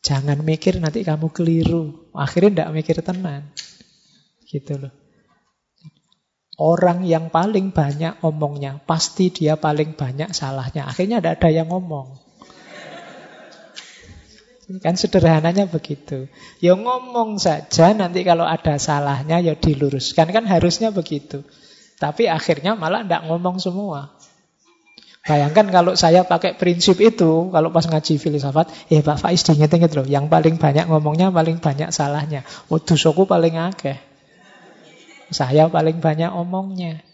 [0.00, 2.12] Jangan mikir nanti kamu keliru.
[2.16, 3.44] Akhirnya tidak mikir tenang.
[4.48, 5.07] Gitu loh.
[6.58, 10.90] Orang yang paling banyak omongnya, pasti dia paling banyak salahnya.
[10.90, 12.18] Akhirnya tidak ada yang ngomong.
[14.82, 16.26] Kan sederhananya begitu.
[16.58, 20.34] Ya ngomong saja, nanti kalau ada salahnya ya diluruskan.
[20.34, 21.46] Kan harusnya begitu.
[21.96, 24.18] Tapi akhirnya malah tidak ngomong semua.
[25.22, 30.08] Bayangkan kalau saya pakai prinsip itu, kalau pas ngaji filsafat, eh Pak Faiz diinget-inget loh,
[30.08, 32.48] yang paling banyak ngomongnya paling banyak salahnya.
[32.72, 34.07] Oh, dosaku paling akeh.
[35.28, 37.04] Saya paling banyak omongnya.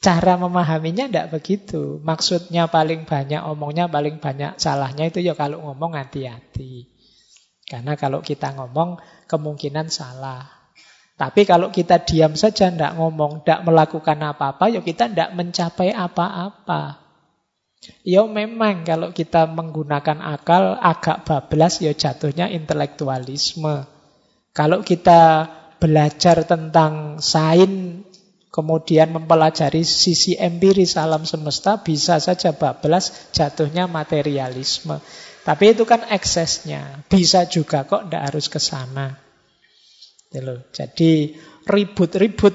[0.00, 2.00] Cara memahaminya tidak begitu.
[2.00, 6.88] Maksudnya paling banyak omongnya, paling banyak salahnya itu ya kalau ngomong hati-hati.
[7.68, 8.98] Karena kalau kita ngomong
[9.28, 10.60] kemungkinan salah.
[11.20, 16.96] Tapi kalau kita diam saja, tidak ngomong, tidak melakukan apa-apa, ya kita tidak mencapai apa-apa.
[18.00, 23.84] Ya memang kalau kita menggunakan akal agak bablas, ya jatuhnya intelektualisme.
[24.56, 25.44] Kalau kita
[25.80, 28.04] belajar tentang sains,
[28.52, 35.00] kemudian mempelajari sisi empiris alam semesta, bisa saja bablas jatuhnya materialisme.
[35.40, 37.08] Tapi itu kan eksesnya.
[37.08, 39.16] Bisa juga kok tidak harus ke sana.
[40.30, 41.10] Gitu Jadi
[41.64, 42.54] ribut-ribut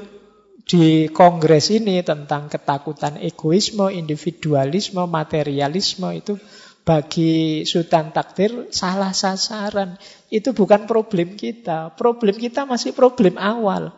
[0.66, 6.38] di kongres ini tentang ketakutan egoisme, individualisme, materialisme itu
[6.86, 9.98] bagi Sultan Takdir salah sasaran.
[10.36, 11.96] Itu bukan problem kita.
[11.96, 13.96] Problem kita masih problem awal.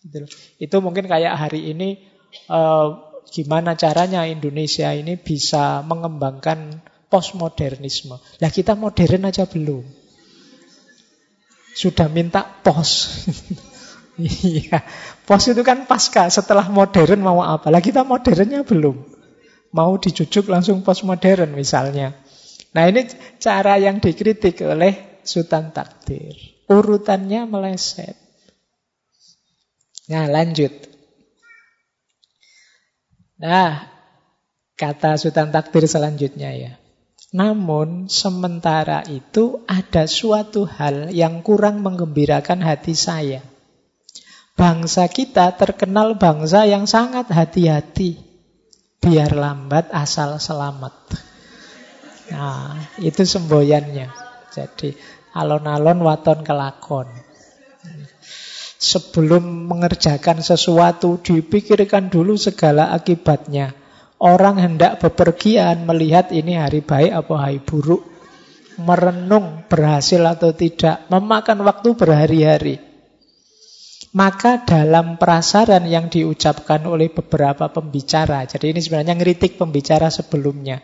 [0.00, 0.24] Gitu
[0.56, 2.00] Itu mungkin kayak hari ini
[2.48, 6.80] uh, gimana caranya Indonesia ini bisa mengembangkan
[7.12, 8.16] postmodernisme.
[8.40, 9.84] Lah kita modern aja belum.
[11.76, 12.90] Sudah minta pos.
[14.16, 14.80] Iya,
[15.28, 17.68] pos itu kan pasca setelah modern mau apa?
[17.68, 18.96] Lah kita modernnya belum
[19.76, 22.16] mau dijujuk langsung postmodern misalnya.
[22.76, 23.08] Nah ini
[23.40, 26.36] cara yang dikritik oleh Sultan Takdir.
[26.68, 28.20] Urutannya meleset.
[30.12, 30.76] Nah lanjut.
[33.40, 33.88] Nah
[34.76, 36.72] kata Sultan Takdir selanjutnya ya.
[37.32, 43.40] Namun sementara itu ada suatu hal yang kurang menggembirakan hati saya.
[44.52, 48.20] Bangsa kita terkenal bangsa yang sangat hati-hati.
[49.00, 50.92] Biar lambat asal selamat.
[52.32, 54.10] Nah, itu semboyannya.
[54.50, 54.96] Jadi,
[55.36, 57.06] alon-alon waton kelakon.
[58.76, 63.72] Sebelum mengerjakan sesuatu, dipikirkan dulu segala akibatnya.
[64.16, 68.04] Orang hendak bepergian melihat ini hari baik apa hari buruk.
[68.76, 71.08] Merenung berhasil atau tidak.
[71.08, 72.76] Memakan waktu berhari-hari.
[74.16, 80.80] Maka dalam prasaran yang diucapkan oleh beberapa pembicara, jadi ini sebenarnya ngeritik pembicara sebelumnya.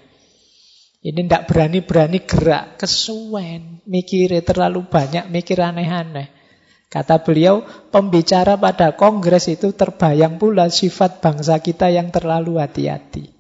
[1.03, 6.31] Ini tidak berani-berani gerak, kesuwen, mikirnya terlalu banyak, mikir aneh-aneh.
[6.87, 13.35] Kata beliau, pembicara pada kongres itu terbayang pula sifat bangsa kita yang terlalu hati-hati.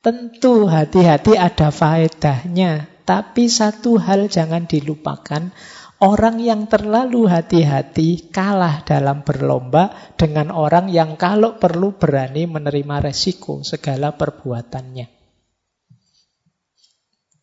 [0.00, 5.52] Tentu hati-hati ada faedahnya, tapi satu hal jangan dilupakan,
[5.98, 13.66] Orang yang terlalu hati-hati kalah dalam berlomba dengan orang yang kalau perlu berani menerima resiko
[13.66, 15.17] segala perbuatannya.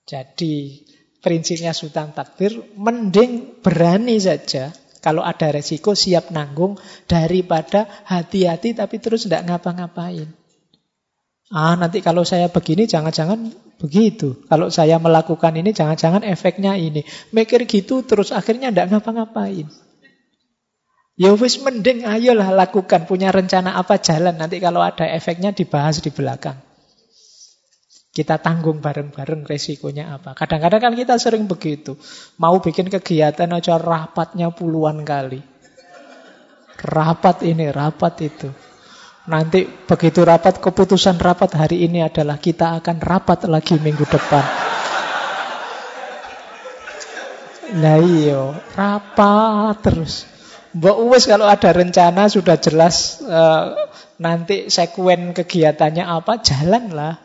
[0.05, 0.85] Jadi
[1.19, 4.69] prinsipnya Sultan Takbir mending berani saja
[5.01, 6.77] kalau ada resiko siap nanggung
[7.09, 10.29] daripada hati-hati tapi terus tidak ngapa-ngapain.
[11.53, 14.47] Ah nanti kalau saya begini jangan-jangan Begitu.
[14.47, 17.03] Kalau saya melakukan ini, jangan-jangan efeknya ini.
[17.35, 19.67] Mikir gitu terus akhirnya tidak ngapa-ngapain.
[21.15, 23.07] Ya wis mending ayolah lakukan.
[23.07, 24.39] Punya rencana apa jalan.
[24.39, 26.64] Nanti kalau ada efeknya dibahas di belakang.
[28.15, 30.31] Kita tanggung bareng-bareng resikonya apa.
[30.31, 31.99] Kadang-kadang kan kita sering begitu.
[32.39, 35.43] Mau bikin kegiatan aja rapatnya puluhan kali.
[36.79, 38.47] Rapat ini, rapat itu.
[39.27, 44.45] Nanti begitu rapat, keputusan rapat hari ini adalah kita akan rapat lagi minggu depan.
[47.75, 50.29] Nah iyo, rapat terus.
[50.77, 53.75] Mbak Uwes kalau ada rencana sudah jelas uh,
[54.21, 57.24] nanti sekuen kegiatannya apa, jalanlah.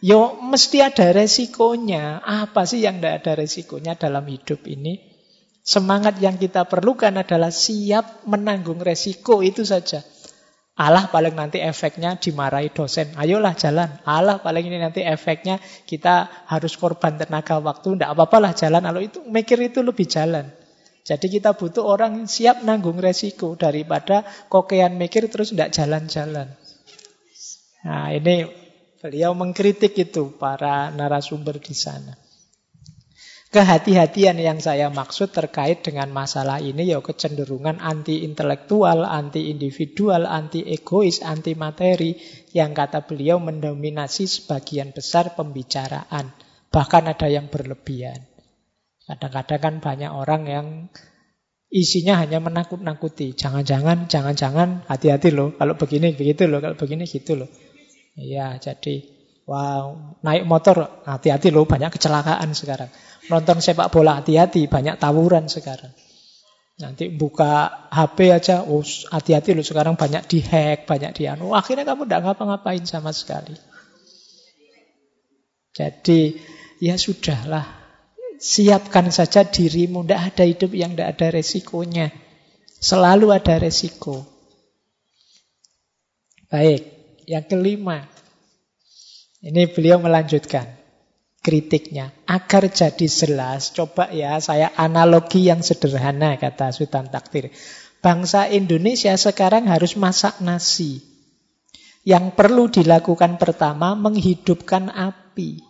[0.00, 2.24] Yo mesti ada resikonya.
[2.24, 4.96] Apa sih yang tidak ada resikonya dalam hidup ini?
[5.60, 10.00] Semangat yang kita perlukan adalah siap menanggung resiko itu saja.
[10.80, 13.12] Allah paling nanti efeknya dimarahi dosen.
[13.12, 14.00] Ayolah jalan.
[14.08, 18.00] Allah paling ini nanti efeknya kita harus korban tenaga waktu.
[18.00, 18.80] Tidak apa-apalah jalan.
[18.80, 20.48] Kalau itu mikir itu lebih jalan.
[21.04, 26.56] Jadi kita butuh orang siap nanggung resiko daripada kokean mikir terus tidak jalan-jalan.
[27.84, 28.48] Nah ini
[29.00, 32.12] beliau mengkritik itu para narasumber di sana.
[33.50, 42.14] Kehati-hatian yang saya maksud terkait dengan masalah ini ya kecenderungan anti-intelektual, anti-individual, anti-egois, anti-materi
[42.54, 46.30] yang kata beliau mendominasi sebagian besar pembicaraan.
[46.70, 48.22] Bahkan ada yang berlebihan.
[49.10, 50.66] Kadang-kadang kan banyak orang yang
[51.74, 53.34] isinya hanya menakut-nakuti.
[53.34, 55.58] Jangan-jangan, jangan-jangan, hati-hati loh.
[55.58, 56.62] Kalau begini, begitu loh.
[56.62, 57.50] Kalau begini, gitu loh.
[58.18, 59.06] Iya, jadi
[59.46, 61.66] wow, naik motor, hati-hati loh.
[61.66, 62.90] Banyak kecelakaan sekarang.
[63.30, 65.90] Nonton sepak bola hati-hati, banyak tawuran sekarang.
[66.80, 71.52] Nanti buka HP aja, oh hati-hati loh sekarang banyak dihack, banyak di anu.
[71.52, 73.52] Akhirnya kamu tidak ngapa-ngapain sama sekali.
[75.76, 76.40] Jadi
[76.80, 77.68] ya sudahlah,
[78.40, 80.02] siapkan saja dirimu.
[80.02, 82.08] Tidak ada hidup yang tidak ada resikonya.
[82.80, 84.24] Selalu ada resiko.
[86.48, 86.99] Baik,
[87.30, 88.10] yang kelima.
[89.38, 90.66] Ini beliau melanjutkan
[91.46, 92.10] kritiknya.
[92.26, 97.54] Agar jadi jelas, coba ya saya analogi yang sederhana kata Sultan Takdir.
[98.02, 101.06] Bangsa Indonesia sekarang harus masak nasi.
[102.02, 105.62] Yang perlu dilakukan pertama menghidupkan api.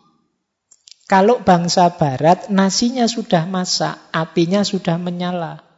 [1.11, 5.70] Kalau bangsa barat nasinya sudah masak, apinya sudah menyala.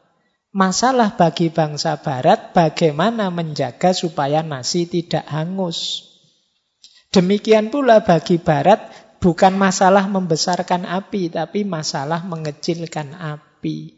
[0.53, 6.05] Masalah bagi bangsa barat bagaimana menjaga supaya nasi tidak hangus.
[7.09, 13.97] Demikian pula bagi barat bukan masalah membesarkan api, tapi masalah mengecilkan api.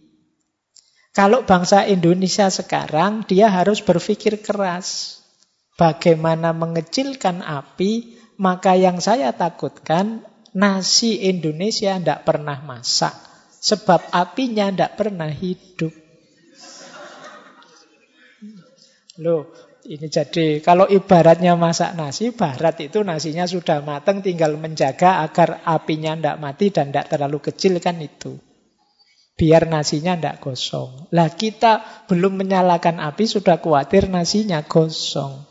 [1.11, 5.19] Kalau bangsa Indonesia sekarang, dia harus berpikir keras.
[5.75, 10.23] Bagaimana mengecilkan api, maka yang saya takutkan,
[10.55, 13.15] nasi Indonesia tidak pernah masak.
[13.59, 16.04] Sebab apinya tidak pernah hidup.
[19.23, 19.47] Loh,
[19.87, 26.17] ini jadi kalau ibaratnya masak nasi, barat itu nasinya sudah matang, tinggal menjaga agar apinya
[26.17, 28.35] tidak mati dan tidak terlalu kecil kan itu.
[29.35, 31.11] Biar nasinya tidak gosong.
[31.13, 35.47] Lah kita belum menyalakan api sudah khawatir nasinya gosong.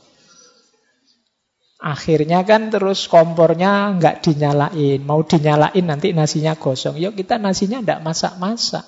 [1.84, 5.03] Akhirnya kan terus kompornya nggak dinyalain.
[5.03, 6.95] Mau dinyalain nanti nasinya gosong.
[6.95, 8.88] Yuk kita nasinya tidak masak-masak.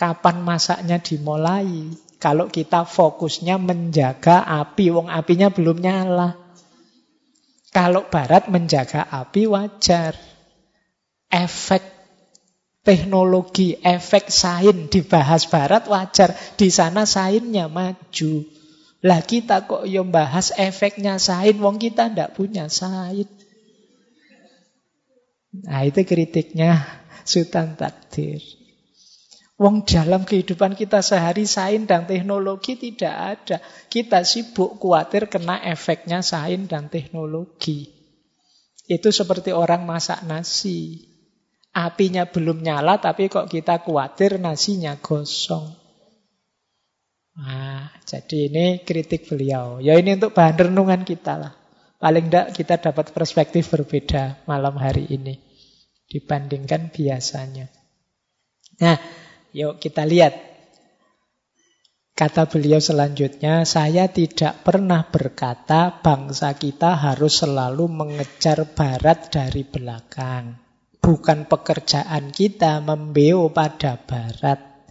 [0.00, 1.92] Kapan masaknya dimulai?
[2.16, 6.36] Kalau kita fokusnya menjaga api, wong apinya belum nyala.
[7.68, 10.16] Kalau barat menjaga api wajar.
[11.28, 11.84] Efek
[12.86, 16.32] teknologi, efek sain dibahas barat wajar.
[16.56, 18.48] Di sana sainnya maju.
[19.04, 23.28] Lah kita kok yang bahas efeknya sain, wong kita ndak punya sain.
[25.52, 26.80] Nah itu kritiknya
[27.28, 28.65] Sultan Takdir.
[29.56, 33.56] Wong dalam kehidupan kita sehari sain dan teknologi tidak ada.
[33.88, 37.88] Kita sibuk khawatir kena efeknya sain dan teknologi.
[38.84, 41.08] Itu seperti orang masak nasi.
[41.72, 45.72] Apinya belum nyala tapi kok kita khawatir nasinya gosong.
[47.36, 49.80] Nah, jadi ini kritik beliau.
[49.80, 51.52] Ya ini untuk bahan renungan kita lah.
[51.96, 55.40] Paling tidak kita dapat perspektif berbeda malam hari ini
[56.12, 57.72] dibandingkan biasanya.
[58.84, 58.96] Nah,
[59.56, 60.36] yuk kita lihat.
[62.16, 70.56] Kata beliau selanjutnya, saya tidak pernah berkata bangsa kita harus selalu mengejar barat dari belakang.
[70.96, 74.88] Bukan pekerjaan kita membeo pada barat.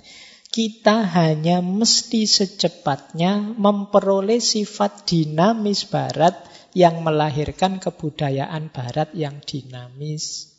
[0.54, 6.38] Kita hanya mesti secepatnya memperoleh sifat dinamis barat
[6.78, 10.55] yang melahirkan kebudayaan barat yang dinamis.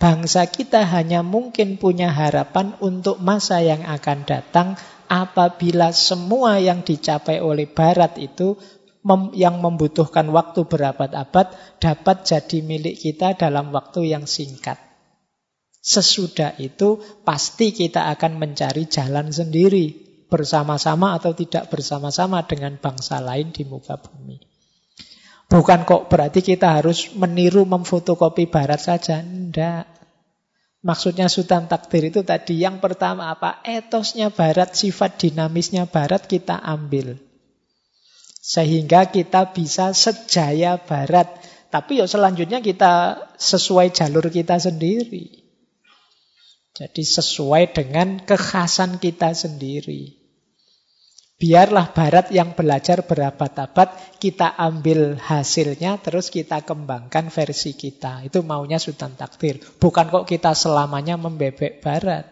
[0.00, 4.68] Bangsa kita hanya mungkin punya harapan untuk masa yang akan datang
[5.12, 8.56] apabila semua yang dicapai oleh Barat itu
[9.04, 14.80] mem yang membutuhkan waktu berabad-abad dapat jadi milik kita dalam waktu yang singkat.
[15.84, 19.96] Sesudah itu pasti kita akan mencari jalan sendiri
[20.32, 24.49] bersama-sama atau tidak bersama-sama dengan bangsa lain di muka bumi.
[25.50, 29.18] Bukan kok berarti kita harus meniru memfotokopi barat saja.
[29.18, 29.84] Tidak.
[30.86, 33.58] Maksudnya Sultan Takdir itu tadi yang pertama apa?
[33.66, 37.18] Etosnya barat, sifat dinamisnya barat kita ambil.
[38.38, 41.26] Sehingga kita bisa sejaya barat.
[41.68, 45.50] Tapi ya selanjutnya kita sesuai jalur kita sendiri.
[46.78, 50.19] Jadi sesuai dengan kekhasan kita sendiri.
[51.40, 58.20] Biarlah Barat yang belajar berabad-abad, kita ambil hasilnya, terus kita kembangkan versi kita.
[58.28, 59.56] Itu maunya Sultan Takdir.
[59.80, 62.28] Bukan kok kita selamanya membebek Barat.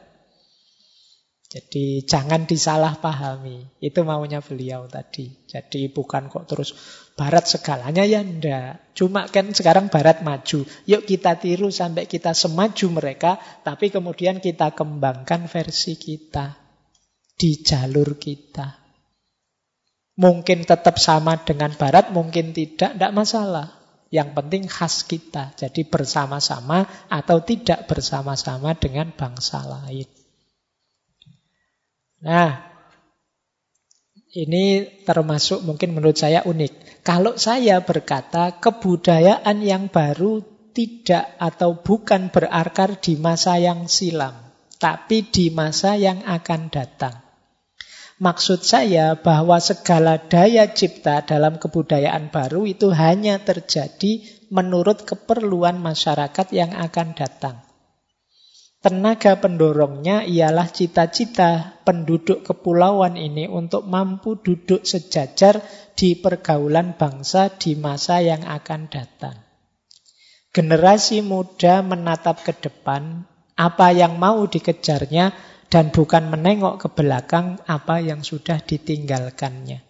[1.49, 3.81] Jadi jangan disalahpahami.
[3.81, 5.33] Itu maunya beliau tadi.
[5.49, 6.77] Jadi bukan kok terus
[7.17, 8.93] Barat segalanya ya ndak.
[8.93, 10.69] Cuma kan sekarang Barat maju.
[10.85, 13.41] Yuk kita tiru sampai kita semaju mereka.
[13.65, 16.61] Tapi kemudian kita kembangkan versi kita.
[17.33, 18.88] Di jalur kita.
[20.19, 23.79] Mungkin tetap sama dengan Barat, mungkin tidak, tidak masalah.
[24.11, 25.55] Yang penting khas kita.
[25.55, 30.11] Jadi bersama-sama atau tidak bersama-sama dengan bangsa lain.
[32.19, 32.51] Nah,
[34.35, 37.07] ini termasuk mungkin menurut saya unik.
[37.07, 40.43] Kalau saya berkata kebudayaan yang baru
[40.75, 44.35] tidak atau bukan berakar di masa yang silam,
[44.83, 47.28] tapi di masa yang akan datang.
[48.19, 56.47] Maksud saya bahwa segala daya cipta dalam kebudayaan baru itu hanya terjadi menurut keperluan masyarakat
[56.51, 57.63] yang akan datang.
[58.79, 65.63] Tenaga pendorongnya ialah cita-cita penduduk kepulauan ini untuk mampu duduk sejajar
[65.95, 69.35] di pergaulan bangsa di masa yang akan datang.
[70.55, 73.27] Generasi muda menatap ke depan,
[73.59, 75.35] apa yang mau dikejarnya
[75.69, 79.85] dan bukan menengok ke belakang apa yang sudah ditinggalkannya.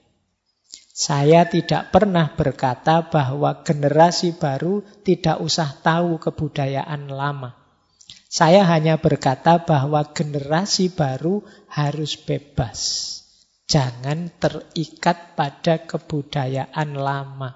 [0.98, 7.54] Saya tidak pernah berkata bahwa generasi baru tidak usah tahu kebudayaan lama.
[8.26, 13.06] Saya hanya berkata bahwa generasi baru harus bebas.
[13.70, 17.54] Jangan terikat pada kebudayaan lama.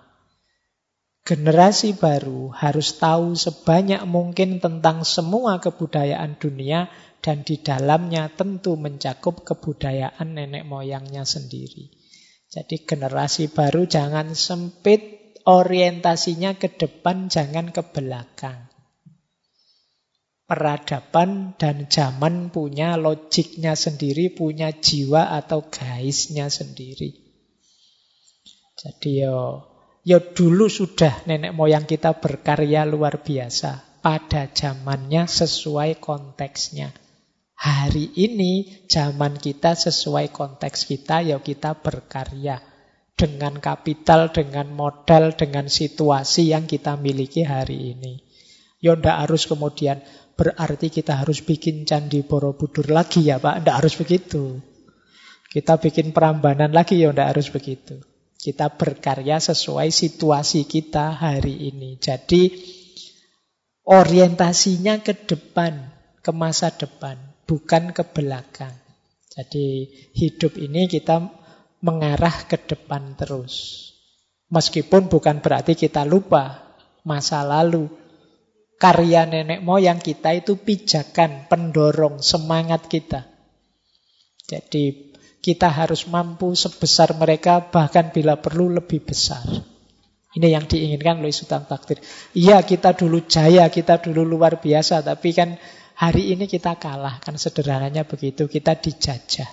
[1.26, 6.90] Generasi baru harus tahu sebanyak mungkin tentang semua kebudayaan dunia
[7.22, 11.94] dan di dalamnya tentu mencakup kebudayaan nenek moyangnya sendiri.
[12.50, 18.68] Jadi generasi baru jangan sempit orientasinya ke depan, jangan ke belakang.
[20.44, 27.22] Peradaban dan zaman punya logiknya sendiri, punya jiwa atau gaisnya sendiri.
[28.76, 29.64] Jadi yo,
[30.02, 37.01] yo dulu sudah nenek moyang kita berkarya luar biasa pada zamannya sesuai konteksnya.
[37.62, 42.58] Hari ini zaman kita sesuai konteks kita, ya kita berkarya.
[43.14, 48.18] Dengan kapital, dengan modal, dengan situasi yang kita miliki hari ini.
[48.82, 50.02] Ya ndak harus kemudian
[50.34, 53.62] berarti kita harus bikin candi Borobudur lagi ya Pak.
[53.62, 54.58] Ndak harus begitu.
[55.46, 58.02] Kita bikin perambanan lagi ya tidak harus begitu.
[58.42, 61.94] Kita berkarya sesuai situasi kita hari ini.
[61.94, 62.58] Jadi
[63.86, 65.94] orientasinya ke depan,
[66.26, 68.74] ke masa depan, bukan ke belakang.
[69.32, 71.24] Jadi hidup ini kita
[71.82, 73.88] mengarah ke depan terus.
[74.52, 76.76] Meskipun bukan berarti kita lupa
[77.08, 77.88] masa lalu.
[78.76, 83.24] Karya nenek moyang kita itu pijakan, pendorong, semangat kita.
[84.42, 89.42] Jadi kita harus mampu sebesar mereka, bahkan bila perlu lebih besar.
[90.32, 92.02] Ini yang diinginkan oleh Sultan Takdir.
[92.34, 95.56] Iya kita dulu jaya, kita dulu luar biasa, tapi kan
[96.02, 97.22] hari ini kita kalah.
[97.22, 99.46] Kan sederhananya begitu, kita dijajah.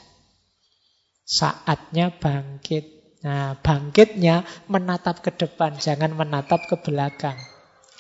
[1.22, 2.98] Saatnya bangkit.
[3.22, 7.38] Nah, bangkitnya menatap ke depan, jangan menatap ke belakang.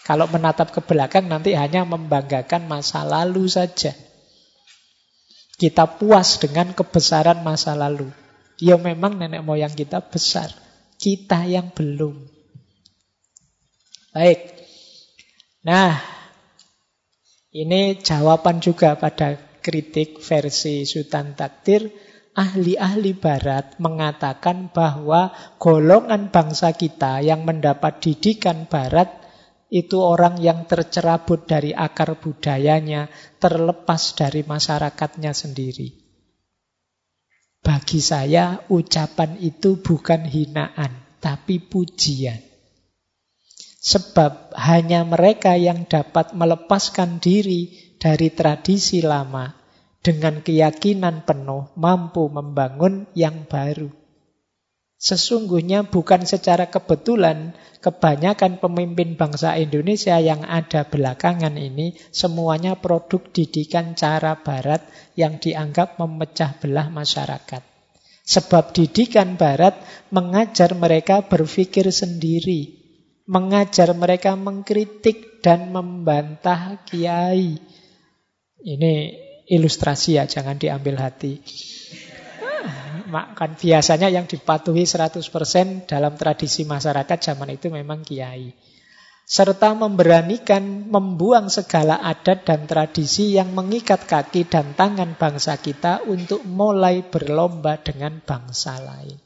[0.01, 3.93] Kalau menatap ke belakang nanti hanya membanggakan masa lalu saja.
[5.59, 8.09] Kita puas dengan kebesaran masa lalu.
[8.57, 10.49] Ya memang nenek moyang kita besar.
[10.97, 12.15] Kita yang belum.
[14.15, 14.55] Baik.
[15.67, 15.99] Nah,
[17.49, 21.89] ini jawaban juga pada kritik versi Sultan Takdir.
[22.29, 29.11] Ahli-ahli barat mengatakan bahwa golongan bangsa kita yang mendapat didikan barat
[29.69, 35.93] itu orang yang tercerabut dari akar budayanya, terlepas dari masyarakatnya sendiri.
[37.59, 42.48] Bagi saya, ucapan itu bukan hinaan, tapi pujian.
[43.79, 49.55] Sebab hanya mereka yang dapat melepaskan diri dari tradisi lama
[50.03, 53.87] dengan keyakinan penuh mampu membangun yang baru.
[54.99, 63.95] Sesungguhnya bukan secara kebetulan kebanyakan pemimpin bangsa Indonesia yang ada belakangan ini semuanya produk didikan
[63.95, 64.83] cara barat
[65.15, 67.63] yang dianggap memecah belah masyarakat.
[68.27, 69.79] Sebab didikan barat
[70.11, 72.78] mengajar mereka berpikir sendiri,
[73.29, 77.61] mengajar mereka mengkritik dan membantah kiai.
[78.59, 78.93] Ini
[79.45, 81.39] ilustrasi ya, jangan diambil hati
[83.09, 88.53] kan biasanya yang dipatuhi 100% dalam tradisi masyarakat zaman itu memang kiai.
[89.29, 96.41] Serta memberanikan membuang segala adat dan tradisi yang mengikat kaki dan tangan bangsa kita untuk
[96.49, 99.21] mulai berlomba dengan bangsa lain.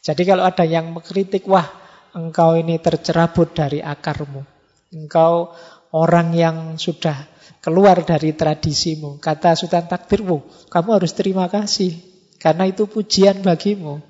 [0.00, 1.68] Jadi kalau ada yang mengkritik, wah
[2.14, 4.42] engkau ini tercerabut dari akarmu.
[4.90, 5.54] Engkau
[5.94, 7.28] orang yang sudah
[7.60, 9.20] keluar dari tradisimu.
[9.20, 11.94] Kata Sultan Takdirmu, kamu harus terima kasih.
[12.40, 14.00] Karena itu pujian bagimu.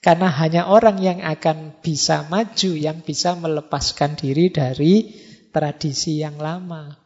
[0.00, 5.12] Karena hanya orang yang akan bisa maju, yang bisa melepaskan diri dari
[5.52, 6.96] tradisi yang lama.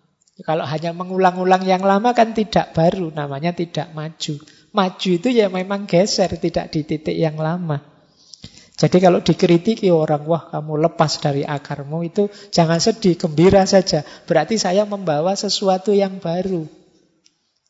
[0.47, 4.39] Kalau hanya mengulang-ulang yang lama kan tidak baru, namanya tidak maju.
[4.75, 7.94] Maju itu ya memang geser, tidak di titik yang lama.
[8.75, 14.03] Jadi kalau dikritiki orang, wah kamu lepas dari akarmu itu jangan sedih, gembira saja.
[14.27, 16.67] Berarti saya membawa sesuatu yang baru.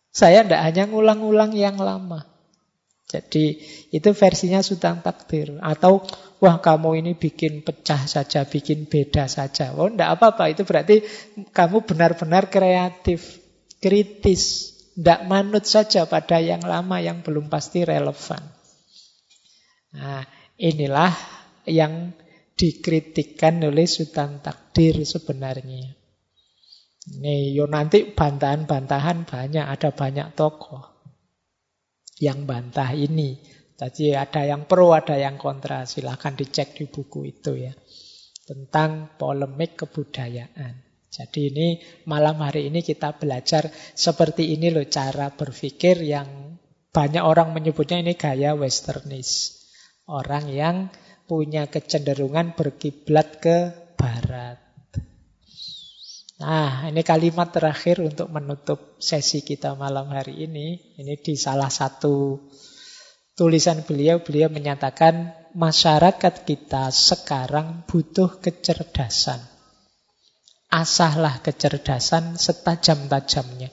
[0.08, 2.24] Saya tidak hanya ngulang-ulang yang lama.
[3.04, 3.60] Jadi
[3.92, 5.60] itu versinya Sultan Takdir.
[5.60, 6.08] Atau
[6.40, 9.76] wah kamu ini bikin pecah saja, bikin beda saja.
[9.76, 11.04] Oh enggak apa-apa, itu berarti
[11.52, 13.44] kamu benar-benar kreatif,
[13.76, 14.72] kritis.
[14.94, 18.40] Tidak manut saja pada yang lama yang belum pasti relevan.
[19.94, 20.22] Nah
[20.58, 21.12] inilah
[21.66, 22.14] yang
[22.54, 25.90] dikritikkan oleh Sultan Takdir sebenarnya.
[27.20, 30.94] Nih, yo nanti bantahan-bantahan banyak, ada banyak tokoh
[32.22, 33.36] yang bantah ini.
[33.74, 35.84] Jadi ada yang pro, ada yang kontra.
[35.84, 37.74] Silahkan dicek di buku itu ya.
[38.46, 40.80] Tentang polemik kebudayaan.
[41.10, 41.66] Jadi ini
[42.10, 46.58] malam hari ini kita belajar seperti ini loh cara berpikir yang
[46.90, 49.62] banyak orang menyebutnya ini gaya westernis.
[50.04, 50.92] Orang yang
[51.24, 54.60] punya kecenderungan berkiblat ke barat.
[56.44, 60.98] Nah, ini kalimat terakhir untuk menutup sesi kita malam hari ini.
[61.00, 62.36] Ini di salah satu
[63.32, 69.40] tulisan beliau, beliau menyatakan masyarakat kita sekarang butuh kecerdasan.
[70.68, 73.70] Asahlah kecerdasan setajam-tajamnya.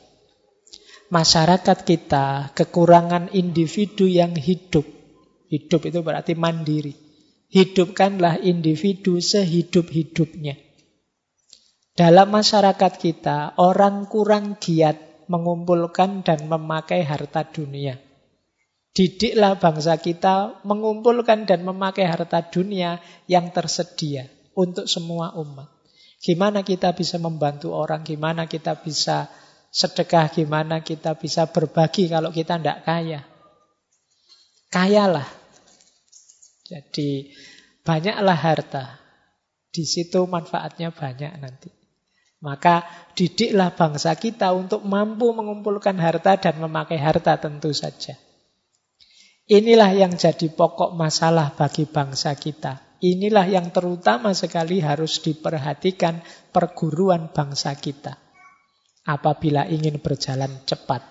[1.11, 5.00] Masyarakat kita kekurangan individu yang hidup.
[5.51, 6.95] Hidup itu berarti mandiri.
[7.51, 10.55] Hidupkanlah individu sehidup-hidupnya.
[11.91, 17.99] Dalam masyarakat kita, orang kurang giat mengumpulkan dan memakai harta dunia.
[18.95, 25.67] Didiklah bangsa kita mengumpulkan dan memakai harta dunia yang tersedia untuk semua umat.
[26.23, 29.27] Gimana kita bisa membantu orang, gimana kita bisa
[29.71, 33.21] sedekah, gimana kita bisa berbagi kalau kita tidak kaya.
[34.71, 35.40] kayalah.
[36.71, 37.35] Jadi
[37.83, 38.85] banyaklah harta.
[39.67, 41.67] Di situ manfaatnya banyak nanti.
[42.39, 48.15] Maka didiklah bangsa kita untuk mampu mengumpulkan harta dan memakai harta tentu saja.
[49.51, 52.95] Inilah yang jadi pokok masalah bagi bangsa kita.
[53.03, 56.23] Inilah yang terutama sekali harus diperhatikan
[56.55, 58.15] perguruan bangsa kita.
[59.03, 61.01] Apabila ingin berjalan cepat,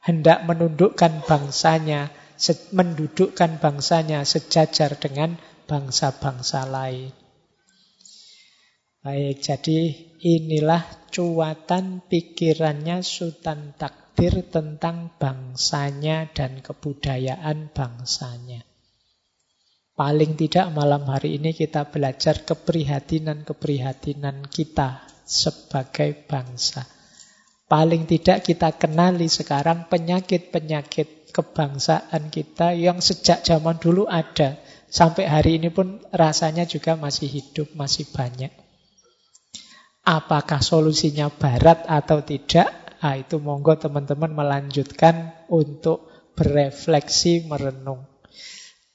[0.00, 2.08] hendak menundukkan bangsanya,
[2.72, 7.12] mendudukkan bangsanya sejajar dengan bangsa-bangsa lain.
[9.04, 9.92] Baik, jadi
[10.24, 10.80] inilah
[11.12, 18.64] cuatan pikirannya Sultan Takdir tentang bangsanya dan kebudayaan bangsanya.
[19.94, 26.82] Paling tidak malam hari ini kita belajar keprihatinan-keprihatinan kita sebagai bangsa.
[27.70, 34.62] Paling tidak kita kenali sekarang penyakit-penyakit kebangsaan kita yang sejak zaman dulu ada.
[34.86, 38.54] Sampai hari ini pun rasanya juga masih hidup, masih banyak.
[40.06, 42.70] Apakah solusinya barat atau tidak?
[43.02, 46.08] Ah, itu monggo teman-teman melanjutkan untuk
[46.38, 48.14] berefleksi, merenung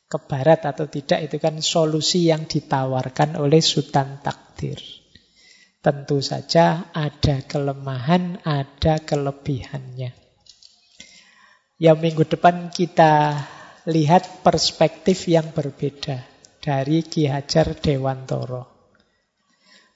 [0.09, 4.81] ke barat atau tidak itu kan solusi yang ditawarkan oleh Sultan Takdir.
[5.79, 10.18] Tentu saja ada kelemahan, ada kelebihannya.
[11.79, 13.39] Ya minggu depan kita
[13.87, 16.27] lihat perspektif yang berbeda
[16.59, 18.67] dari Ki Hajar Dewantoro.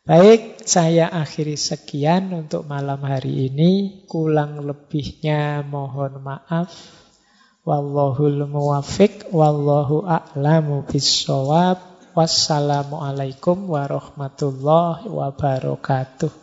[0.08, 4.04] Baik, saya akhiri sekian untuk malam hari ini.
[4.08, 6.72] Kurang lebihnya mohon maaf.
[7.68, 11.84] Wallahul muwafiq wallahu a'lamu bissawab.
[12.16, 16.43] Wassalamualaikum warahmatullahi wabarakatuh.